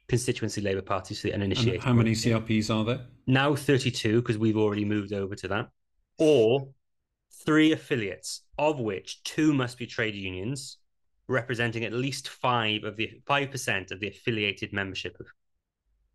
constituency 0.10 0.62
Labour 0.62 0.82
parties, 0.82 1.22
so 1.22 1.28
the 1.28 1.34
uninitiated. 1.34 1.76
And 1.76 1.84
how 1.84 1.94
many 1.94 2.12
CLPs 2.12 2.74
are 2.74 2.84
there? 2.84 3.02
now 3.28 3.54
32 3.54 4.22
because 4.22 4.38
we've 4.38 4.58
already 4.58 4.86
moved 4.86 5.14
over 5.14 5.36
to 5.36 5.48
that, 5.50 5.70
or 6.18 6.70
three 7.46 7.74
affiliates, 7.74 8.42
of 8.58 8.80
which 8.80 9.22
two 9.24 9.54
must 9.54 9.78
be 9.78 9.86
trade 9.86 10.16
unions, 10.16 10.78
representing 11.28 11.84
at 11.84 11.94
least 11.94 12.30
five 12.30 12.84
of 12.86 12.96
the 12.96 13.22
five 13.26 13.52
percent 13.52 13.92
of 13.92 14.00
the 14.00 14.08
affiliated 14.08 14.74
membership. 14.74 15.18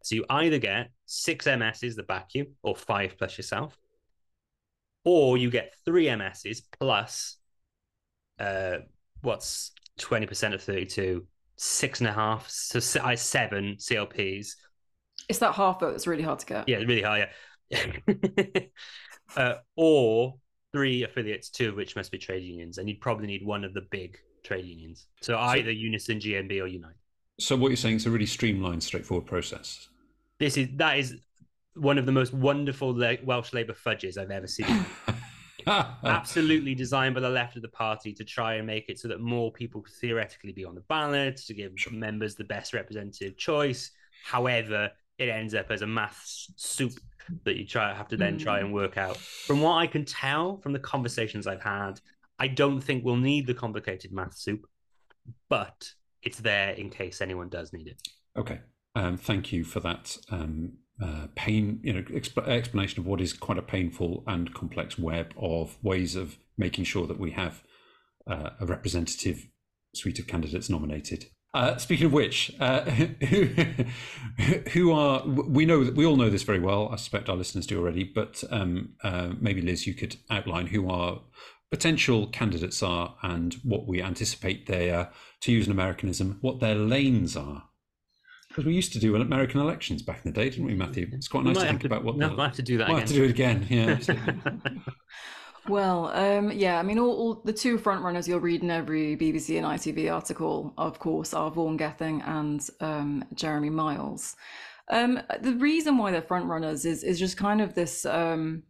So 0.02 0.16
you 0.16 0.24
either 0.30 0.58
get 0.58 0.90
six 1.06 1.46
MSs 1.46 1.94
that 1.96 2.08
back 2.08 2.30
you, 2.34 2.46
or 2.62 2.74
five 2.74 3.16
plus 3.18 3.36
yourself, 3.36 3.78
or 5.04 5.36
you 5.36 5.50
get 5.50 5.74
three 5.84 6.06
MSs 6.06 6.62
plus 6.78 7.36
uh, 8.40 8.78
what's 9.20 9.72
twenty 9.98 10.26
percent 10.26 10.54
of 10.54 10.62
thirty-two, 10.62 11.26
six 11.62 12.00
and 12.00 12.08
a 12.08 12.12
half, 12.12 12.48
so 12.48 13.00
I 13.02 13.14
seven 13.14 13.76
CLPs 13.78 14.56
it's 15.28 15.38
that 15.38 15.54
half 15.54 15.80
vote 15.80 15.92
that's 15.92 16.06
really 16.06 16.22
hard 16.22 16.38
to 16.40 16.46
get. 16.46 16.68
Yeah, 16.68 16.78
really 16.78 17.02
hard. 17.02 17.28
Yeah. 17.70 17.86
uh, 19.36 19.54
or 19.76 20.34
three 20.72 21.04
affiliates, 21.04 21.50
two 21.50 21.70
of 21.70 21.76
which 21.76 21.96
must 21.96 22.10
be 22.10 22.18
trade 22.18 22.42
unions, 22.42 22.78
and 22.78 22.88
you'd 22.88 23.00
probably 23.00 23.26
need 23.26 23.44
one 23.44 23.64
of 23.64 23.74
the 23.74 23.82
big 23.90 24.18
trade 24.42 24.64
unions. 24.64 25.06
So 25.20 25.38
either 25.38 25.70
Unison, 25.70 26.18
GMB, 26.18 26.62
or 26.62 26.66
Unite. 26.66 26.94
So 27.38 27.56
what 27.56 27.68
you're 27.68 27.76
saying 27.76 27.96
is 27.96 28.06
a 28.06 28.10
really 28.10 28.26
streamlined, 28.26 28.82
straightforward 28.82 29.26
process. 29.26 29.88
This 30.38 30.56
is 30.56 30.68
that 30.76 30.98
is 30.98 31.16
one 31.74 31.98
of 31.98 32.06
the 32.06 32.12
most 32.12 32.34
wonderful 32.34 32.94
Welsh 33.24 33.52
Labour 33.52 33.74
fudges 33.74 34.18
I've 34.18 34.30
ever 34.30 34.46
seen. 34.46 34.84
Absolutely 36.04 36.74
designed 36.74 37.14
by 37.14 37.20
the 37.20 37.28
left 37.28 37.56
of 37.56 37.62
the 37.62 37.68
party 37.68 38.12
to 38.14 38.24
try 38.24 38.54
and 38.54 38.66
make 38.66 38.88
it 38.88 38.98
so 38.98 39.08
that 39.08 39.20
more 39.20 39.52
people 39.52 39.80
could 39.82 39.94
theoretically 39.94 40.52
be 40.52 40.64
on 40.64 40.74
the 40.74 40.82
ballot 40.82 41.36
to 41.36 41.54
give 41.54 41.72
sure. 41.76 41.92
members 41.92 42.34
the 42.34 42.44
best 42.44 42.72
representative 42.72 43.36
choice. 43.36 43.90
However, 44.24 44.90
it 45.18 45.28
ends 45.28 45.54
up 45.54 45.70
as 45.70 45.82
a 45.82 45.86
maths 45.86 46.52
soup 46.56 46.92
that 47.44 47.56
you 47.56 47.66
try 47.66 47.94
have 47.94 48.08
to 48.08 48.16
then 48.16 48.38
try 48.38 48.58
and 48.58 48.72
work 48.72 48.96
out. 48.96 49.16
From 49.16 49.60
what 49.60 49.74
I 49.74 49.86
can 49.86 50.04
tell 50.04 50.58
from 50.58 50.72
the 50.72 50.78
conversations 50.78 51.46
I've 51.46 51.62
had, 51.62 52.00
I 52.38 52.48
don't 52.48 52.80
think 52.80 53.04
we'll 53.04 53.16
need 53.16 53.46
the 53.46 53.54
complicated 53.54 54.12
math 54.12 54.36
soup, 54.36 54.66
but 55.48 55.92
it's 56.22 56.38
there 56.38 56.70
in 56.70 56.90
case 56.90 57.20
anyone 57.20 57.48
does 57.48 57.72
need 57.72 57.86
it. 57.86 58.02
Okay. 58.36 58.60
Um, 58.94 59.16
thank 59.16 59.52
you 59.52 59.64
for 59.64 59.80
that 59.80 60.16
um, 60.30 60.72
uh, 61.02 61.26
pain, 61.34 61.80
you 61.82 61.92
know, 61.92 62.02
exp- 62.02 62.46
explanation 62.46 63.00
of 63.00 63.06
what 63.06 63.20
is 63.20 63.32
quite 63.32 63.58
a 63.58 63.62
painful 63.62 64.22
and 64.26 64.54
complex 64.54 64.98
web 64.98 65.34
of 65.36 65.76
ways 65.82 66.16
of 66.16 66.36
making 66.56 66.84
sure 66.84 67.06
that 67.06 67.18
we 67.18 67.32
have 67.32 67.62
uh, 68.26 68.50
a 68.60 68.66
representative 68.66 69.46
suite 69.94 70.18
of 70.18 70.26
candidates 70.26 70.70
nominated. 70.70 71.26
Uh, 71.54 71.76
speaking 71.76 72.06
of 72.06 72.12
which, 72.12 72.50
uh, 72.60 72.82
who, 72.82 73.44
who 74.70 74.92
are 74.92 75.26
we 75.26 75.66
know 75.66 75.80
we 75.94 76.06
all 76.06 76.16
know 76.16 76.30
this 76.30 76.44
very 76.44 76.60
well. 76.60 76.88
I 76.88 76.96
suspect 76.96 77.28
our 77.28 77.36
listeners 77.36 77.66
do 77.66 77.78
already, 77.78 78.04
but 78.04 78.42
um, 78.50 78.94
uh, 79.02 79.32
maybe 79.38 79.60
Liz, 79.60 79.86
you 79.86 79.92
could 79.92 80.16
outline 80.30 80.68
who 80.68 80.90
our 80.90 81.20
potential 81.70 82.26
candidates 82.26 82.82
are 82.82 83.16
and 83.22 83.54
what 83.64 83.86
we 83.86 84.02
anticipate 84.02 84.66
their, 84.66 85.10
to 85.40 85.52
use 85.52 85.66
an 85.66 85.72
Americanism, 85.72 86.38
what 86.42 86.60
their 86.60 86.74
lanes 86.74 87.36
are. 87.36 87.64
Because 88.52 88.66
we 88.66 88.74
used 88.74 88.92
to 88.92 88.98
do 88.98 89.16
American 89.16 89.60
elections 89.60 90.02
back 90.02 90.20
in 90.24 90.30
the 90.30 90.38
day, 90.38 90.50
didn't 90.50 90.66
we, 90.66 90.74
Matthew? 90.74 91.08
It's 91.10 91.26
quite 91.26 91.44
nice 91.44 91.56
to 91.56 91.64
think 91.64 91.80
to, 91.80 91.86
about 91.86 92.04
what. 92.04 92.18
No, 92.18 92.28
we'll 92.28 92.44
have 92.44 92.56
to 92.56 92.62
do 92.62 92.76
that. 92.78 92.88
We'll 92.88 92.98
again. 92.98 93.06
have 93.06 93.08
to 93.08 93.14
do 93.14 93.24
it 93.24 93.30
again. 93.30 93.66
Yeah. 93.70 94.82
Well, 95.68 96.08
um, 96.08 96.50
yeah, 96.50 96.78
I 96.78 96.82
mean, 96.82 96.98
all, 96.98 97.12
all, 97.12 97.34
the 97.44 97.52
two 97.52 97.78
frontrunners 97.78 98.26
you'll 98.26 98.40
read 98.40 98.62
in 98.62 98.70
every 98.70 99.16
BBC 99.16 99.56
and 99.56 99.64
ITV 99.64 100.12
article, 100.12 100.74
of 100.76 100.98
course, 100.98 101.32
are 101.32 101.52
Vaughan 101.52 101.76
Gething 101.76 102.20
and 102.22 102.68
um, 102.80 103.24
Jeremy 103.34 103.70
Miles. 103.70 104.34
Um, 104.88 105.20
the 105.40 105.54
reason 105.54 105.98
why 105.98 106.10
they're 106.10 106.20
frontrunners 106.20 106.84
is 106.84 107.04
is 107.04 107.18
just 107.18 107.36
kind 107.36 107.60
of 107.60 107.74
this 107.74 108.04
um, 108.04 108.64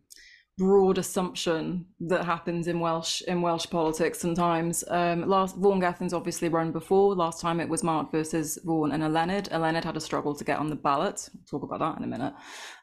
broad 0.62 0.96
assumption 0.96 1.84
that 1.98 2.24
happens 2.24 2.68
in 2.68 2.78
Welsh 2.78 3.20
in 3.22 3.42
Welsh 3.42 3.68
politics 3.68 4.20
sometimes. 4.20 4.84
Um, 4.86 5.28
last 5.28 5.56
Vaughan 5.56 5.80
Gething's 5.80 6.12
obviously 6.12 6.48
run 6.48 6.70
before. 6.70 7.16
Last 7.16 7.40
time 7.40 7.58
it 7.58 7.68
was 7.68 7.82
Mark 7.82 8.12
versus 8.12 8.60
Vaughan 8.64 8.92
and 8.92 9.02
Eluned. 9.02 9.48
Eluned 9.48 9.82
had 9.82 9.96
a 9.96 10.00
struggle 10.00 10.36
to 10.36 10.44
get 10.44 10.60
on 10.60 10.70
the 10.70 10.76
ballot. 10.76 11.28
We'll 11.34 11.58
talk 11.58 11.68
about 11.68 11.80
that 11.80 11.98
in 11.98 12.04
a 12.04 12.06
minute. 12.06 12.32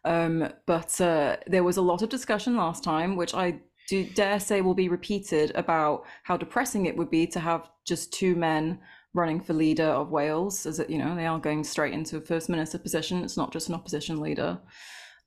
Um, 0.04 0.50
but 0.66 1.00
uh, 1.00 1.38
there 1.48 1.64
was 1.64 1.78
a 1.78 1.82
lot 1.82 2.02
of 2.02 2.10
discussion 2.10 2.58
last 2.58 2.84
time, 2.84 3.16
which 3.16 3.34
I 3.34 3.62
do 3.88 4.04
dare 4.04 4.42
say 4.42 4.60
will 4.60 4.74
be 4.74 4.90
repeated 4.90 5.54
about 5.56 6.04
how 6.24 6.36
depressing 6.36 6.86
it 6.86 6.98
would 6.98 7.10
be 7.10 7.26
to 7.28 7.40
have 7.40 7.70
just 7.86 8.12
two 8.12 8.36
men 8.36 8.78
running 9.14 9.40
for 9.40 9.54
leader 9.54 9.88
of 9.88 10.10
Wales, 10.10 10.66
as 10.66 10.80
it, 10.80 10.90
you 10.90 10.98
know, 10.98 11.16
they 11.16 11.28
are 11.28 11.40
going 11.40 11.64
straight 11.64 11.94
into 11.94 12.18
a 12.18 12.22
first 12.22 12.50
minister 12.50 12.78
position. 12.78 13.24
It's 13.24 13.38
not 13.38 13.54
just 13.54 13.70
an 13.70 13.76
opposition 13.76 14.20
leader. 14.20 14.60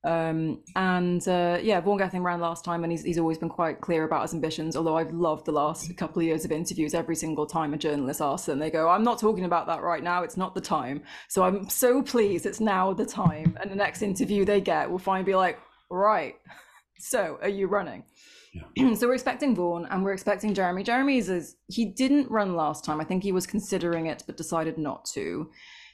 Um, 0.05 0.63
and 0.75 1.27
uh, 1.29 1.59
yeah, 1.63 1.81
Vaughan 1.81 1.99
Gething 1.99 2.23
ran 2.23 2.41
last 2.41 2.65
time, 2.65 2.83
and 2.83 2.91
he's, 2.91 3.05
he's 3.05 3.19
always 3.19 3.39
been 3.39 3.49
quite 3.49 3.81
clear 3.81 4.05
about 4.05 4.23
his 4.23 4.35
ambitions. 4.35 4.77
Although 4.77 4.97
I've 4.97 5.13
loved 5.13 5.47
the 5.47 5.53
last 5.53 5.97
couple 5.97 6.21
of 6.21 6.27
years 6.27 6.45
of 6.45 6.51
interviews, 6.51 6.93
every 6.95 7.15
single 7.15 7.47
time 7.47 7.73
a 7.73 7.77
journalist 7.77 8.21
asks 8.21 8.47
them, 8.47 8.59
they 8.59 8.71
go, 8.71 8.89
"I'm 8.89 9.05
not 9.05 9.21
talking 9.21 9.45
about 9.45 9.67
that 9.69 9.83
right 9.83 10.03
now. 10.03 10.23
It's 10.23 10.37
not 10.37 10.55
the 10.55 10.61
time." 10.61 11.03
So 11.29 11.45
I'm 11.45 11.69
so 11.69 12.03
pleased 12.03 12.47
it's 12.47 12.61
now 12.61 12.93
the 12.93 13.07
time. 13.07 13.57
And 13.61 13.71
the 13.71 13.77
next 13.77 14.03
interview 14.03 14.45
they 14.45 14.61
get 14.61 14.91
will 14.91 14.99
finally 14.99 15.25
be 15.25 15.37
like, 15.37 15.59
"Right, 15.91 16.35
so 16.99 17.39
are 17.41 17.49
you 17.49 17.69
running?" 17.69 18.05
Yeah. 18.53 18.95
so 18.95 19.07
we're 19.07 19.15
expecting 19.15 19.55
Vaughan 19.55 19.87
and 19.91 20.05
we're 20.05 20.13
expecting 20.13 20.53
Jeremy. 20.53 20.83
Jeremy's 20.83 21.29
is 21.29 21.57
he 21.69 21.87
didn't 21.87 22.31
run 22.31 22.55
last 22.55 22.85
time. 22.85 23.01
I 23.01 23.05
think 23.05 23.23
he 23.23 23.33
was 23.33 23.47
considering 23.47 24.07
it 24.07 24.25
but 24.27 24.37
decided 24.37 24.79
not 24.79 25.05
to. 25.15 25.51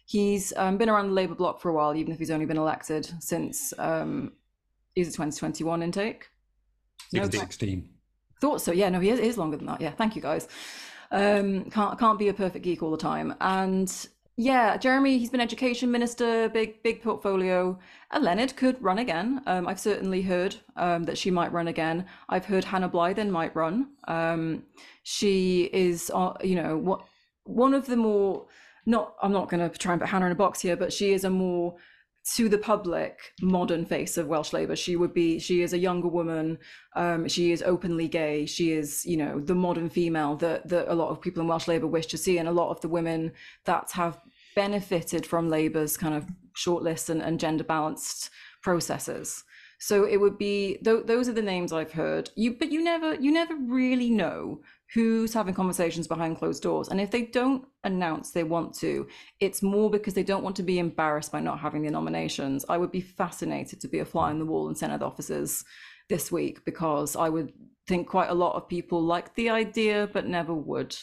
He's 0.09 0.55
um, 0.57 0.79
been 0.79 0.89
around 0.89 1.09
the 1.09 1.13
Labour 1.13 1.35
bloc 1.35 1.61
for 1.61 1.69
a 1.69 1.75
while, 1.75 1.95
even 1.95 2.15
if 2.15 2.19
he's 2.19 2.31
only 2.31 2.47
been 2.47 2.57
elected 2.57 3.11
since 3.21 3.75
um, 3.79 4.33
is 4.97 5.07
it 5.07 5.11
2021 5.11 5.83
intake? 5.83 6.31
16. 7.41 7.91
Thought 8.41 8.63
so. 8.63 8.73
Yeah, 8.73 8.89
no, 8.89 9.01
he 9.01 9.11
is, 9.11 9.21
is 9.21 9.37
longer 9.37 9.59
than 9.59 9.67
that. 9.67 9.83
Yeah, 9.83 9.91
thank 9.91 10.17
you 10.17 10.23
guys. 10.23 10.49
Um, 11.11 11.69
can't 11.71 11.99
can't 11.99 12.19
be 12.19 12.29
a 12.29 12.33
perfect 12.33 12.65
geek 12.65 12.83
all 12.83 12.91
the 12.91 12.97
time. 12.97 13.35
And 13.43 13.93
yeah, 14.39 14.79
Jeremy, 14.79 15.19
he's 15.19 15.29
been 15.29 15.43
education 15.43 15.91
minister, 15.91 16.49
big 16.49 16.83
big 16.83 17.03
portfolio. 17.03 17.79
Eluned 18.11 18.57
could 18.57 18.83
run 18.83 19.01
again. 19.01 19.43
Um, 19.45 19.69
I've 19.69 19.79
certainly 19.79 20.23
heard 20.23 20.57
um, 20.77 21.05
that 21.05 21.19
she 21.19 21.31
might 21.31 21.53
run 21.53 21.69
again. 21.69 22.07
I've 22.31 22.47
heard 22.47 22.65
Hannah 22.65 22.89
Blythyn 22.89 23.29
might 23.29 23.55
run. 23.55 23.89
Um, 24.07 24.63
she 25.03 25.69
is, 25.75 26.11
uh, 26.15 26.33
you 26.43 26.55
know, 26.55 26.79
what 26.79 27.03
one 27.45 27.75
of 27.75 27.85
the 27.85 27.97
more 27.97 28.47
not. 28.89 29.15
I'm 29.23 29.33
not 29.33 29.49
going 29.49 29.69
to 29.69 29.79
try 29.79 29.93
and 29.93 30.01
put 30.01 30.11
Hannah 30.11 30.27
in 30.27 30.33
a 30.33 30.37
box 30.37 30.61
here, 30.61 30.77
but 30.77 30.93
she 30.93 31.13
is 31.13 31.25
a 31.25 31.31
more 31.31 31.77
to 32.35 32.49
the 32.49 32.59
public 32.59 33.33
modern 33.41 33.85
face 33.85 34.19
of 34.19 34.27
Welsh 34.27 34.53
Labour. 34.53 34.77
She 34.77 34.97
would 34.97 35.15
be 35.15 35.39
she 35.39 35.63
is 35.63 35.73
a 35.73 35.79
younger 35.79 36.09
woman. 36.09 36.59
Um, 36.97 37.29
she 37.29 37.53
is 37.53 37.63
openly 37.63 38.09
gay. 38.09 38.47
She 38.47 38.73
is 38.73 39.05
you 39.07 39.17
know 39.17 39.41
the 39.41 39.55
modern 39.55 39.89
female 39.89 40.37
that 40.37 40.69
that 40.69 40.93
a 40.93 40.95
lot 40.95 41.11
of 41.11 41.21
people 41.21 41.43
in 41.43 41.49
Welsh 41.49 41.69
Labour 41.69 41.87
wish 41.87 42.07
to 42.07 42.19
see, 42.19 42.39
and 42.39 42.49
a 42.49 42.53
lot 42.53 42.71
of 42.71 42.81
the 42.81 42.89
women 42.89 43.33
that 43.65 43.91
have 43.93 44.21
benefited 44.55 45.25
from 45.25 45.49
Labour's 45.49 45.97
kind 45.97 46.15
of 46.15 46.27
shortlist 46.57 47.09
and, 47.09 47.23
and 47.23 47.39
gender 47.39 47.65
balanced 47.65 48.31
processes. 48.63 49.45
So 49.79 50.05
it 50.05 50.17
would 50.17 50.37
be 50.39 50.79
th- 50.85 51.07
those 51.07 51.29
are 51.29 51.33
the 51.33 51.43
names 51.43 51.73
I've 51.73 51.93
heard. 51.93 52.31
You 52.35 52.55
but 52.55 52.73
you 52.73 52.83
never 52.83 53.15
you 53.15 53.31
never 53.31 53.55
really 53.55 54.11
know 54.11 54.61
who's 54.95 55.35
having 55.35 55.55
conversations 55.55 56.09
behind 56.09 56.39
closed 56.39 56.63
doors. 56.63 56.89
And 56.89 57.01
if 57.01 57.11
they 57.11 57.23
don't 57.23 57.67
announce 57.85 58.31
they 58.31 58.45
want 58.45 58.75
to, 58.79 59.07
it's 59.39 59.63
more 59.63 59.91
because 59.91 60.15
they 60.15 60.23
don't 60.23 60.43
want 60.43 60.57
to 60.57 60.63
be 60.63 60.79
embarrassed 60.79 61.31
by 61.33 61.41
not 61.41 61.59
having 61.59 61.83
the 61.83 61.91
nominations. 61.91 62.65
I 62.69 62.79
would 62.79 62.91
be 62.91 63.03
fascinated 63.03 63.81
to 63.83 63.89
be 63.89 63.99
a 63.99 64.05
fly 64.05 64.31
on 64.31 64.39
the 64.39 64.47
wall 64.47 64.69
in 64.69 64.75
Senedd 64.75 65.03
offices 65.03 65.65
this 66.09 66.33
week 66.33 66.65
because 66.65 67.17
I 67.17 67.29
would 67.29 67.53
think 67.87 68.09
quite 68.09 68.31
a 68.31 68.35
lot 68.35 68.55
of 68.55 68.69
people 68.69 69.03
like 69.03 69.35
the 69.35 69.51
idea 69.51 70.09
but 70.13 70.27
never 70.27 70.55
would. 70.55 70.97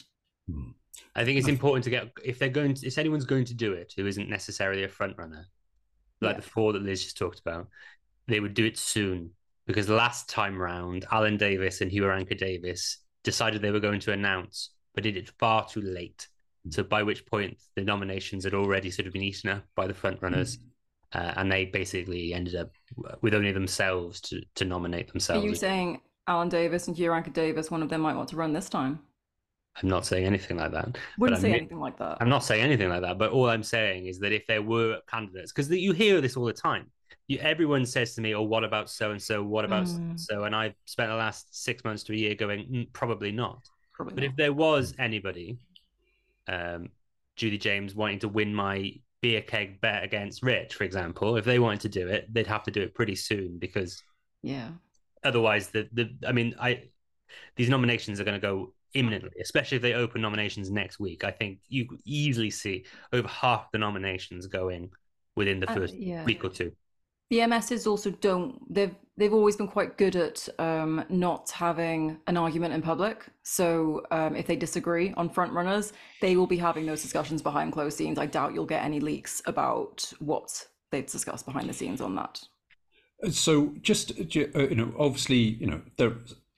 Hmm. 0.49 0.71
I 1.15 1.23
think 1.25 1.37
it's 1.37 1.47
important 1.47 1.83
to 1.85 1.89
get 1.89 2.11
if 2.23 2.39
they're 2.39 2.49
going 2.49 2.73
to 2.73 2.87
if 2.87 2.97
anyone's 2.97 3.25
going 3.25 3.45
to 3.45 3.53
do 3.53 3.73
it 3.73 3.93
who 3.95 4.07
isn't 4.07 4.29
necessarily 4.29 4.83
a 4.83 4.89
front 4.89 5.17
runner, 5.17 5.45
like 6.21 6.35
Yeah. 6.35 6.39
the 6.41 6.47
four 6.47 6.73
that 6.73 6.81
Liz 6.81 7.03
just 7.03 7.17
talked 7.17 7.39
about, 7.39 7.67
they 8.27 8.39
would 8.39 8.53
do 8.53 8.65
it 8.65 8.77
soon 8.77 9.31
because 9.67 9.89
last 9.89 10.29
time 10.29 10.57
round, 10.57 11.05
Alun 11.11 11.37
Davies 11.37 11.81
and 11.81 11.91
Hugh 11.91 12.09
Davis 12.37 12.99
decided 13.25 13.61
they 13.61 13.71
were 13.71 13.81
going 13.81 13.99
to 13.99 14.13
announce, 14.13 14.69
but 14.93 15.03
did 15.03 15.17
it 15.17 15.29
far 15.37 15.67
too 15.67 15.81
late. 15.81 16.29
So 16.69 16.81
by 16.83 17.03
which 17.03 17.25
point 17.25 17.57
the 17.75 17.83
nominations 17.83 18.45
had 18.45 18.53
already 18.53 18.89
sort 18.89 19.07
of 19.07 19.13
been 19.13 19.21
eaten 19.21 19.49
up 19.49 19.63
by 19.75 19.87
the 19.87 19.93
front 19.93 20.21
runners, 20.21 20.57
uh, 21.13 21.33
and 21.35 21.51
they 21.51 21.65
basically 21.65 22.33
ended 22.33 22.55
up 22.55 22.71
with 23.21 23.33
only 23.33 23.51
themselves 23.51 24.21
to 24.21 24.41
to 24.55 24.65
nominate 24.65 25.11
themselves. 25.11 25.43
Are 25.43 25.47
you 25.47 25.55
saying 25.55 26.01
Alun 26.27 26.49
Davies 26.49 26.87
and 26.87 26.97
Hugh 26.97 27.13
Davis, 27.33 27.69
one 27.69 27.83
of 27.83 27.89
them 27.89 28.01
might 28.01 28.15
want 28.15 28.29
to 28.29 28.35
run 28.35 28.53
this 28.53 28.69
time? 28.69 28.99
I'm 29.81 29.89
not 29.89 30.05
saying 30.05 30.25
anything 30.25 30.57
like 30.57 30.71
that. 30.71 30.97
Wouldn't 31.19 31.41
say 31.41 31.53
anything 31.53 31.79
like 31.79 31.97
that. 31.97 32.17
I'm 32.21 32.29
not 32.29 32.43
saying 32.45 32.63
anything 32.63 32.89
like 32.89 33.01
that, 33.01 33.17
but 33.17 33.31
all 33.31 33.49
I'm 33.49 33.63
saying 33.63 34.07
is 34.07 34.19
that 34.19 34.31
if 34.31 34.47
there 34.47 34.61
were 34.61 35.01
candidates, 35.07 35.51
because 35.51 35.69
you 35.69 35.91
hear 35.91 36.21
this 36.21 36.37
all 36.37 36.45
the 36.45 36.53
time, 36.53 36.89
you, 37.27 37.39
everyone 37.39 37.85
says 37.85 38.15
to 38.15 38.21
me, 38.21 38.35
"Oh, 38.35 38.43
what 38.43 38.63
about 38.63 38.89
so 38.89 39.11
and 39.11 39.21
so? 39.21 39.43
What 39.43 39.65
about 39.65 39.85
Mm. 39.87 40.19
so?" 40.19 40.43
And 40.43 40.55
I've 40.55 40.75
spent 40.85 41.09
the 41.09 41.15
last 41.15 41.63
six 41.63 41.83
months 41.83 42.03
to 42.03 42.13
a 42.13 42.15
year 42.15 42.35
going, 42.35 42.67
mm, 42.67 42.93
probably 42.93 43.31
not. 43.31 43.67
Probably 43.93 44.13
But 44.15 44.23
not. 44.23 44.31
if 44.31 44.35
there 44.35 44.53
was 44.53 44.93
anybody, 44.99 45.57
um, 46.47 46.89
Julie 47.35 47.57
James 47.57 47.95
wanting 47.95 48.19
to 48.19 48.29
win 48.29 48.53
my 48.53 48.93
beer 49.21 49.41
keg 49.41 49.81
bet 49.81 50.03
against 50.03 50.43
Rich, 50.43 50.75
for 50.75 50.83
example, 50.83 51.37
if 51.37 51.45
they 51.45 51.59
wanted 51.59 51.81
to 51.81 51.89
do 51.89 52.07
it, 52.07 52.31
they'd 52.33 52.47
have 52.47 52.63
to 52.63 52.71
do 52.71 52.81
it 52.81 52.93
pretty 52.95 53.15
soon 53.15 53.57
because 53.59 54.03
yeah. 54.41 54.69
otherwise, 55.23 55.69
the 55.69 55.87
the 55.93 56.15
I 56.27 56.31
mean, 56.31 56.55
I 56.59 56.83
these 57.55 57.69
nominations 57.69 58.19
are 58.19 58.23
going 58.23 58.39
to 58.39 58.47
go 58.47 58.73
imminently, 58.93 59.31
especially 59.41 59.77
if 59.77 59.81
they 59.81 59.93
open 59.93 60.21
nominations 60.21 60.71
next 60.71 60.99
week. 60.99 61.23
I 61.23 61.31
think 61.31 61.59
you 61.67 61.87
could 61.87 62.01
easily 62.05 62.49
see 62.49 62.85
over 63.13 63.27
half 63.27 63.71
the 63.71 63.77
nominations 63.77 64.47
going 64.47 64.91
within 65.35 65.59
the 65.59 65.67
Uh, 65.67 65.73
first 65.73 65.95
yeah. 65.95 66.23
week 66.23 66.43
or 66.45 66.49
two. 66.49 66.71
The 67.29 67.39
MSs 67.39 67.87
also 67.87 68.11
don't 68.11 68.61
they've 68.73 68.95
they've 69.17 69.33
always 69.33 69.55
been 69.55 69.67
quite 69.67 69.97
good 69.97 70.15
at 70.15 70.47
um, 70.59 71.03
not 71.09 71.49
having 71.51 72.17
an 72.27 72.37
argument 72.37 72.73
in 72.73 72.81
public. 72.81 73.25
So 73.43 74.05
um, 74.11 74.35
if 74.35 74.45
they 74.45 74.55
disagree 74.55 75.13
on 75.17 75.29
front 75.29 75.53
runners, 75.53 75.93
they 76.21 76.35
will 76.35 76.47
be 76.47 76.57
having 76.57 76.85
those 76.85 77.01
discussions 77.01 77.41
behind 77.41 77.73
closed 77.73 77.97
scenes. 77.97 78.19
I 78.19 78.25
doubt 78.25 78.53
you'll 78.53 78.65
get 78.65 78.83
any 78.83 78.99
leaks 78.99 79.41
about 79.45 80.11
what 80.19 80.67
they've 80.91 81.05
discussed 81.05 81.45
behind 81.45 81.69
the 81.69 81.73
scenes 81.73 82.01
on 82.01 82.15
that. 82.15 82.41
So, 83.31 83.73
just 83.81 84.11
uh, 84.11 84.67
you 84.67 84.75
know, 84.75 84.93
obviously, 84.99 85.37
you 85.37 85.67
know, 85.67 85.81
there 85.97 86.13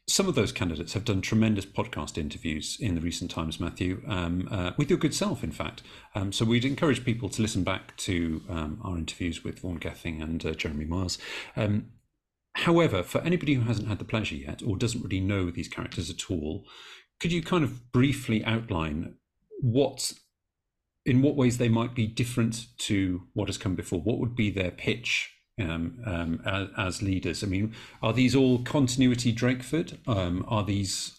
some 0.07 0.27
of 0.29 0.35
those 0.35 0.53
candidates 0.53 0.93
have 0.93 1.03
done 1.03 1.21
tremendous 1.21 1.65
podcast 1.65 2.17
interviews 2.17 2.77
in 2.79 2.95
the 2.95 3.01
recent 3.01 3.29
times, 3.29 3.59
Matthew, 3.59 4.01
um, 4.07 4.47
uh, 4.49 4.71
with 4.77 4.89
your 4.89 4.97
good 4.97 5.13
self, 5.13 5.43
in 5.43 5.51
fact. 5.51 5.83
Um, 6.15 6.31
so, 6.31 6.45
we'd 6.45 6.63
encourage 6.63 7.03
people 7.03 7.27
to 7.29 7.41
listen 7.41 7.63
back 7.63 7.95
to 7.97 8.41
um, 8.49 8.79
our 8.83 8.97
interviews 8.97 9.43
with 9.43 9.59
Vaughan 9.59 9.77
Gething 9.77 10.21
and 10.21 10.45
uh, 10.45 10.53
Jeremy 10.53 10.85
Miles. 10.85 11.17
Um, 11.57 11.87
however, 12.55 13.03
for 13.03 13.19
anybody 13.21 13.55
who 13.55 13.61
hasn't 13.61 13.89
had 13.89 13.99
the 13.99 14.05
pleasure 14.05 14.35
yet 14.35 14.63
or 14.65 14.77
doesn't 14.77 15.03
really 15.03 15.19
know 15.19 15.51
these 15.51 15.67
characters 15.67 16.09
at 16.09 16.31
all, 16.31 16.65
could 17.19 17.33
you 17.33 17.41
kind 17.41 17.63
of 17.63 17.91
briefly 17.91 18.45
outline 18.45 19.15
what 19.59 20.13
in 21.05 21.21
what 21.21 21.35
ways 21.35 21.57
they 21.57 21.69
might 21.69 21.95
be 21.95 22.05
different 22.05 22.65
to 22.77 23.23
what 23.33 23.47
has 23.47 23.57
come 23.57 23.75
before? 23.75 23.99
What 23.99 24.19
would 24.19 24.35
be 24.35 24.51
their 24.51 24.71
pitch 24.71 25.36
um, 25.59 25.99
um, 26.05 26.41
as, 26.45 26.67
as 26.77 27.01
leaders? 27.01 27.43
I 27.43 27.47
mean, 27.47 27.73
are 28.01 28.13
these 28.13 28.35
all 28.35 28.59
continuity 28.59 29.33
Drakeford? 29.33 29.97
Um, 30.07 30.45
are 30.47 30.63
these 30.63 31.17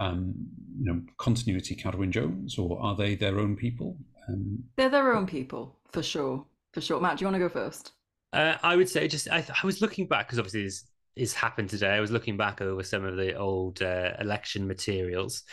um, 0.00 0.34
you 0.78 0.92
know 0.92 1.02
continuity 1.16 1.74
Carwyn 1.74 2.10
Jones, 2.10 2.58
or 2.58 2.80
are 2.80 2.94
they 2.94 3.14
their 3.14 3.38
own 3.38 3.56
people? 3.56 3.96
Um, 4.28 4.64
They're 4.76 4.90
their 4.90 5.14
own 5.14 5.26
people 5.26 5.76
for 5.90 6.02
sure. 6.02 6.44
For 6.72 6.80
sure. 6.80 7.00
Matt, 7.00 7.18
do 7.18 7.22
you 7.22 7.26
want 7.26 7.36
to 7.36 7.40
go 7.40 7.48
first? 7.48 7.92
Uh, 8.32 8.56
I 8.62 8.76
would 8.76 8.88
say 8.88 9.08
just 9.08 9.28
I, 9.30 9.44
I 9.62 9.66
was 9.66 9.80
looking 9.80 10.06
back 10.06 10.26
because 10.26 10.38
obviously 10.38 10.64
this 10.64 10.84
is 11.16 11.34
happened 11.34 11.70
today. 11.70 11.90
I 11.90 12.00
was 12.00 12.10
looking 12.10 12.36
back 12.36 12.60
over 12.60 12.82
some 12.82 13.04
of 13.04 13.16
the 13.16 13.34
old 13.34 13.82
uh, 13.82 14.12
election 14.20 14.66
materials 14.66 15.44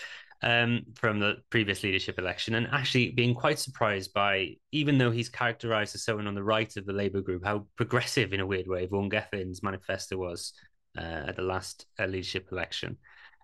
um, 0.41 0.83
from 0.95 1.19
the 1.19 1.37
previous 1.49 1.83
leadership 1.83 2.19
election, 2.19 2.55
and 2.55 2.67
actually 2.71 3.11
being 3.11 3.33
quite 3.33 3.59
surprised 3.59 4.13
by, 4.13 4.55
even 4.71 4.97
though 4.97 5.11
he's 5.11 5.29
characterised 5.29 5.95
as 5.95 6.03
someone 6.03 6.27
on 6.27 6.35
the 6.35 6.43
right 6.43 6.75
of 6.77 6.85
the 6.85 6.93
Labour 6.93 7.21
group, 7.21 7.43
how 7.43 7.65
progressive 7.75 8.33
in 8.33 8.39
a 8.39 8.45
weird 8.45 8.67
way 8.67 8.85
Vaughan 8.85 9.09
Gething's 9.09 9.63
manifesto 9.63 10.17
was 10.17 10.53
uh, 10.97 11.01
at 11.27 11.35
the 11.35 11.41
last 11.41 11.85
uh, 11.99 12.05
leadership 12.05 12.47
election, 12.51 12.97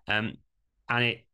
um, 0.08 0.34
and 0.88 1.04
it. 1.04 1.26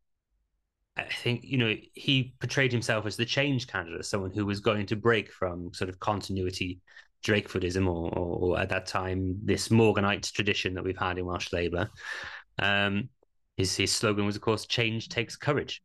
I 0.97 1.05
think 1.05 1.45
you 1.45 1.59
know 1.59 1.77
he 1.95 2.35
portrayed 2.41 2.73
himself 2.73 3.07
as 3.07 3.17
the 3.17 3.25
change 3.25 3.69
candidate, 3.69 4.05
someone 4.05 4.33
who 4.33 4.45
was 4.45 4.59
going 4.59 4.87
to 4.87 4.97
break 4.97 5.31
from 5.33 5.73
sort 5.73 5.91
of 5.91 6.01
continuity 6.01 6.81
Drakefordism, 7.25 7.87
or, 7.87 8.11
or, 8.17 8.39
or 8.39 8.61
at 8.61 8.69
that 8.69 8.87
time, 8.87 9.39
this 9.45 9.69
Morganite 9.69 10.33
tradition 10.33 10.75
that 10.75 10.85
we've 10.85 10.97
had 10.97 11.19
in 11.19 11.27
Welsh 11.27 11.53
Labour. 11.53 11.91
Um, 12.59 13.09
his, 13.59 13.77
his 13.77 13.93
slogan 13.93 14.25
was, 14.25 14.37
of 14.37 14.43
course, 14.43 14.65
change 14.65 15.09
takes 15.09 15.37
courage. 15.37 15.83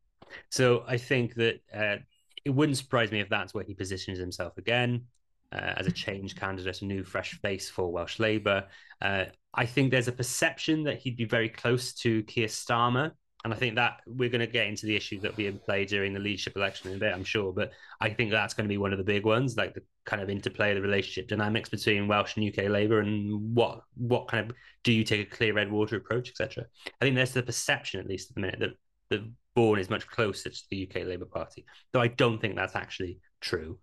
So 0.50 0.84
I 0.88 0.98
think 0.98 1.34
that 1.36 1.60
uh, 1.76 1.98
it 2.46 2.52
wouldn't 2.52 2.78
surprise 2.78 3.12
me 3.12 3.20
if 3.20 3.30
that's 3.30 3.54
where 3.54 3.64
he 3.64 3.74
positions 3.74 4.20
himself 4.20 4.58
again 4.58 5.08
uh, 5.52 5.74
as 5.76 5.88
a 5.88 5.92
change 5.92 6.36
candidate, 6.36 6.84
a 6.84 6.86
new 6.86 7.04
fresh 7.04 7.34
face 7.42 7.70
for 7.70 7.92
Welsh 7.92 8.20
Labour. 8.20 8.66
Uh, 9.02 9.26
I 9.56 9.66
think 9.66 9.90
there's 9.90 10.08
a 10.08 10.14
perception 10.14 10.84
that 10.84 11.00
he'd 11.00 11.18
be 11.18 11.26
very 11.26 11.50
close 11.50 11.94
to 11.96 12.22
Keir 12.24 12.48
Starmer. 12.48 13.12
And 13.44 13.54
I 13.54 13.58
think 13.58 13.76
that 13.76 14.00
we're 14.08 14.30
going 14.30 14.40
to 14.40 14.48
get 14.48 14.68
into 14.68 14.86
the 14.86 14.96
issue 14.96 15.20
that 15.20 15.36
we 15.36 15.48
in 15.48 15.60
play 15.60 15.86
during 15.86 16.14
the 16.14 16.20
leadership 16.20 16.56
election 16.56 16.92
in 16.92 16.98
a 16.98 17.00
bit, 17.00 17.14
I'm 17.14 17.26
sure. 17.26 17.52
But 17.52 17.74
I 18.00 18.10
think 18.10 18.32
that's 18.32 18.54
going 18.54 18.66
to 18.66 18.74
be 18.74 18.78
one 18.78 18.94
of 18.94 18.98
the 18.98 19.04
big 19.04 19.26
ones, 19.26 19.58
like 19.58 19.74
the 19.74 19.84
kind 20.06 20.22
of 20.22 20.30
interplay, 20.30 20.74
the 20.74 20.82
relationship 20.82 21.28
dynamics 21.28 21.70
between 21.70 22.08
Welsh 22.08 22.38
and 22.38 22.48
UK 22.48 22.70
Labour, 22.70 23.00
and 23.00 23.54
what 23.54 23.82
what 23.96 24.30
kind 24.30 24.50
of 24.50 24.56
do 24.84 24.94
you 24.94 25.04
take 25.04 25.28
a 25.28 25.36
clear 25.36 25.54
red 25.54 25.70
water 25.70 25.98
approach, 25.98 26.30
etc. 26.30 26.66
I 27.02 27.06
think 27.06 27.16
there's 27.16 27.34
the 27.34 27.44
perception, 27.44 28.00
at 28.00 28.08
least 28.08 28.32
at 28.32 28.36
the 28.36 28.42
minute, 28.42 28.60
that 28.60 28.78
the 29.10 29.32
Vaughan 29.56 29.80
is 29.80 29.90
much 29.90 30.08
closer 30.08 30.50
to 30.50 30.64
the 30.70 30.88
UK 30.88 31.06
Labour 31.06 31.26
Party, 31.26 31.66
though 31.92 32.02
I 32.02 32.08
don't 32.08 32.40
think 32.40 32.56
that's 32.56 32.76
actually 32.76 33.20
true. 33.42 33.78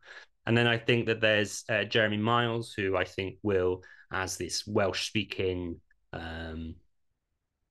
And 0.46 0.56
then 0.56 0.66
I 0.66 0.78
think 0.78 1.06
that 1.06 1.20
there's 1.20 1.64
uh, 1.68 1.84
Jeremy 1.84 2.16
Miles, 2.16 2.72
who 2.72 2.96
I 2.96 3.04
think 3.04 3.36
will, 3.42 3.82
as 4.10 4.38
this 4.38 4.66
Welsh-speaking. 4.66 5.78
Um, 6.12 6.74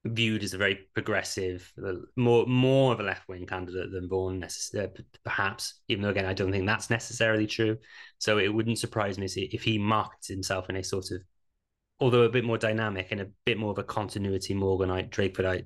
viewed 0.06 0.44
as 0.44 0.54
a 0.54 0.58
very 0.58 0.88
progressive, 0.94 1.72
uh, 1.86 1.94
more 2.16 2.46
more 2.46 2.94
of 2.94 3.00
a 3.00 3.04
left 3.04 3.28
wing 3.28 3.46
candidate 3.46 3.92
than 3.92 4.08
Vaughan, 4.08 4.44
uh, 4.44 4.88
perhaps. 5.24 5.82
Even 5.88 6.04
though 6.04 6.10
again, 6.10 6.26
I 6.26 6.34
don't 6.34 6.52
think 6.52 6.66
that's 6.66 6.90
necessarily 6.90 7.48
true. 7.48 7.78
So 8.18 8.38
it 8.38 8.54
wouldn't 8.54 8.80
surprise 8.80 9.18
me 9.18 9.26
if 9.26 9.64
he 9.64 9.78
markets 9.78 10.28
himself 10.28 10.70
in 10.70 10.78
a 10.78 10.84
sort 10.84 11.12
of, 11.12 11.22
although 12.00 12.24
a 12.24 12.30
bit 12.30 12.46
more 12.46 12.58
dynamic 12.58 13.08
and 13.12 13.22
a 13.22 13.28
bit 13.46 13.58
more 13.58 13.72
of 13.72 13.78
a 13.78 13.84
continuity 13.84 14.54
Morganite 14.54 15.10
Drakefordite 15.10 15.66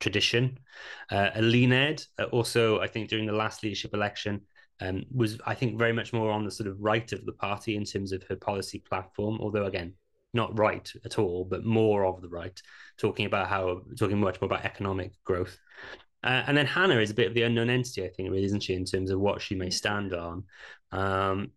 tradition. 0.00 0.58
Uh, 1.10 1.30
Eluned, 1.36 2.06
uh, 2.18 2.24
also 2.24 2.80
I 2.80 2.86
think 2.86 3.08
during 3.08 3.26
the 3.26 3.32
last 3.32 3.62
leadership 3.62 3.94
election. 3.94 4.42
Um, 4.80 5.06
was 5.10 5.40
I 5.44 5.54
think 5.54 5.76
very 5.76 5.92
much 5.92 6.12
more 6.12 6.30
on 6.30 6.44
the 6.44 6.52
sort 6.52 6.68
of 6.68 6.76
right 6.78 7.12
of 7.12 7.26
the 7.26 7.32
party 7.32 7.74
in 7.74 7.84
terms 7.84 8.12
of 8.12 8.22
her 8.28 8.36
policy 8.36 8.78
platform, 8.78 9.38
although 9.40 9.64
again 9.64 9.94
not 10.34 10.58
right 10.58 10.90
at 11.04 11.18
all, 11.18 11.44
but 11.44 11.64
more 11.64 12.04
of 12.04 12.22
the 12.22 12.28
right, 12.28 12.60
talking 12.98 13.26
about 13.26 13.48
how 13.48 13.82
talking 13.98 14.20
much 14.20 14.40
more 14.40 14.46
about 14.46 14.64
economic 14.64 15.12
growth. 15.24 15.58
Uh, 16.24 16.42
and 16.46 16.56
then 16.56 16.66
Hannah 16.66 16.98
is 16.98 17.10
a 17.10 17.14
bit 17.14 17.28
of 17.28 17.34
the 17.34 17.42
unknown 17.42 17.70
entity, 17.70 18.04
I 18.04 18.08
think, 18.08 18.30
really, 18.30 18.44
isn't 18.44 18.62
she, 18.62 18.74
in 18.74 18.84
terms 18.84 19.10
of 19.10 19.20
what 19.20 19.40
she 19.40 19.54
may 19.54 19.70
stand 19.70 20.12
on. 20.12 20.44
Um, 20.92 21.52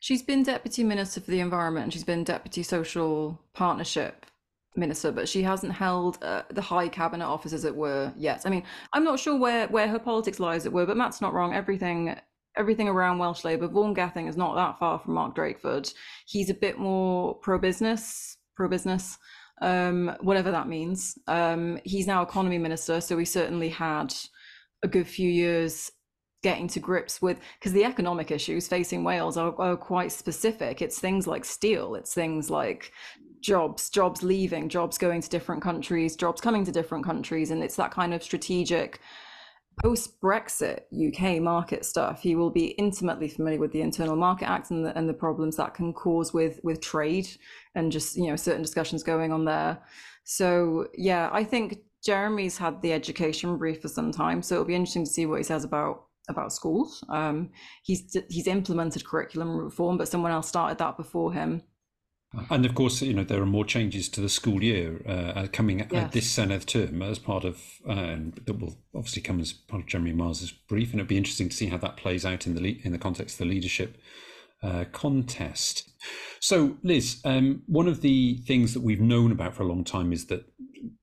She's 0.00 0.22
been 0.22 0.42
deputy 0.42 0.82
minister 0.82 1.20
for 1.20 1.30
the 1.30 1.40
environment 1.40 1.84
and 1.84 1.92
she's 1.92 2.04
been 2.04 2.24
deputy 2.24 2.62
social 2.62 3.38
partnership 3.52 4.24
minister, 4.74 5.12
but 5.12 5.28
she 5.28 5.42
hasn't 5.42 5.74
held 5.74 6.22
uh, 6.22 6.42
the 6.48 6.62
high 6.62 6.88
cabinet 6.88 7.26
office, 7.26 7.52
as 7.52 7.66
it 7.66 7.76
were, 7.76 8.12
yet. 8.16 8.42
I 8.46 8.48
mean, 8.48 8.62
I'm 8.94 9.04
not 9.04 9.20
sure 9.20 9.38
where 9.38 9.68
where 9.68 9.88
her 9.88 9.98
politics 9.98 10.40
lies, 10.40 10.62
as 10.62 10.66
it 10.66 10.72
were, 10.72 10.86
but 10.86 10.96
Matt's 10.96 11.20
not 11.20 11.34
wrong. 11.34 11.52
Everything 11.52 12.16
everything 12.56 12.88
around 12.88 13.18
Welsh 13.18 13.44
Labour. 13.44 13.68
Vaughan 13.68 13.94
Gething 13.94 14.26
is 14.26 14.36
not 14.36 14.54
that 14.54 14.78
far 14.78 14.98
from 14.98 15.14
Mark 15.14 15.36
Drakeford. 15.36 15.92
He's 16.26 16.50
a 16.50 16.54
bit 16.54 16.78
more 16.78 17.34
pro 17.34 17.58
business, 17.58 18.36
pro 18.56 18.68
business, 18.68 19.18
um, 19.62 20.16
whatever 20.20 20.50
that 20.50 20.68
means. 20.68 21.16
Um, 21.26 21.78
he's 21.84 22.06
now 22.06 22.22
economy 22.22 22.58
minister, 22.58 23.00
so 23.00 23.16
we 23.16 23.24
certainly 23.24 23.68
had 23.68 24.14
a 24.82 24.88
good 24.88 25.06
few 25.06 25.30
years 25.30 25.90
getting 26.42 26.68
to 26.68 26.80
grips 26.80 27.20
with 27.20 27.38
because 27.58 27.72
the 27.72 27.84
economic 27.84 28.30
issues 28.30 28.66
facing 28.66 29.04
Wales 29.04 29.36
are, 29.36 29.54
are 29.60 29.76
quite 29.76 30.10
specific. 30.10 30.80
It's 30.80 30.98
things 30.98 31.26
like 31.26 31.44
steel, 31.44 31.94
it's 31.94 32.14
things 32.14 32.50
like 32.50 32.92
jobs, 33.40 33.90
jobs 33.90 34.22
leaving, 34.22 34.68
jobs 34.68 34.98
going 34.98 35.20
to 35.20 35.28
different 35.28 35.62
countries, 35.62 36.16
jobs 36.16 36.40
coming 36.40 36.64
to 36.64 36.72
different 36.72 37.04
countries, 37.04 37.50
and 37.50 37.62
it's 37.62 37.76
that 37.76 37.90
kind 37.90 38.14
of 38.14 38.22
strategic 38.22 39.00
post 39.82 40.20
Brexit 40.20 40.82
UK 40.92 41.40
market 41.40 41.84
stuff. 41.84 42.22
He 42.22 42.34
will 42.34 42.50
be 42.50 42.68
intimately 42.72 43.28
familiar 43.28 43.58
with 43.58 43.72
the 43.72 43.80
Internal 43.80 44.16
Market 44.16 44.48
Act 44.48 44.70
and 44.70 44.84
the, 44.84 44.96
and 44.96 45.08
the 45.08 45.14
problems 45.14 45.56
that 45.56 45.74
can 45.74 45.92
cause 45.92 46.32
with 46.32 46.60
with 46.62 46.80
trade 46.80 47.28
and 47.74 47.92
just 47.92 48.16
you 48.16 48.28
know 48.28 48.36
certain 48.36 48.62
discussions 48.62 49.02
going 49.02 49.32
on 49.32 49.44
there. 49.44 49.78
So 50.24 50.88
yeah, 50.94 51.30
I 51.32 51.44
think 51.44 51.78
Jeremy's 52.04 52.58
had 52.58 52.80
the 52.82 52.92
education 52.92 53.56
brief 53.56 53.82
for 53.82 53.88
some 53.88 54.12
time, 54.12 54.42
so 54.42 54.54
it'll 54.56 54.64
be 54.66 54.74
interesting 54.74 55.04
to 55.04 55.10
see 55.10 55.26
what 55.26 55.38
he 55.38 55.44
says 55.44 55.64
about 55.64 56.06
about 56.28 56.52
schools. 56.52 57.02
Um, 57.08 57.50
he's 57.82 58.16
he's 58.28 58.46
implemented 58.46 59.04
curriculum 59.04 59.56
reform, 59.56 59.98
but 59.98 60.08
someone 60.08 60.32
else 60.32 60.48
started 60.48 60.78
that 60.78 60.96
before 60.96 61.32
him. 61.32 61.62
And 62.48 62.64
of 62.64 62.76
course, 62.76 63.02
you 63.02 63.12
know 63.12 63.24
there 63.24 63.42
are 63.42 63.46
more 63.46 63.64
changes 63.64 64.08
to 64.10 64.20
the 64.20 64.28
school 64.28 64.62
year 64.62 65.02
uh, 65.06 65.48
coming 65.52 65.80
yes. 65.80 65.88
at 65.92 66.12
this 66.12 66.32
Senedd 66.32 66.64
term 66.64 67.02
as 67.02 67.18
part 67.18 67.44
of 67.44 67.60
um, 67.88 68.32
that 68.44 68.58
will 68.58 68.76
obviously 68.94 69.22
come 69.22 69.40
as 69.40 69.52
part 69.52 69.82
of 69.82 69.88
Jeremy 69.88 70.12
Miles's 70.12 70.52
brief, 70.52 70.92
and 70.92 71.00
it'll 71.00 71.08
be 71.08 71.16
interesting 71.16 71.48
to 71.48 71.56
see 71.56 71.66
how 71.66 71.78
that 71.78 71.96
plays 71.96 72.24
out 72.24 72.46
in 72.46 72.54
the 72.54 72.80
in 72.84 72.92
the 72.92 72.98
context 72.98 73.34
of 73.40 73.48
the 73.48 73.52
leadership 73.52 73.98
uh, 74.62 74.84
contest. 74.92 75.90
So, 76.38 76.76
Liz, 76.82 77.20
um, 77.24 77.62
one 77.66 77.88
of 77.88 78.00
the 78.00 78.38
things 78.46 78.74
that 78.74 78.82
we've 78.82 79.00
known 79.00 79.32
about 79.32 79.54
for 79.54 79.62
a 79.62 79.66
long 79.66 79.84
time 79.84 80.12
is 80.12 80.26
that 80.26 80.44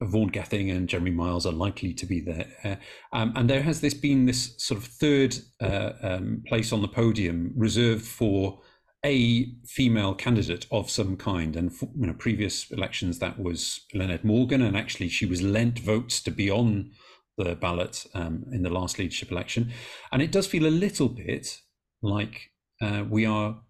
Vaughan 0.01 0.29
Gething 0.29 0.69
and 0.71 0.87
Jeremy 0.87 1.11
Miles 1.11 1.45
are 1.45 1.53
likely 1.53 1.93
to 1.93 2.05
be 2.05 2.19
there. 2.19 2.47
Uh, 2.63 2.75
um, 3.13 3.33
and 3.35 3.49
there 3.49 3.63
has 3.63 3.81
this 3.81 3.93
been 3.93 4.25
this 4.25 4.55
sort 4.57 4.79
of 4.79 4.85
third 4.85 5.37
uh, 5.61 5.91
um, 6.01 6.43
place 6.47 6.71
on 6.71 6.81
the 6.81 6.87
podium 6.87 7.51
reserved 7.55 8.05
for 8.05 8.59
a 9.05 9.45
female 9.65 10.13
candidate 10.13 10.65
of 10.71 10.89
some 10.89 11.15
kind. 11.17 11.55
And 11.55 11.73
for, 11.73 11.89
you 11.95 12.07
know, 12.07 12.13
previous 12.13 12.69
elections, 12.71 13.19
that 13.19 13.39
was 13.39 13.81
Eluned 13.93 14.23
Morgan, 14.23 14.61
and 14.61 14.75
actually 14.75 15.09
she 15.09 15.25
was 15.25 15.41
lent 15.41 15.79
votes 15.79 16.21
to 16.23 16.31
be 16.31 16.49
on 16.49 16.91
the 17.37 17.55
ballot 17.55 18.05
um, 18.13 18.45
in 18.51 18.63
the 18.63 18.69
last 18.69 18.97
leadership 18.97 19.31
election. 19.31 19.71
And 20.11 20.21
it 20.21 20.31
does 20.31 20.47
feel 20.47 20.65
a 20.65 20.69
little 20.69 21.09
bit 21.09 21.61
like 22.01 22.51
uh, 22.81 23.03
we 23.07 23.25
are 23.25 23.61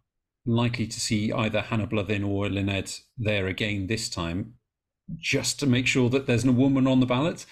likely 0.45 0.87
to 0.87 0.99
see 0.99 1.31
either 1.31 1.61
Hannah 1.61 1.87
Blythyn 1.87 2.25
or 2.25 2.49
Lynette 2.49 3.01
there 3.17 3.47
again 3.47 3.87
this 3.87 4.09
time 4.09 4.53
just 5.17 5.59
to 5.59 5.67
make 5.67 5.87
sure 5.87 6.09
that 6.09 6.25
there's 6.27 6.45
no 6.45 6.51
woman 6.51 6.87
on 6.87 6.99
the 6.99 7.05
ballot. 7.05 7.45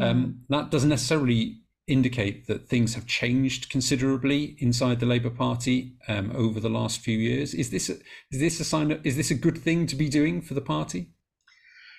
Um, 0.00 0.24
mm. 0.24 0.34
That 0.48 0.70
doesn't 0.70 0.90
necessarily 0.90 1.60
indicate 1.86 2.46
that 2.46 2.68
things 2.68 2.94
have 2.94 3.06
changed 3.06 3.70
considerably 3.70 4.56
inside 4.58 5.00
the 5.00 5.06
Labour 5.06 5.30
Party 5.30 5.96
um, 6.08 6.32
over 6.34 6.60
the 6.60 6.70
last 6.70 7.00
few 7.00 7.18
years. 7.18 7.54
Is 7.54 7.70
this 7.70 7.90
a, 7.90 7.94
is 8.30 8.40
this 8.40 8.60
a 8.60 8.64
sign? 8.64 8.90
Of, 8.90 9.04
is 9.04 9.16
this 9.16 9.30
a 9.30 9.34
good 9.34 9.58
thing 9.58 9.86
to 9.88 9.96
be 9.96 10.08
doing 10.08 10.40
for 10.40 10.54
the 10.54 10.60
party? 10.60 11.10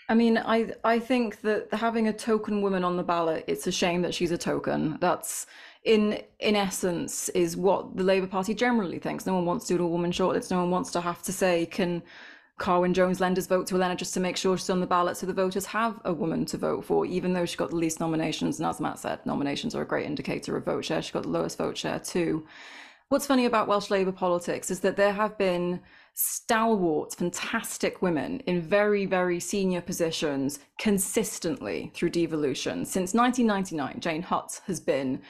I 0.08 0.14
mean, 0.14 0.38
I 0.38 0.72
I 0.84 1.00
think 1.00 1.42
that 1.42 1.74
having 1.74 2.08
a 2.08 2.14
token 2.14 2.62
woman 2.62 2.84
on 2.84 2.98
the 2.98 3.04
ballot, 3.04 3.44
it's 3.48 3.68
a 3.68 3.72
shame 3.72 4.02
that 4.04 4.14
she's 4.14 4.32
a 4.32 4.38
token. 4.38 4.98
That's 5.02 5.48
in 5.84 6.22
in 6.40 6.56
essence 6.56 7.30
is 7.30 7.56
what 7.56 7.96
the 7.96 8.04
Labour 8.04 8.28
Party 8.28 8.54
generally 8.54 9.00
thinks. 9.00 9.26
No 9.26 9.36
one 9.36 9.46
wants 9.46 9.68
to 9.68 9.78
do 9.78 9.84
a 9.84 9.88
woman 9.88 10.12
shortlist. 10.12 10.52
No 10.52 10.60
one 10.60 10.72
wants 10.72 10.92
to 10.92 11.02
have 11.02 11.22
to 11.24 11.34
say, 11.34 11.66
can 11.66 12.04
Carwyn 12.58 12.94
Jones 12.94 13.20
Lender's 13.20 13.48
vote 13.48 13.68
to 13.68 13.76
Eluned 13.76 13.98
just 13.98 14.14
to 14.14 14.20
make 14.20 14.38
sure 14.38 14.58
she's 14.58 14.70
on 14.70 14.80
the 14.80 14.88
ballot 14.88 15.18
so 15.18 15.26
the 15.26 15.34
voters 15.34 15.66
have 15.66 16.00
a 16.06 16.14
woman 16.14 16.46
to 16.46 16.58
vote 16.58 16.86
for, 16.86 17.06
even 17.06 17.34
though 17.34 17.46
she 17.46 17.58
got 17.58 17.70
the 17.70 17.76
least 17.76 18.00
nominations. 18.00 18.60
And 18.60 18.68
as 18.68 18.80
Matt 18.80 19.00
said, 19.00 19.26
nominations 19.26 19.76
are 19.76 19.82
a 19.82 19.88
great 19.88 20.06
indicator 20.06 20.56
of 20.56 20.64
vote 20.64 20.86
share. 20.86 21.02
She 21.02 21.12
got 21.12 21.24
the 21.24 21.30
lowest 21.30 21.58
vote 21.58 21.78
share 21.78 22.00
too. 22.00 22.46
What's 23.10 23.28
funny 23.28 23.46
about 23.46 23.68
Welsh 23.68 23.92
Labour 23.92 24.14
politics 24.14 24.72
is 24.72 24.80
that 24.80 24.96
there 24.96 25.14
have 25.14 25.38
been 25.38 25.82
stalwart, 26.14 27.14
fantastic 27.14 28.02
women 28.02 28.40
in 28.48 28.62
very, 28.62 29.06
very 29.06 29.40
senior 29.40 29.82
positions 29.82 30.60
consistently 30.80 31.92
through 31.94 32.10
devolution. 32.10 32.86
Since 32.86 33.14
1999, 33.14 34.00
Jane 34.00 34.24
Hutt 34.24 34.62
has 34.66 34.80
been 34.80 35.22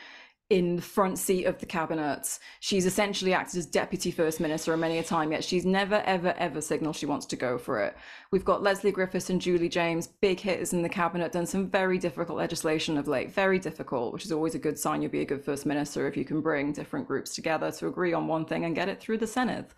in 0.52 0.76
the 0.76 0.82
front 0.82 1.18
seat 1.18 1.46
of 1.46 1.58
the 1.58 1.66
cabinet. 1.66 2.38
She's 2.60 2.86
essentially 2.86 3.34
acted 3.34 3.58
as 3.58 3.66
deputy 3.66 4.12
first 4.12 4.40
minister 4.40 4.78
many 4.78 5.00
a 5.00 5.04
time, 5.04 5.32
yet 5.32 5.44
she's 5.44 5.66
never, 5.66 6.04
ever, 6.06 6.36
ever 6.38 6.62
signaled 6.62 6.96
she 6.96 7.08
wants 7.08 7.26
to 7.28 7.36
go 7.36 7.58
for 7.58 7.82
it. 7.82 7.98
We've 8.30 8.46
got 8.46 8.62
Lesley 8.62 8.92
Griffiths 8.92 9.32
and 9.32 9.42
Julie 9.42 9.70
James, 9.70 10.06
big 10.08 10.40
hitters 10.40 10.72
in 10.72 10.84
the 10.84 10.90
cabinet, 10.90 11.32
done 11.32 11.48
some 11.48 11.68
very 11.68 11.98
difficult 11.98 12.38
legislation 12.38 12.98
of 12.98 13.08
late, 13.08 13.34
very 13.34 13.58
difficult, 13.58 14.14
which 14.14 14.26
is 14.26 14.32
always 14.32 14.54
a 14.54 14.60
good 14.60 14.78
sign 14.78 15.02
you'll 15.02 15.12
be 15.12 15.22
a 15.22 15.26
good 15.26 15.44
first 15.44 15.66
minister 15.66 16.08
if 16.08 16.16
you 16.16 16.26
can 16.26 16.42
bring 16.42 16.72
different 16.72 17.08
groups 17.08 17.34
together 17.34 17.72
to 17.72 17.88
agree 17.88 18.14
on 18.14 18.28
one 18.28 18.46
thing 18.46 18.66
and 18.66 18.76
get 18.76 18.90
it 18.90 19.02
through 19.02 19.18
the 19.18 19.26
Senedd. 19.26 19.70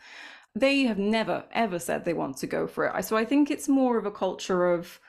They 0.54 0.82
have 0.82 0.98
never, 0.98 1.46
ever 1.54 1.80
said 1.80 2.04
they 2.04 2.14
want 2.14 2.38
to 2.38 2.48
go 2.48 2.68
for 2.68 2.88
it. 2.88 3.06
So 3.06 3.16
I 3.16 3.24
think 3.24 3.50
it's 3.50 3.70
more 3.70 3.98
of 3.98 4.06
a 4.06 4.12
culture 4.12 4.72
of 4.72 5.00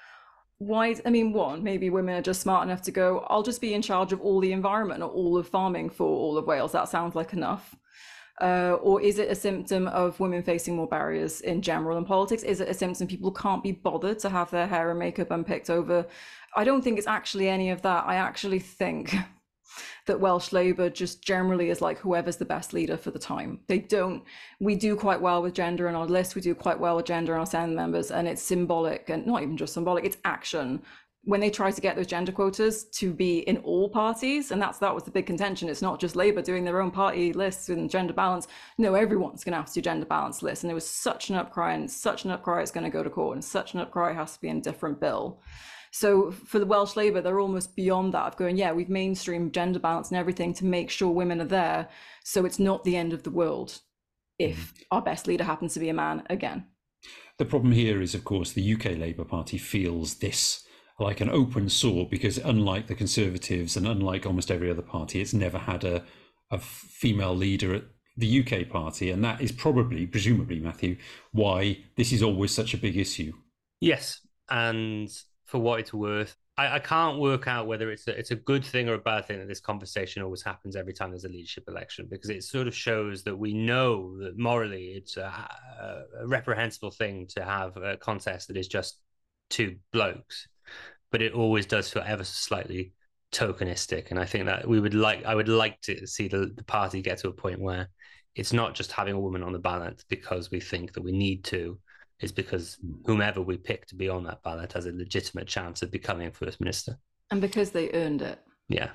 why 0.59 0.95
i 1.07 1.11
mean 1.11 1.33
one 1.33 1.63
maybe 1.63 1.89
women 1.89 2.17
are 2.17 2.23
just 2.23 2.41
smart 2.41 2.65
enough 2.65 2.83
to 2.83 2.91
go 2.91 3.25
i'll 3.29 3.45
just 3.45 3.61
be 3.61 3.75
in 3.75 3.83
charge 3.83 4.13
of 4.13 4.21
all 4.21 4.41
the 4.41 4.53
environment 4.53 5.03
or 5.03 5.09
all 5.09 5.39
of 5.39 5.47
farming 5.49 5.89
for 5.91 6.07
all 6.07 6.37
of 6.39 6.47
wales. 6.47 6.73
That 6.73 6.89
sounds 6.89 7.15
like 7.15 7.33
enough. 7.33 7.77
Uh, 8.41 8.79
or 8.83 9.01
is 9.01 9.19
it 9.19 9.31
a 9.31 9.35
symptom 9.35 9.89
of 9.89 10.21
women 10.21 10.43
facing 10.43 10.77
more 10.77 10.87
barriers 10.87 11.41
in 11.41 11.61
general 11.61 11.99
in 11.99 12.05
politics? 12.05 12.45
Is 12.45 12.61
it 12.61 12.69
a 12.69 12.75
symptom 12.75 13.09
people 13.09 13.33
can't 13.33 13.65
be 13.65 13.73
bothered 13.73 14.21
to 14.21 14.29
have 14.29 14.51
their 14.51 14.67
hair 14.67 14.91
and 14.91 14.99
makeup 14.99 15.33
unpicked 15.33 15.71
over? 15.71 16.07
I 16.55 16.63
don't 16.63 16.83
think 16.83 16.99
it's 16.99 17.07
actually 17.09 17.49
any 17.49 17.71
of 17.71 17.83
that. 17.83 18.05
I 18.07 18.15
actually 18.15 18.61
think 18.61 19.15
that 20.07 20.21
Welsh 20.21 20.53
Labour 20.53 20.91
just 20.91 21.23
generally 21.23 21.71
is 21.71 21.81
like 21.81 21.99
whoever's 21.99 22.37
the 22.37 22.45
best 22.45 22.73
leader 22.73 22.97
for 22.97 23.11
the 23.11 23.19
time. 23.19 23.61
They 23.67 23.79
don't, 23.79 24.25
we 24.61 24.75
do 24.75 24.97
quite 24.97 25.21
well 25.21 25.43
with 25.43 25.55
gender 25.55 25.89
on 25.89 25.95
our 25.95 26.07
list, 26.07 26.35
we 26.35 26.41
do 26.41 26.55
quite 26.55 26.79
well 26.79 26.97
with 26.97 27.07
gender 27.07 27.35
on 27.35 27.41
our 27.41 27.47
Senedd 27.47 27.75
members, 27.75 28.11
and 28.11 28.27
it's 28.27 28.43
symbolic 28.43 29.09
and 29.11 29.27
not 29.27 29.43
even 29.43 29.57
just 29.57 29.75
symbolic, 29.75 30.05
it's 30.05 30.19
action. 30.25 30.83
When 31.25 31.41
they 31.41 31.51
try 31.51 31.71
to 31.71 31.81
get 31.81 31.95
those 31.95 32.07
gender 32.07 32.33
quotas 32.33 32.85
to 32.85 33.13
be 33.13 33.41
in 33.41 33.59
all 33.59 33.91
parties, 33.91 34.51
and 34.51 34.63
that's 34.63 34.79
that 34.79 34.95
was 34.95 35.03
the 35.03 35.11
big 35.11 35.27
contention. 35.27 35.69
It's 35.69 35.83
not 35.83 36.01
just 36.01 36.17
Labour 36.17 36.41
doing 36.41 36.65
their 36.65 36.81
own 36.81 36.91
party 36.91 37.35
lists 37.35 37.69
and 37.69 37.91
gender 37.91 38.15
balance. 38.15 38.47
No, 38.79 38.95
everyone's 38.95 39.45
going 39.45 39.53
to 39.53 39.59
have 39.59 39.67
to 39.67 39.75
do 39.75 39.83
gender 39.83 40.07
balance 40.07 40.43
lists, 40.43 40.65
and 40.65 40.71
there 40.71 40.75
was 40.75 40.89
such 40.89 41.29
an 41.29 41.37
upcry, 41.37 41.75
and 41.75 41.91
such 41.91 42.25
an 42.25 42.31
upcry 42.31 42.63
it's 42.63 42.71
going 42.71 42.85
to 42.85 42.91
go 42.91 43.03
to 43.03 43.11
court, 43.11 43.35
and 43.35 43.45
such 43.45 43.75
an 43.75 43.85
upcry 43.85 44.15
has 44.15 44.35
to 44.35 44.41
be 44.41 44.49
in 44.49 44.59
a 44.59 44.63
different 44.63 45.01
bill. 45.01 45.41
So 45.91 46.31
for 46.31 46.59
the 46.59 46.67
Welsh 46.67 46.97
Labour, 46.97 47.21
they're 47.21 47.41
almost 47.41 47.75
beyond 47.77 48.15
that 48.15 48.27
of 48.27 48.37
going, 48.37 48.57
yeah, 48.57 48.73
we've 48.73 48.89
mainstreamed 48.89 49.53
gender 49.53 49.79
balance 49.79 50.11
and 50.11 50.19
everything 50.19 50.55
to 50.55 50.65
make 50.65 50.91
sure 50.91 51.11
women 51.11 51.41
are 51.41 51.47
there. 51.47 51.89
So 52.25 52.45
it's 52.45 52.59
not 52.59 52.85
the 52.85 52.97
end 52.97 53.13
of 53.13 53.23
the 53.23 53.31
world 53.31 53.81
if 54.39 54.75
mm. 54.75 54.83
our 54.91 55.03
best 55.03 55.27
leader 55.27 55.45
happens 55.45 55.75
to 55.75 55.81
be 55.81 55.89
a 55.89 55.95
man 55.95 56.23
again. 56.31 56.67
The 57.39 57.45
problem 57.45 57.73
here 57.73 58.03
is, 58.03 58.15
of 58.15 58.25
course, 58.25 58.53
the 58.53 58.75
UK 58.75 58.99
Labour 58.99 59.25
Party 59.25 59.59
feels 59.59 60.17
this 60.17 60.65
like 60.99 61.21
an 61.21 61.31
open 61.31 61.69
sore 61.69 62.09
because, 62.09 62.39
unlike 62.39 62.89
the 62.89 62.95
Conservatives 62.95 63.77
and 63.77 63.87
unlike 63.87 64.27
almost 64.27 64.51
every 64.51 64.71
other 64.71 64.83
party, 64.83 65.21
it's 65.21 65.33
never 65.33 65.59
had 65.59 65.85
a, 65.85 66.05
a 66.51 66.59
female 66.59 67.37
leader 67.37 67.75
at 67.75 67.85
the 68.17 68.41
UK 68.41 68.69
party. 68.69 69.11
And 69.11 69.23
that 69.23 69.41
is 69.41 69.53
probably, 69.53 70.07
presumably, 70.07 70.59
Matthew, 70.59 70.97
why 71.31 71.85
this 71.97 72.13
is 72.13 72.23
always 72.23 72.53
such 72.53 72.75
a 72.75 72.79
big 72.79 72.97
issue. 72.97 73.33
Yes. 73.81 74.21
And 74.51 75.09
for 75.49 75.59
what 75.59 75.81
it's 75.81 75.95
worth. 75.95 76.37
I, 76.59 76.77
I, 76.77 76.79
can't 76.79 77.19
work 77.19 77.49
out 77.49 77.67
whether 77.67 77.91
it's 77.91 78.07
a, 78.07 78.17
it's 78.17 78.33
a 78.33 78.37
good 78.37 78.63
thing 78.63 78.87
or 78.89 78.95
a 78.95 78.99
bad 78.99 79.27
thing 79.27 79.39
that 79.39 79.49
this 79.49 79.61
conversation 79.61 80.23
always 80.23 80.43
happens 80.43 80.77
every 80.77 80.93
time 80.93 81.11
there's 81.11 81.25
a 81.25 81.29
leadership 81.29 81.65
election 81.69 82.07
because 82.11 82.29
it 82.29 82.45
sort 82.45 82.69
of 82.69 82.75
shows 82.75 83.23
that 83.23 83.37
we 83.37 83.55
know 83.55 84.19
that 84.19 84.37
morally 84.39 84.89
it's 84.89 85.17
a, 85.17 85.49
a 85.81 86.27
reprehensible 86.27 86.91
thing 86.91 87.27
to 87.29 87.43
have 87.43 87.79
a 87.79 87.97
contest 87.97 88.49
that 88.49 88.59
is 88.59 88.69
just 88.69 89.01
two 89.49 89.77
blokes, 89.91 90.49
but 91.11 91.23
it 91.23 91.33
always 91.33 91.65
does 91.65 91.91
feel 91.91 92.03
ever 92.05 92.25
so 92.25 92.33
slightly 92.35 92.93
tokenistic. 93.33 94.11
And 94.11 94.21
I 94.21 94.27
think 94.27 94.45
that 94.47 94.69
we 94.69 94.81
would 94.81 94.95
like 94.95 95.25
I 95.25 95.35
would 95.35 95.49
like 95.49 95.81
to 95.83 96.07
see 96.07 96.29
the, 96.29 96.53
the 96.55 96.65
party 96.65 97.01
get 97.01 97.19
to 97.19 97.29
a 97.29 97.33
point 97.33 97.59
where 97.59 97.89
it's 98.35 98.53
not 98.53 98.75
just 98.75 98.93
having 98.93 99.15
a 99.15 99.21
woman 99.21 99.43
on 99.43 99.55
the 99.55 99.59
ballot 99.59 100.05
because 100.11 100.51
we 100.51 100.61
think 100.61 100.93
that 100.93 101.03
we 101.03 101.13
need 101.13 101.45
to 101.45 101.79
is 102.21 102.33
because 102.33 102.79
whomever 103.07 103.41
we 103.41 103.57
pick 103.57 103.87
to 103.87 103.95
be 103.95 104.09
on 104.09 104.25
that 104.25 104.43
ballot 104.43 104.73
has 104.73 104.87
a 104.87 104.93
legitimate 104.93 105.47
chance 105.47 105.83
of 105.83 105.91
becoming 105.91 106.31
first 106.31 106.61
minister. 106.61 106.99
And 107.31 107.41
because 107.41 107.71
they 107.71 107.91
earned 107.93 108.23
it. 108.23 108.41
Yeah. 108.69 108.91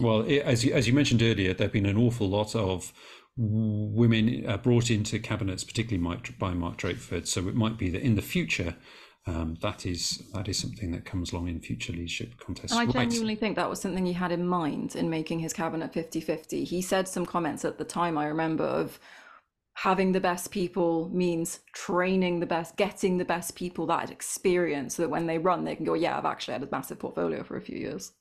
Well, 0.00 0.26
as 0.44 0.64
you, 0.64 0.72
as 0.74 0.86
you 0.86 0.92
mentioned 0.92 1.22
earlier, 1.22 1.54
there 1.54 1.66
have 1.66 1.72
been 1.72 1.86
an 1.86 1.96
awful 1.96 2.28
lot 2.28 2.54
of 2.54 2.92
women 3.36 4.44
uh, 4.46 4.56
brought 4.56 4.90
into 4.90 5.18
cabinets, 5.18 5.64
particularly 5.64 6.20
by 6.38 6.54
Mark 6.54 6.78
Drakeford. 6.78 7.26
So 7.26 7.48
it 7.48 7.54
might 7.54 7.78
be 7.78 7.90
that 7.90 8.02
in 8.02 8.14
the 8.14 8.22
future, 8.22 8.76
um, 9.26 9.56
that 9.60 9.84
is 9.86 10.22
that 10.34 10.48
is 10.48 10.58
something 10.58 10.92
that 10.92 11.04
comes 11.04 11.32
along 11.32 11.48
in 11.48 11.60
future 11.60 11.92
leadership 11.92 12.38
contests. 12.38 12.72
And 12.72 12.80
I 12.80 12.86
genuinely 12.86 13.34
right. 13.34 13.40
think 13.40 13.56
that 13.56 13.68
was 13.68 13.80
something 13.80 14.06
he 14.06 14.12
had 14.12 14.32
in 14.32 14.46
mind 14.46 14.94
in 14.94 15.10
making 15.10 15.40
his 15.40 15.52
cabinet 15.52 15.92
50-50. 15.92 16.64
He 16.64 16.80
said 16.80 17.08
some 17.08 17.26
comments 17.26 17.64
at 17.64 17.78
the 17.78 17.84
time 17.84 18.16
I 18.16 18.26
remember 18.26 18.64
of 18.64 19.00
having 19.76 20.12
the 20.12 20.20
best 20.20 20.50
people 20.50 21.10
means 21.12 21.60
training 21.74 22.40
the 22.40 22.46
best, 22.46 22.76
getting 22.76 23.18
the 23.18 23.24
best 23.26 23.54
people 23.54 23.84
that 23.86 24.10
experience 24.10 24.96
so 24.96 25.02
that 25.02 25.10
when 25.10 25.26
they 25.26 25.36
run, 25.36 25.64
they 25.64 25.76
can 25.76 25.84
go, 25.84 25.92
yeah, 25.92 26.16
I've 26.16 26.24
actually 26.24 26.52
had 26.52 26.62
a 26.62 26.68
massive 26.72 26.98
portfolio 26.98 27.44
for 27.44 27.58
a 27.58 27.60
few 27.60 27.76
years. 27.76 28.12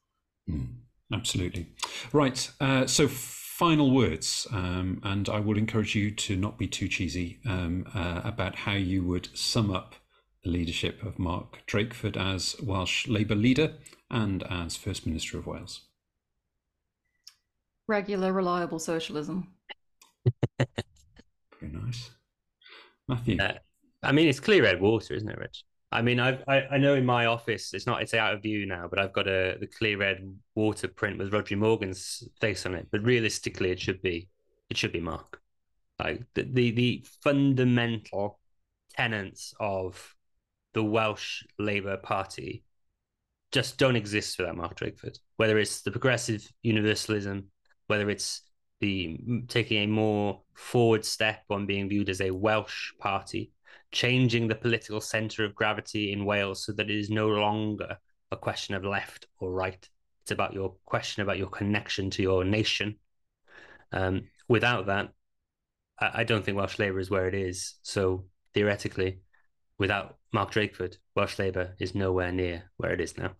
Mm, 0.50 0.68
absolutely. 1.14 1.68
Right. 2.12 2.52
Uh, 2.60 2.86
so 2.88 3.08
final 3.08 3.92
words, 3.92 4.46
um, 4.52 5.00
and 5.04 5.30
I 5.30 5.40
would 5.40 5.58
encourage 5.58 5.96
you 5.96 6.12
to 6.12 6.36
not 6.36 6.58
be 6.58 6.68
too 6.68 6.90
cheesy 6.90 7.40
um, 7.46 7.86
uh, 7.96 8.20
about 8.26 8.56
how 8.56 8.74
you 8.74 9.06
would 9.06 9.30
sum 9.34 9.72
up 9.72 9.96
the 10.44 10.50
leadership 10.50 11.02
of 11.04 11.18
Mark 11.18 11.66
Drakeford 11.68 12.18
as 12.18 12.58
Welsh 12.62 13.08
Labour 13.08 13.36
leader 13.36 13.76
and 14.12 14.44
as 14.50 14.76
First 14.76 15.08
Minister 15.08 15.38
of 15.38 15.48
Wales? 15.48 15.84
Regular, 17.88 18.34
reliable 18.34 18.80
socialism. 18.80 19.54
Very 21.60 21.72
nice. 21.72 22.12
Matthew. 23.08 23.38
Uh, 23.40 23.54
I 24.04 24.12
mean, 24.12 24.28
it's 24.28 24.40
clear 24.40 24.64
red 24.64 24.82
water, 24.82 25.14
isn't 25.14 25.30
it, 25.30 25.38
Rich? 25.38 25.64
I 25.92 26.02
mean, 26.02 26.20
I've, 26.20 26.44
I, 26.48 26.64
I 26.72 26.78
know 26.78 26.96
in 26.96 27.06
my 27.06 27.28
office 27.28 27.74
it's 27.74 27.88
not 27.88 28.02
it's 28.02 28.14
out 28.14 28.34
of 28.34 28.42
view 28.42 28.66
now, 28.66 28.88
but 28.90 29.00
I've 29.00 29.14
got 29.14 29.28
a 29.28 29.58
the 29.60 29.68
clear 29.68 29.98
red 29.98 30.36
water 30.54 30.88
print 30.88 31.18
with 31.18 31.32
Rhodri 31.32 31.58
Morgan's 31.58 32.28
face 32.42 32.66
on 32.66 32.76
it. 32.76 32.88
But 32.92 33.04
realistically, 33.04 33.72
it 33.72 33.80
should 33.80 34.02
be 34.02 34.28
it 34.70 34.78
should 34.78 34.92
be 34.92 35.00
Mark. 35.00 35.40
Like 36.00 36.24
the 36.34 36.44
the, 36.44 36.72
the 36.72 37.06
fundamental 37.24 38.40
tenets 38.94 39.54
of 39.60 40.16
the 40.74 40.84
Welsh 40.84 41.44
Labour 41.58 41.98
Party 41.98 42.64
just 43.52 43.78
don't 43.78 43.96
exist 43.96 44.38
without 44.38 44.58
Mark 44.58 44.78
Drakeford. 44.78 45.18
Whether 45.38 45.58
it's 45.58 45.82
the 45.82 45.92
progressive 45.92 46.46
universalism, 46.62 47.46
whether 47.88 48.10
it's 48.10 48.42
the 48.82 49.18
taking 49.48 49.84
a 49.84 49.88
more 49.88 50.42
forward 50.54 51.06
step 51.06 51.44
on 51.50 51.66
being 51.66 51.90
viewed 51.90 52.10
as 52.10 52.22
a 52.22 52.32
Welsh 52.32 52.92
party, 53.00 53.52
changing 53.92 54.48
the 54.48 54.56
political 54.56 55.02
centre 55.02 55.46
of 55.46 55.56
gravity 55.56 56.12
in 56.12 56.26
Wales 56.26 56.66
so 56.66 56.72
that 56.74 56.90
it 56.90 56.98
is 56.98 57.10
no 57.10 57.28
longer 57.28 57.98
a 58.32 58.38
question 58.38 58.76
of 58.76 58.84
left 58.84 59.28
or 59.40 59.52
right. 59.52 59.90
It's 60.24 60.32
about 60.32 60.54
your 60.54 60.76
question 60.86 61.24
about 61.24 61.38
your 61.38 61.50
connection 61.50 62.10
to 62.12 62.22
your 62.22 62.44
nation. 62.44 62.96
Um, 63.92 64.28
without 64.48 64.88
that, 64.88 65.10
I, 66.00 66.12
I 66.16 66.24
don't 66.24 66.44
think 66.44 66.58
Welsh 66.58 66.80
Labour 66.80 67.00
is 67.00 67.10
where 67.10 67.28
it 67.28 67.36
is. 67.36 67.76
So 67.84 68.26
theoretically, 68.54 69.20
without 69.78 70.18
Mark 70.34 70.52
Drakeford, 70.52 70.98
Welsh 71.16 71.40
Labour 71.40 71.76
is 71.80 71.96
nowhere 71.96 72.32
near 72.32 72.72
where 72.78 72.92
it 72.92 73.02
is 73.02 73.18
now. 73.18 73.32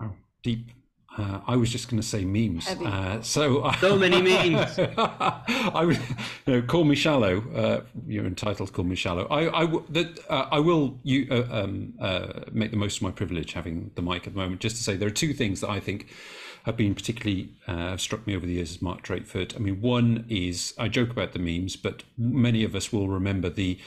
Wow, 0.00 0.14
deep. 0.42 0.70
Uh, 1.16 1.40
I 1.46 1.56
was 1.56 1.70
just 1.70 1.88
going 1.88 2.00
to 2.00 2.06
say 2.06 2.24
memes. 2.24 2.66
Uh, 2.66 3.22
so 3.22 3.70
so 3.80 3.96
many 3.96 4.20
memes. 4.20 4.78
I 4.98 5.84
would, 5.84 6.00
you 6.46 6.54
know, 6.54 6.62
call 6.62 6.84
me 6.84 6.96
shallow. 6.96 7.42
Uh, 7.54 7.80
you're 8.06 8.26
entitled 8.26 8.68
to 8.68 8.74
call 8.74 8.84
me 8.84 8.96
shallow. 8.96 9.26
I 9.28 9.62
I, 9.62 9.66
that, 9.90 10.18
uh, 10.28 10.48
I 10.50 10.58
will 10.58 10.98
you 11.04 11.28
uh, 11.30 11.46
um, 11.50 11.94
uh, 12.00 12.40
make 12.52 12.72
the 12.72 12.76
most 12.76 12.96
of 12.96 13.02
my 13.02 13.12
privilege 13.12 13.52
having 13.52 13.92
the 13.94 14.02
mic 14.02 14.26
at 14.26 14.34
the 14.34 14.38
moment. 14.40 14.60
Just 14.60 14.76
to 14.76 14.82
say 14.82 14.96
there 14.96 15.08
are 15.08 15.12
two 15.12 15.32
things 15.32 15.60
that 15.60 15.70
I 15.70 15.78
think 15.78 16.08
have 16.64 16.76
been 16.76 16.94
particularly 16.94 17.50
have 17.66 18.00
struck 18.00 18.26
me 18.26 18.34
over 18.34 18.46
the 18.46 18.54
years 18.54 18.70
as 18.70 18.82
Mark 18.82 19.02
Drakeford. 19.02 19.54
I 19.54 19.58
mean, 19.58 19.80
one 19.80 20.24
is 20.28 20.74
I 20.78 20.88
joke 20.88 21.10
about 21.10 21.32
the 21.32 21.38
memes, 21.38 21.76
but 21.76 22.02
many 22.18 22.64
of 22.64 22.74
us 22.74 22.92
will 22.92 23.08
remember 23.08 23.50
the 23.50 23.78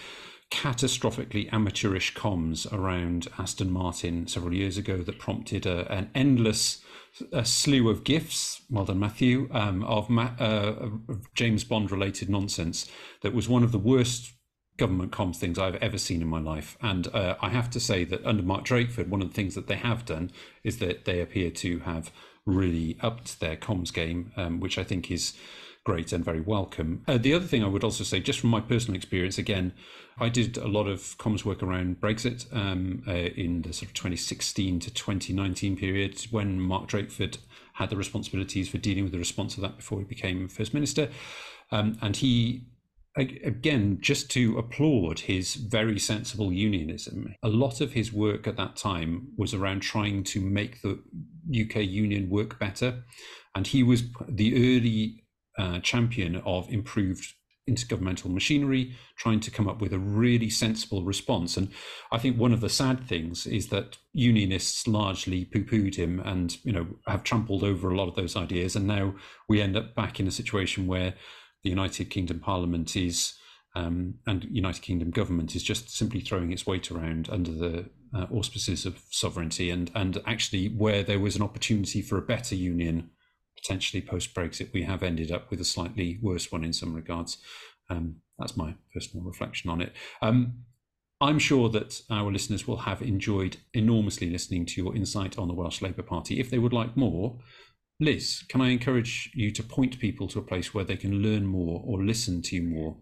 catastrophically 0.51 1.51
amateurish 1.51 2.13
comms 2.13 2.71
around 2.71 3.27
Aston 3.37 3.71
Martin 3.71 4.27
several 4.27 4.53
years 4.53 4.77
ago 4.77 4.97
that 4.97 5.19
prompted 5.19 5.65
a, 5.65 5.91
an 5.91 6.09
endless 6.15 6.83
a 7.31 7.45
slew 7.45 7.89
of 7.89 8.03
gifts. 8.03 8.61
Well 8.69 8.85
done, 8.85 8.99
Matthew. 8.99 9.49
Um, 9.51 9.83
of, 9.83 10.09
Ma- 10.09 10.35
uh, 10.39 10.89
James 11.35 11.63
Bond 11.63 11.91
related 11.91 12.29
nonsense 12.29 12.89
that 13.21 13.33
was 13.33 13.49
one 13.49 13.63
of 13.63 13.71
the 13.71 13.79
worst 13.79 14.33
government 14.77 15.11
comms 15.11 15.37
things 15.37 15.57
I've 15.57 15.75
ever 15.75 15.97
seen 15.97 16.21
in 16.21 16.27
my 16.27 16.39
life. 16.39 16.77
And 16.81 17.07
uh, 17.07 17.35
I 17.41 17.49
have 17.49 17.69
to 17.71 17.79
say 17.79 18.03
that 18.05 18.25
under 18.25 18.43
Mark 18.43 18.65
Drakeford, 18.65 19.09
one 19.09 19.21
of 19.21 19.29
the 19.29 19.33
things 19.33 19.55
that 19.55 19.67
they 19.67 19.75
have 19.75 20.05
done 20.05 20.31
is 20.63 20.77
that 20.79 21.05
they 21.05 21.19
appear 21.19 21.49
to 21.51 21.79
have 21.79 22.11
really 22.45 22.97
upped 23.01 23.39
their 23.39 23.57
comms 23.57 23.91
game, 23.91 24.31
um, 24.37 24.59
which 24.59 24.77
I 24.77 24.83
think 24.83 25.11
is 25.11 25.33
great 25.87 26.11
and 26.11 26.25
very 26.25 26.41
welcome. 26.41 27.01
Uh, 27.07 27.17
the 27.17 27.33
other 27.33 27.45
thing 27.45 27.63
I 27.63 27.67
would 27.67 27.81
also 27.81 28.03
say, 28.03 28.19
just 28.19 28.41
from 28.41 28.49
my 28.49 28.59
personal 28.59 28.97
experience, 28.97 29.37
again, 29.37 29.71
I 30.19 30.27
did 30.27 30.57
a 30.57 30.67
lot 30.67 30.85
of 30.85 31.17
comms 31.17 31.45
work 31.45 31.63
around 31.63 32.01
Brexit 32.01 32.53
um, 32.53 33.03
uh, 33.07 33.13
in 33.13 33.61
the 33.61 33.71
sort 33.71 33.87
of 33.87 33.93
2016 33.93 34.81
to 34.81 34.93
2019 34.93 35.77
period 35.77 36.27
when 36.29 36.59
Mark 36.59 36.89
Drakeford 36.89 37.37
had 37.75 37.89
the 37.89 37.95
responsibilities 37.95 38.67
for 38.67 38.77
dealing 38.77 39.03
with 39.03 39.13
the 39.13 39.17
response 39.17 39.55
of 39.55 39.61
that 39.61 39.77
before 39.77 39.99
he 39.99 40.03
became 40.03 40.49
First 40.49 40.73
Minister. 40.73 41.07
Um, 41.71 41.97
and 42.01 42.17
he 42.17 42.65
again, 43.15 43.97
just 43.99 44.29
to 44.29 44.59
applaud 44.59 45.21
his 45.21 45.55
very 45.55 45.97
sensible 45.97 46.53
unionism. 46.53 47.33
A 47.41 47.47
lot 47.47 47.81
of 47.81 47.93
his 47.93 48.13
work 48.13 48.45
at 48.45 48.57
that 48.57 48.75
time 48.75 49.29
was 49.37 49.55
around 49.55 49.79
trying 49.79 50.23
to 50.25 50.39
make 50.39 50.81
the 50.83 50.99
UK 51.49 51.77
union 51.77 52.29
work 52.29 52.59
better. 52.59 53.03
And 53.55 53.65
he 53.65 53.81
was 53.81 54.03
the 54.27 54.53
early 54.53 55.23
uh, 55.57 55.79
champion 55.79 56.37
of 56.37 56.69
improved 56.69 57.33
intergovernmental 57.69 58.31
machinery, 58.31 58.95
trying 59.17 59.39
to 59.41 59.51
come 59.51 59.67
up 59.67 59.81
with 59.81 59.91
a 59.93 59.99
really 59.99 60.49
sensible 60.49 61.03
response. 61.03 61.57
And 61.57 61.69
I 62.11 62.17
think 62.17 62.37
one 62.37 62.53
of 62.53 62.61
the 62.61 62.69
sad 62.69 63.05
things 63.05 63.45
is 63.45 63.67
that 63.67 63.97
unionists 64.13 64.87
largely 64.87 65.45
poo-pooed 65.45 65.95
him 65.95 66.21
and 66.21 66.57
you 66.63 66.71
know 66.71 66.87
have 67.07 67.23
trampled 67.23 67.63
over 67.63 67.89
a 67.89 67.95
lot 67.95 68.07
of 68.07 68.15
those 68.15 68.35
ideas. 68.35 68.75
And 68.75 68.87
now 68.87 69.15
we 69.49 69.61
end 69.61 69.75
up 69.75 69.95
back 69.95 70.19
in 70.19 70.27
a 70.27 70.31
situation 70.31 70.87
where 70.87 71.13
the 71.63 71.69
United 71.69 72.09
Kingdom 72.09 72.39
Parliament 72.39 72.95
is 72.95 73.33
um, 73.75 74.15
and 74.25 74.45
United 74.45 74.81
Kingdom 74.81 75.11
government 75.11 75.55
is 75.55 75.61
just 75.61 75.89
simply 75.89 76.21
throwing 76.21 76.51
its 76.51 76.65
weight 76.65 76.89
around 76.89 77.29
under 77.29 77.51
the 77.51 77.89
uh, 78.15 78.25
auspices 78.31 78.85
of 78.85 79.01
sovereignty 79.09 79.69
and 79.69 79.91
and 79.93 80.21
actually 80.25 80.69
where 80.69 81.03
there 81.03 81.19
was 81.19 81.35
an 81.35 81.41
opportunity 81.41 82.01
for 82.01 82.17
a 82.17 82.21
better 82.21 82.55
union 82.55 83.09
potentially 83.67 84.01
post 84.01 84.33
Brexit, 84.33 84.71
we 84.73 84.83
have 84.83 85.03
ended 85.03 85.31
up 85.31 85.49
with 85.51 85.59
a 85.59 85.65
slightly 85.65 86.19
worse 86.21 86.51
one 86.51 86.63
in 86.63 86.71
some 86.71 86.93
regards. 86.93 87.37
Um, 87.89 88.17
that's 88.39 88.55
my 88.55 88.75
personal 88.93 89.25
reflection 89.25 89.69
on 89.69 89.81
it. 89.81 89.93
Um, 90.21 90.63
I'm 91.19 91.39
sure 91.39 91.67
that 91.69 92.01
our 92.09 92.31
listeners 92.31 92.67
will 92.67 92.77
have 92.77 93.01
enjoyed 93.01 93.57
enormously 93.73 94.29
listening 94.29 94.65
to 94.67 94.81
your 94.81 94.95
insight 94.95 95.37
on 95.37 95.47
the 95.47 95.53
Welsh 95.53 95.81
Labour 95.81 96.03
Party. 96.03 96.39
If 96.39 96.49
they 96.49 96.59
would 96.59 96.73
like 96.73 96.95
more, 96.95 97.39
Liz, 97.99 98.43
can 98.47 98.61
I 98.61 98.69
encourage 98.69 99.31
you 99.33 99.51
to 99.51 99.63
point 99.63 99.99
people 99.99 100.27
to 100.29 100.39
a 100.39 100.43
place 100.43 100.73
where 100.73 100.85
they 100.85 100.97
can 100.97 101.23
learn 101.23 101.45
more 101.45 101.81
or 101.85 102.03
listen 102.03 102.41
to 102.43 102.55
you 102.55 102.63
more? 102.63 102.97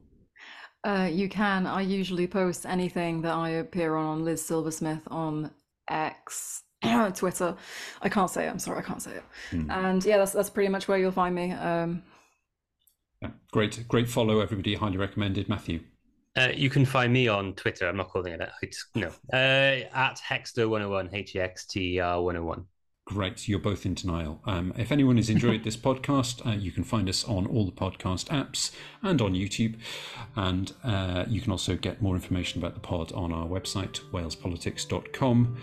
Uh, 0.84 1.10
you 1.12 1.28
can. 1.28 1.68
I 1.68 1.82
usually 1.82 2.28
post 2.28 2.66
anything 2.66 3.22
that 3.24 3.34
I 3.34 3.50
appear 3.50 3.96
on 3.96 4.06
on 4.06 4.26
Liz 4.26 4.44
Silversmith 4.46 5.02
on 5.08 5.52
X, 5.90 6.64
Twitter. 7.16 7.56
I 8.02 8.10
can't 8.10 8.30
say 8.30 8.48
it. 8.48 8.50
I'm 8.50 8.60
sorry, 8.60 8.80
I 8.80 8.82
can't 8.82 9.02
say 9.02 9.12
it. 9.12 9.24
Mm. 9.52 9.72
And 9.72 10.06
yeah, 10.06 10.18
that's 10.18 10.32
that's 10.32 10.50
pretty 10.50 10.70
much 10.70 10.88
where 10.88 10.98
you'll 10.98 11.12
find 11.12 11.36
me. 11.36 11.52
Um, 11.52 12.04
yeah, 13.22 13.30
great, 13.52 13.88
great 13.88 14.10
follow, 14.10 14.40
everybody. 14.40 14.76
Highly 14.76 14.98
recommended, 14.98 15.50
Matthew. 15.50 15.82
Uh, 16.38 16.50
you 16.54 16.70
can 16.70 16.86
find 16.86 17.14
me 17.14 17.28
on 17.28 17.54
Twitter. 17.54 17.88
I'm 17.88 17.98
not 17.98 18.10
calling 18.10 18.34
it 18.34 18.40
that. 18.40 18.52
It's, 18.62 18.88
no, 18.94 19.08
uh, 19.32 19.88
at 19.96 20.20
Hexter101, 20.30 21.14
H 21.14 21.36
E 21.36 21.40
X 21.40 21.66
T 21.66 21.96
E 21.96 22.00
R 22.00 22.22
101. 22.22 22.66
Great, 23.06 23.48
you're 23.48 23.60
both 23.60 23.86
in 23.86 23.94
denial. 23.94 24.42
Um, 24.46 24.74
if 24.78 24.92
anyone 24.92 25.18
has 25.18 25.30
enjoyed 25.30 25.64
this 25.64 25.78
podcast, 25.90 26.46
uh, 26.46 26.58
you 26.58 26.72
can 26.72 26.84
find 26.84 27.08
us 27.08 27.24
on 27.24 27.46
all 27.46 27.64
the 27.66 27.72
podcast 27.72 28.26
apps 28.30 28.72
and 29.04 29.22
on 29.22 29.34
YouTube. 29.34 29.76
And 30.36 30.74
uh, 30.84 31.26
you 31.28 31.40
can 31.40 31.52
also 31.52 31.76
get 31.76 32.02
more 32.02 32.16
information 32.16 32.62
about 32.62 32.74
the 32.74 32.80
pod 32.80 33.12
on 33.14 33.32
our 33.32 33.46
website, 33.46 34.02
walespolitics.com. 34.12 35.58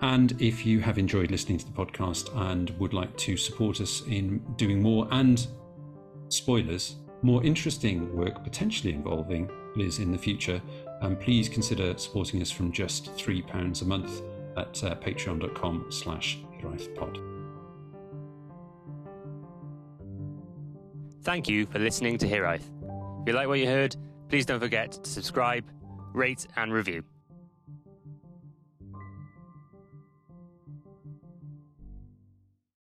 And 0.00 0.40
if 0.40 0.66
you 0.66 0.80
have 0.80 0.98
enjoyed 0.98 1.30
listening 1.30 1.58
to 1.58 1.64
the 1.64 1.72
podcast 1.72 2.34
and 2.50 2.70
would 2.78 2.92
like 2.92 3.16
to 3.18 3.36
support 3.36 3.80
us 3.80 4.02
in 4.06 4.38
doing 4.56 4.82
more 4.82 5.08
and 5.10 5.46
spoilers, 6.28 6.96
more 7.22 7.42
interesting 7.42 8.14
work 8.14 8.42
potentially 8.44 8.92
involving 8.92 9.50
Liz 9.76 9.98
in 9.98 10.12
the 10.12 10.18
future, 10.18 10.60
um, 11.00 11.16
please 11.16 11.48
consider 11.48 11.96
supporting 11.96 12.42
us 12.42 12.50
from 12.50 12.70
just 12.72 13.14
£3 13.16 13.82
a 13.82 13.84
month 13.84 14.22
at 14.56 14.84
uh, 14.84 14.94
patreon.com 14.96 15.86
slash 15.90 16.38
pod. 16.94 17.18
Thank 21.22 21.48
you 21.48 21.66
for 21.66 21.78
listening 21.78 22.18
to 22.18 22.26
Hiraeth. 22.26 22.70
If 23.22 23.28
you 23.28 23.32
like 23.32 23.48
what 23.48 23.58
you 23.58 23.66
heard, 23.66 23.96
please 24.28 24.46
don't 24.46 24.60
forget 24.60 24.92
to 24.92 25.10
subscribe, 25.10 25.64
rate 26.12 26.46
and 26.56 26.72
review. 26.72 27.04